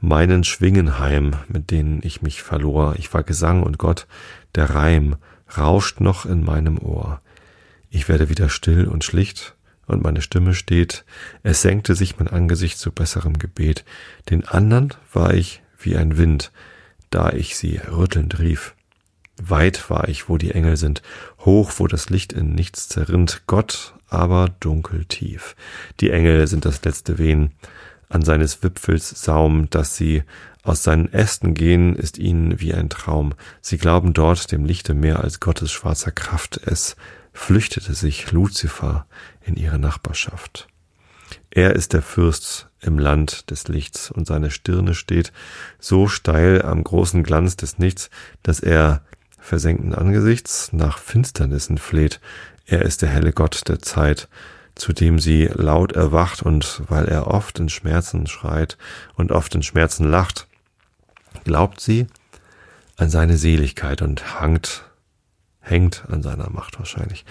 meinen 0.00 0.44
Schwingen 0.44 0.98
heim, 0.98 1.36
mit 1.48 1.70
denen 1.70 2.00
ich 2.02 2.22
mich 2.22 2.42
verlor. 2.42 2.94
Ich 2.98 3.12
war 3.12 3.22
Gesang 3.22 3.62
und 3.62 3.78
Gott, 3.78 4.06
der 4.54 4.70
Reim 4.70 5.16
rauscht 5.56 6.00
noch 6.00 6.26
in 6.26 6.44
meinem 6.44 6.78
Ohr. 6.78 7.20
Ich 7.90 8.08
werde 8.08 8.28
wieder 8.28 8.48
still 8.48 8.86
und 8.86 9.04
schlicht 9.04 9.56
und 9.90 10.02
meine 10.02 10.22
Stimme 10.22 10.54
steht. 10.54 11.04
Es 11.42 11.62
senkte 11.62 11.94
sich 11.94 12.18
mein 12.18 12.28
Angesicht 12.28 12.78
zu 12.78 12.92
besserem 12.92 13.38
Gebet. 13.38 13.84
Den 14.30 14.46
anderen 14.46 14.94
war 15.12 15.34
ich 15.34 15.62
wie 15.78 15.96
ein 15.96 16.16
Wind, 16.16 16.52
da 17.10 17.30
ich 17.30 17.56
sie 17.56 17.78
rüttelnd 17.78 18.38
rief. 18.38 18.74
Weit 19.42 19.88
war 19.88 20.08
ich, 20.08 20.28
wo 20.28 20.36
die 20.36 20.50
Engel 20.52 20.76
sind, 20.76 21.02
hoch, 21.40 21.72
wo 21.78 21.86
das 21.86 22.10
Licht 22.10 22.32
in 22.32 22.54
nichts 22.54 22.88
zerrinnt, 22.88 23.42
Gott 23.46 23.94
aber 24.08 24.48
dunkel 24.60 25.04
tief. 25.06 25.56
Die 26.00 26.10
Engel 26.10 26.46
sind 26.46 26.64
das 26.64 26.84
letzte 26.84 27.18
Wehen, 27.18 27.52
an 28.08 28.22
seines 28.22 28.62
Wipfels 28.62 29.22
Saum, 29.22 29.70
dass 29.70 29.96
sie 29.96 30.24
aus 30.62 30.82
seinen 30.82 31.10
Ästen 31.12 31.54
gehen, 31.54 31.96
ist 31.96 32.18
ihnen 32.18 32.60
wie 32.60 32.74
ein 32.74 32.90
Traum. 32.90 33.32
Sie 33.62 33.78
glauben 33.78 34.12
dort 34.12 34.52
dem 34.52 34.64
Lichte 34.64 34.94
mehr 34.94 35.20
als 35.20 35.40
Gottes 35.40 35.72
schwarzer 35.72 36.10
Kraft. 36.10 36.60
Es 36.66 36.96
flüchtete 37.32 37.94
sich 37.94 38.32
Luzifer 38.32 39.06
in 39.42 39.56
ihre 39.56 39.78
Nachbarschaft. 39.78 40.68
Er 41.50 41.74
ist 41.74 41.92
der 41.92 42.02
Fürst 42.02 42.68
im 42.80 42.98
Land 42.98 43.50
des 43.50 43.68
Lichts 43.68 44.10
und 44.10 44.26
seine 44.26 44.50
Stirne 44.50 44.94
steht 44.94 45.32
so 45.78 46.08
steil 46.08 46.62
am 46.62 46.82
großen 46.82 47.22
Glanz 47.22 47.56
des 47.56 47.78
Nichts, 47.78 48.10
dass 48.42 48.60
er 48.60 49.02
versenkten 49.38 49.94
Angesichts 49.94 50.72
nach 50.72 50.98
Finsternissen 50.98 51.78
fleht. 51.78 52.20
Er 52.66 52.82
ist 52.82 53.02
der 53.02 53.08
helle 53.08 53.32
Gott 53.32 53.68
der 53.68 53.80
Zeit, 53.80 54.28
zu 54.74 54.92
dem 54.92 55.18
sie 55.18 55.46
laut 55.46 55.92
erwacht 55.92 56.42
und 56.42 56.82
weil 56.88 57.06
er 57.06 57.26
oft 57.26 57.58
in 57.58 57.68
Schmerzen 57.68 58.26
schreit 58.26 58.78
und 59.14 59.32
oft 59.32 59.54
in 59.54 59.62
Schmerzen 59.62 60.08
lacht, 60.08 60.46
glaubt 61.44 61.80
sie 61.80 62.06
an 62.96 63.10
seine 63.10 63.36
Seligkeit 63.36 64.02
und 64.02 64.40
hangt, 64.40 64.84
hängt 65.60 66.04
an 66.08 66.22
seiner 66.22 66.50
Macht 66.50 66.78
wahrscheinlich. 66.78 67.24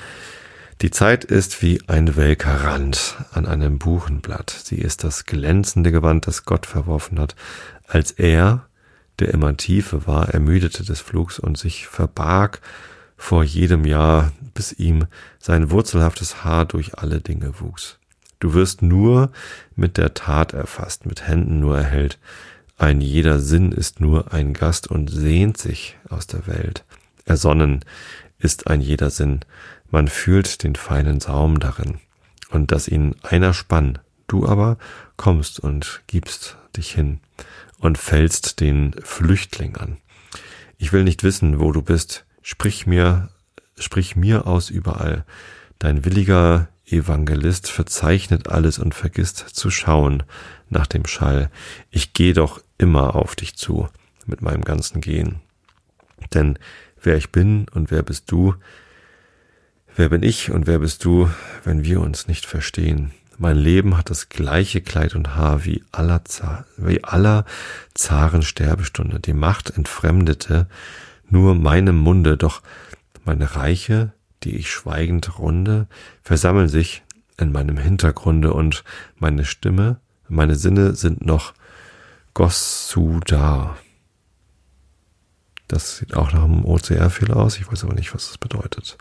Die 0.81 0.91
Zeit 0.91 1.25
ist 1.25 1.61
wie 1.61 1.81
ein 1.87 2.15
welker 2.15 2.63
Rand 2.63 3.17
an 3.33 3.45
einem 3.45 3.79
Buchenblatt. 3.79 4.49
Sie 4.49 4.77
ist 4.77 5.03
das 5.03 5.25
glänzende 5.25 5.91
Gewand, 5.91 6.25
das 6.25 6.45
Gott 6.45 6.65
verworfen 6.65 7.19
hat, 7.19 7.35
als 7.85 8.11
er, 8.11 8.65
der 9.19 9.33
immer 9.33 9.57
tiefe 9.57 10.07
war, 10.07 10.29
ermüdete 10.29 10.85
des 10.85 11.01
Flugs 11.01 11.37
und 11.37 11.57
sich 11.57 11.87
verbarg 11.87 12.61
vor 13.17 13.43
jedem 13.43 13.83
Jahr, 13.83 14.31
bis 14.53 14.71
ihm 14.71 15.07
sein 15.37 15.69
wurzelhaftes 15.69 16.45
Haar 16.45 16.65
durch 16.65 16.97
alle 16.97 17.19
Dinge 17.19 17.59
wuchs. 17.59 17.97
Du 18.39 18.53
wirst 18.53 18.81
nur 18.81 19.31
mit 19.75 19.97
der 19.97 20.13
Tat 20.13 20.53
erfasst, 20.53 21.05
mit 21.05 21.27
Händen 21.27 21.59
nur 21.59 21.77
erhellt. 21.77 22.17
Ein 22.77 23.01
jeder 23.01 23.39
Sinn 23.39 23.73
ist 23.73 23.99
nur 23.99 24.31
ein 24.33 24.53
Gast 24.53 24.87
und 24.87 25.09
sehnt 25.09 25.57
sich 25.57 25.97
aus 26.07 26.27
der 26.27 26.47
Welt. 26.47 26.85
Ersonnen 27.29 27.85
ist 28.39 28.67
ein 28.67 28.81
jeder 28.81 29.09
Sinn, 29.09 29.41
man 29.91 30.07
fühlt 30.07 30.63
den 30.63 30.75
feinen 30.75 31.19
Saum 31.19 31.59
darin, 31.59 31.99
und 32.49 32.71
dass 32.71 32.87
ihn 32.87 33.15
einer 33.21 33.53
spann, 33.53 33.99
du 34.27 34.47
aber 34.47 34.77
kommst 35.15 35.59
und 35.59 36.01
gibst 36.07 36.57
dich 36.75 36.91
hin 36.91 37.19
und 37.77 37.97
fällst 37.97 38.59
den 38.59 38.95
Flüchtling 39.03 39.77
an. 39.77 39.97
Ich 40.77 40.91
will 40.91 41.03
nicht 41.03 41.23
wissen, 41.23 41.59
wo 41.59 41.71
du 41.71 41.81
bist, 41.81 42.25
sprich 42.41 42.87
mir, 42.87 43.29
sprich 43.77 44.15
mir 44.15 44.47
aus 44.47 44.69
überall. 44.69 45.25
Dein 45.77 46.05
williger 46.05 46.67
Evangelist 46.85 47.69
verzeichnet 47.69 48.49
alles 48.49 48.79
und 48.79 48.95
vergisst 48.95 49.37
zu 49.37 49.69
schauen 49.69 50.23
nach 50.69 50.87
dem 50.87 51.05
Schall. 51.05 51.51
Ich 51.91 52.13
gehe 52.13 52.33
doch 52.33 52.61
immer 52.77 53.15
auf 53.15 53.35
dich 53.35 53.55
zu 53.55 53.87
mit 54.25 54.41
meinem 54.41 54.63
ganzen 54.63 55.01
Gehen. 55.01 55.41
Denn 56.33 56.59
wer 57.01 57.17
ich 57.17 57.31
bin 57.31 57.65
und 57.73 57.91
wer 57.91 58.03
bist 58.03 58.31
du, 58.31 58.55
Wer 59.99 60.07
bin 60.07 60.23
ich 60.23 60.49
und 60.49 60.65
wer 60.65 60.79
bist 60.79 61.03
du, 61.03 61.29
wenn 61.65 61.83
wir 61.83 61.99
uns 61.99 62.29
nicht 62.29 62.45
verstehen? 62.45 63.11
Mein 63.37 63.57
Leben 63.57 63.97
hat 63.97 64.09
das 64.09 64.29
gleiche 64.29 64.79
Kleid 64.79 65.13
und 65.13 65.35
Haar 65.35 65.65
wie 65.65 65.83
aller, 65.91 66.21
wie 66.77 67.03
aller 67.03 67.43
zaren 67.93 68.41
Sterbestunde. 68.41 69.19
Die 69.19 69.33
Macht 69.33 69.71
entfremdete 69.71 70.67
nur 71.29 71.53
meinem 71.53 71.97
Munde, 71.97 72.37
doch 72.37 72.61
meine 73.25 73.57
Reiche, 73.57 74.13
die 74.43 74.55
ich 74.55 74.71
schweigend 74.71 75.37
runde, 75.37 75.87
versammeln 76.23 76.69
sich 76.69 77.03
in 77.37 77.51
meinem 77.51 77.77
Hintergrunde 77.77 78.53
und 78.53 78.85
meine 79.17 79.43
Stimme, 79.43 79.99
meine 80.29 80.55
Sinne 80.55 80.95
sind 80.95 81.25
noch 81.25 81.53
Gossuda. 82.33 83.75
Das 85.69 85.97
sieht 85.97 86.15
auch 86.15 86.33
nach 86.33 86.43
einem 86.43 86.65
OCR-Fehler 86.65 87.37
aus, 87.37 87.57
ich 87.57 87.71
weiß 87.71 87.85
aber 87.85 87.93
nicht, 87.93 88.13
was 88.13 88.27
das 88.27 88.37
bedeutet. 88.37 88.97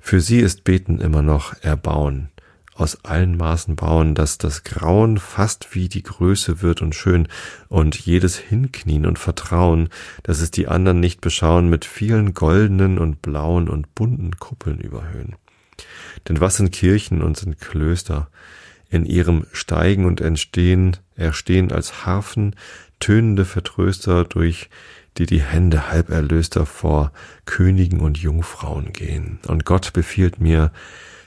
Für 0.00 0.20
sie 0.20 0.38
ist 0.38 0.64
Beten 0.64 1.00
immer 1.00 1.22
noch 1.22 1.54
erbauen, 1.60 2.30
aus 2.74 3.04
allen 3.04 3.36
Maßen 3.36 3.74
bauen, 3.74 4.14
dass 4.14 4.38
das 4.38 4.62
Grauen 4.62 5.18
fast 5.18 5.74
wie 5.74 5.88
die 5.88 6.04
Größe 6.04 6.62
wird 6.62 6.82
und 6.82 6.94
schön 6.94 7.26
und 7.68 7.98
jedes 7.98 8.38
Hinknien 8.38 9.06
und 9.06 9.18
Vertrauen, 9.18 9.88
dass 10.22 10.40
es 10.40 10.52
die 10.52 10.68
anderen 10.68 11.00
nicht 11.00 11.20
beschauen, 11.20 11.68
mit 11.68 11.84
vielen 11.84 12.32
goldenen 12.32 12.98
und 12.98 13.20
blauen 13.20 13.68
und 13.68 13.94
bunten 13.96 14.38
Kuppeln 14.38 14.80
überhöhen. 14.80 15.34
Denn 16.28 16.40
was 16.40 16.56
sind 16.56 16.70
Kirchen 16.70 17.22
und 17.22 17.36
sind 17.36 17.58
Klöster? 17.58 18.30
In 18.88 19.04
ihrem 19.04 19.46
Steigen 19.52 20.04
und 20.04 20.20
Entstehen 20.20 20.96
erstehen 21.16 21.72
als 21.72 22.06
Harfen 22.06 22.54
tönende 23.00 23.44
Vertröster 23.44 24.24
durch 24.24 24.68
die 25.20 25.26
die 25.26 25.42
Hände 25.42 25.90
halb 25.90 26.08
erlöster 26.08 26.64
vor 26.64 27.12
Königen 27.44 28.00
und 28.00 28.16
Jungfrauen 28.16 28.94
gehen. 28.94 29.38
Und 29.46 29.66
Gott 29.66 29.92
befiehlt 29.92 30.40
mir, 30.40 30.72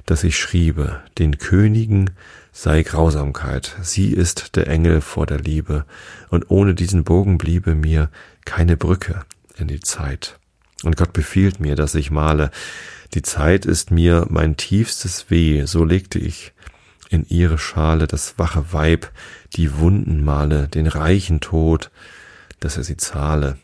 dass 0.08 0.24
ich 0.24 0.36
schriebe, 0.36 1.02
den 1.20 1.38
Königen 1.38 2.10
sei 2.52 2.82
Grausamkeit, 2.82 3.76
sie 3.84 4.10
ist 4.10 4.56
der 4.56 4.66
Engel 4.68 5.00
vor 5.00 5.28
der 5.28 5.40
Liebe, 5.40 5.86
und 6.30 6.50
ohne 6.50 6.74
diesen 6.74 7.04
Bogen 7.04 7.38
bliebe 7.38 7.76
mir 7.76 8.10
keine 8.46 8.78
Brücke 8.78 9.26
in 9.58 9.68
die 9.68 9.80
Zeit. 9.80 10.40
Und 10.84 10.98
Gott 10.98 11.14
befiehlt 11.14 11.60
mir, 11.60 11.76
dass 11.76 11.94
ich 11.94 12.10
male, 12.10 12.50
die 13.14 13.22
Zeit 13.22 13.68
ist 13.68 13.92
mir 13.92 14.26
mein 14.28 14.58
tiefstes 14.58 15.30
Weh, 15.30 15.66
so 15.66 15.86
legte 15.86 16.18
ich 16.18 16.54
in 17.12 17.28
ihre 17.30 17.60
Schale 17.60 18.08
das 18.08 18.40
wache 18.40 18.74
Weib, 18.74 19.12
die 19.56 19.78
Wunden 19.78 20.26
male, 20.26 20.68
den 20.68 20.88
reichen 20.88 21.42
Tod, 21.42 21.92
dass 22.60 22.78
er 22.78 22.84
sie 22.84 22.98
zahle 22.98 23.60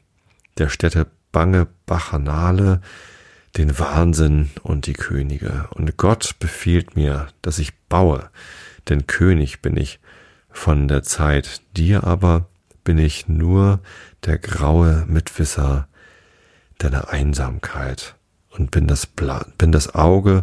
der 0.59 0.69
Städte 0.69 1.07
bange 1.31 1.67
Bachanale, 1.85 2.81
den 3.57 3.79
Wahnsinn 3.79 4.51
und 4.61 4.85
die 4.85 4.93
Könige. 4.93 5.67
Und 5.71 5.97
Gott 5.97 6.35
befiehlt 6.39 6.95
mir, 6.95 7.27
dass 7.41 7.59
ich 7.59 7.77
baue, 7.87 8.29
denn 8.87 9.07
König 9.07 9.61
bin 9.61 9.75
ich 9.77 9.99
von 10.49 10.87
der 10.87 11.03
Zeit. 11.03 11.61
Dir 11.75 12.03
aber 12.03 12.47
bin 12.83 12.97
ich 12.97 13.27
nur 13.27 13.79
der 14.25 14.37
graue 14.37 15.05
Mitwisser 15.07 15.87
deiner 16.77 17.09
Einsamkeit 17.09 18.15
und 18.49 18.71
bin 18.71 18.87
das, 18.87 19.05
Bla 19.05 19.45
bin 19.57 19.71
das 19.71 19.95
Auge 19.95 20.41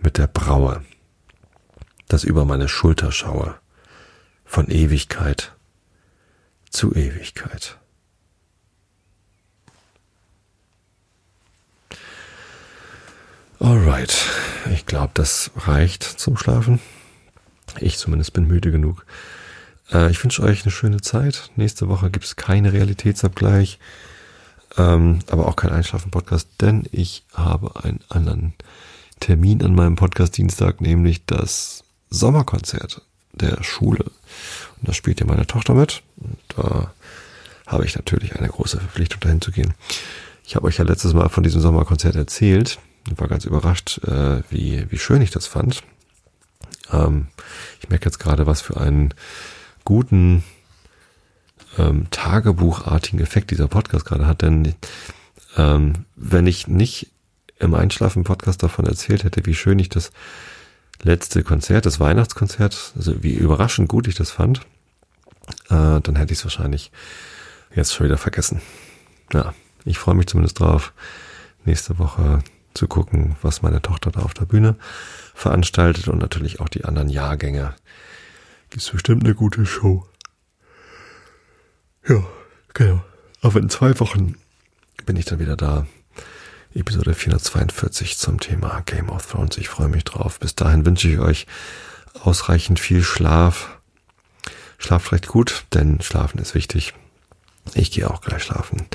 mit 0.00 0.18
der 0.18 0.26
Braue, 0.26 0.84
das 2.08 2.24
über 2.24 2.44
meine 2.44 2.68
Schulter 2.68 3.12
schaue, 3.12 3.54
von 4.44 4.68
Ewigkeit 4.68 5.54
zu 6.70 6.94
Ewigkeit. 6.94 7.78
Alright, 13.72 14.28
ich 14.70 14.84
glaube, 14.84 15.12
das 15.14 15.50
reicht 15.56 16.02
zum 16.02 16.36
Schlafen. 16.36 16.78
Ich 17.80 17.96
zumindest 17.96 18.34
bin 18.34 18.46
müde 18.46 18.70
genug. 18.70 19.06
Äh, 19.90 20.10
ich 20.10 20.22
wünsche 20.22 20.42
euch 20.42 20.62
eine 20.62 20.70
schöne 20.70 21.00
Zeit. 21.00 21.50
Nächste 21.56 21.88
Woche 21.88 22.10
gibt 22.10 22.26
es 22.26 22.36
keine 22.36 22.74
Realitätsabgleich, 22.74 23.78
ähm, 24.76 25.20
aber 25.30 25.48
auch 25.48 25.56
kein 25.56 25.70
Einschlafen-Podcast, 25.70 26.48
denn 26.60 26.84
ich 26.92 27.24
habe 27.32 27.82
einen 27.82 28.00
anderen 28.10 28.52
Termin 29.20 29.64
an 29.64 29.74
meinem 29.74 29.96
Podcast-Dienstag, 29.96 30.82
nämlich 30.82 31.24
das 31.24 31.82
Sommerkonzert 32.10 33.00
der 33.32 33.64
Schule. 33.64 34.04
Und 34.04 34.86
da 34.86 34.92
spielt 34.92 35.20
ja 35.20 35.24
meine 35.24 35.46
Tochter 35.46 35.72
mit. 35.72 36.02
Und 36.18 36.36
da 36.56 36.92
habe 37.66 37.86
ich 37.86 37.96
natürlich 37.96 38.36
eine 38.36 38.48
große 38.48 38.78
Verpflichtung, 38.78 39.20
dahin 39.20 39.40
zu 39.40 39.50
gehen. 39.50 39.72
Ich 40.44 40.56
habe 40.56 40.66
euch 40.66 40.76
ja 40.76 40.84
letztes 40.84 41.14
Mal 41.14 41.30
von 41.30 41.42
diesem 41.42 41.62
Sommerkonzert 41.62 42.16
erzählt. 42.16 42.78
War 43.16 43.28
ganz 43.28 43.44
überrascht, 43.44 43.98
äh, 44.04 44.42
wie, 44.50 44.86
wie 44.90 44.98
schön 44.98 45.22
ich 45.22 45.30
das 45.30 45.46
fand. 45.46 45.82
Ähm, 46.92 47.28
ich 47.80 47.88
merke 47.88 48.04
jetzt 48.06 48.18
gerade, 48.18 48.46
was 48.46 48.60
für 48.60 48.76
einen 48.76 49.12
guten 49.84 50.44
ähm, 51.78 52.06
Tagebuchartigen 52.10 53.20
Effekt 53.20 53.50
dieser 53.50 53.68
Podcast 53.68 54.04
gerade 54.04 54.26
hat, 54.26 54.42
denn 54.42 54.74
ähm, 55.56 56.04
wenn 56.16 56.46
ich 56.46 56.68
nicht 56.68 57.10
im 57.58 57.74
Einschlafen-Podcast 57.74 58.62
davon 58.62 58.86
erzählt 58.86 59.24
hätte, 59.24 59.46
wie 59.46 59.54
schön 59.54 59.78
ich 59.78 59.88
das 59.88 60.10
letzte 61.02 61.42
Konzert, 61.42 61.86
das 61.86 62.00
Weihnachtskonzert, 62.00 62.92
also 62.96 63.22
wie 63.22 63.34
überraschend 63.34 63.88
gut 63.88 64.08
ich 64.08 64.14
das 64.14 64.30
fand, 64.30 64.60
äh, 65.68 66.00
dann 66.00 66.16
hätte 66.16 66.32
ich 66.32 66.38
es 66.38 66.44
wahrscheinlich 66.44 66.90
jetzt 67.74 67.94
schon 67.94 68.06
wieder 68.06 68.18
vergessen. 68.18 68.60
Ja, 69.32 69.54
ich 69.84 69.98
freue 69.98 70.14
mich 70.14 70.26
zumindest 70.26 70.60
drauf. 70.60 70.92
Nächste 71.64 71.98
Woche 71.98 72.40
zu 72.74 72.88
gucken, 72.88 73.36
was 73.42 73.62
meine 73.62 73.82
Tochter 73.82 74.10
da 74.10 74.20
auf 74.20 74.34
der 74.34 74.44
Bühne 74.44 74.76
veranstaltet 75.34 76.08
und 76.08 76.18
natürlich 76.18 76.60
auch 76.60 76.68
die 76.68 76.84
anderen 76.84 77.08
Jahrgänge. 77.08 77.74
Ist 78.74 78.92
bestimmt 78.92 79.24
eine 79.24 79.34
gute 79.34 79.66
Show. 79.66 80.06
Ja, 82.08 82.24
genau. 82.74 83.02
Aber 83.42 83.60
in 83.60 83.68
zwei 83.68 83.98
Wochen 84.00 84.36
bin 85.04 85.16
ich 85.16 85.24
dann 85.24 85.38
wieder 85.38 85.56
da. 85.56 85.86
Episode 86.74 87.12
442 87.12 88.16
zum 88.16 88.40
Thema 88.40 88.80
Game 88.86 89.10
of 89.10 89.26
Thrones. 89.26 89.58
Ich 89.58 89.68
freue 89.68 89.88
mich 89.88 90.04
drauf. 90.04 90.40
Bis 90.40 90.54
dahin 90.54 90.86
wünsche 90.86 91.08
ich 91.08 91.18
euch 91.18 91.46
ausreichend 92.22 92.80
viel 92.80 93.02
Schlaf. 93.02 93.78
Schlaft 94.78 95.12
recht 95.12 95.28
gut, 95.28 95.64
denn 95.74 96.00
Schlafen 96.00 96.40
ist 96.40 96.54
wichtig. 96.54 96.94
Ich 97.74 97.90
gehe 97.90 98.10
auch 98.10 98.22
gleich 98.22 98.44
schlafen. 98.44 98.86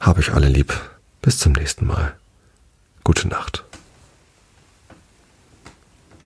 Habe 0.00 0.20
ich 0.20 0.32
alle 0.32 0.48
lieb. 0.48 0.78
Bis 1.22 1.38
zum 1.38 1.52
nächsten 1.52 1.86
Mal. 1.86 2.14
Gute 3.08 3.26
Nacht. 3.26 3.67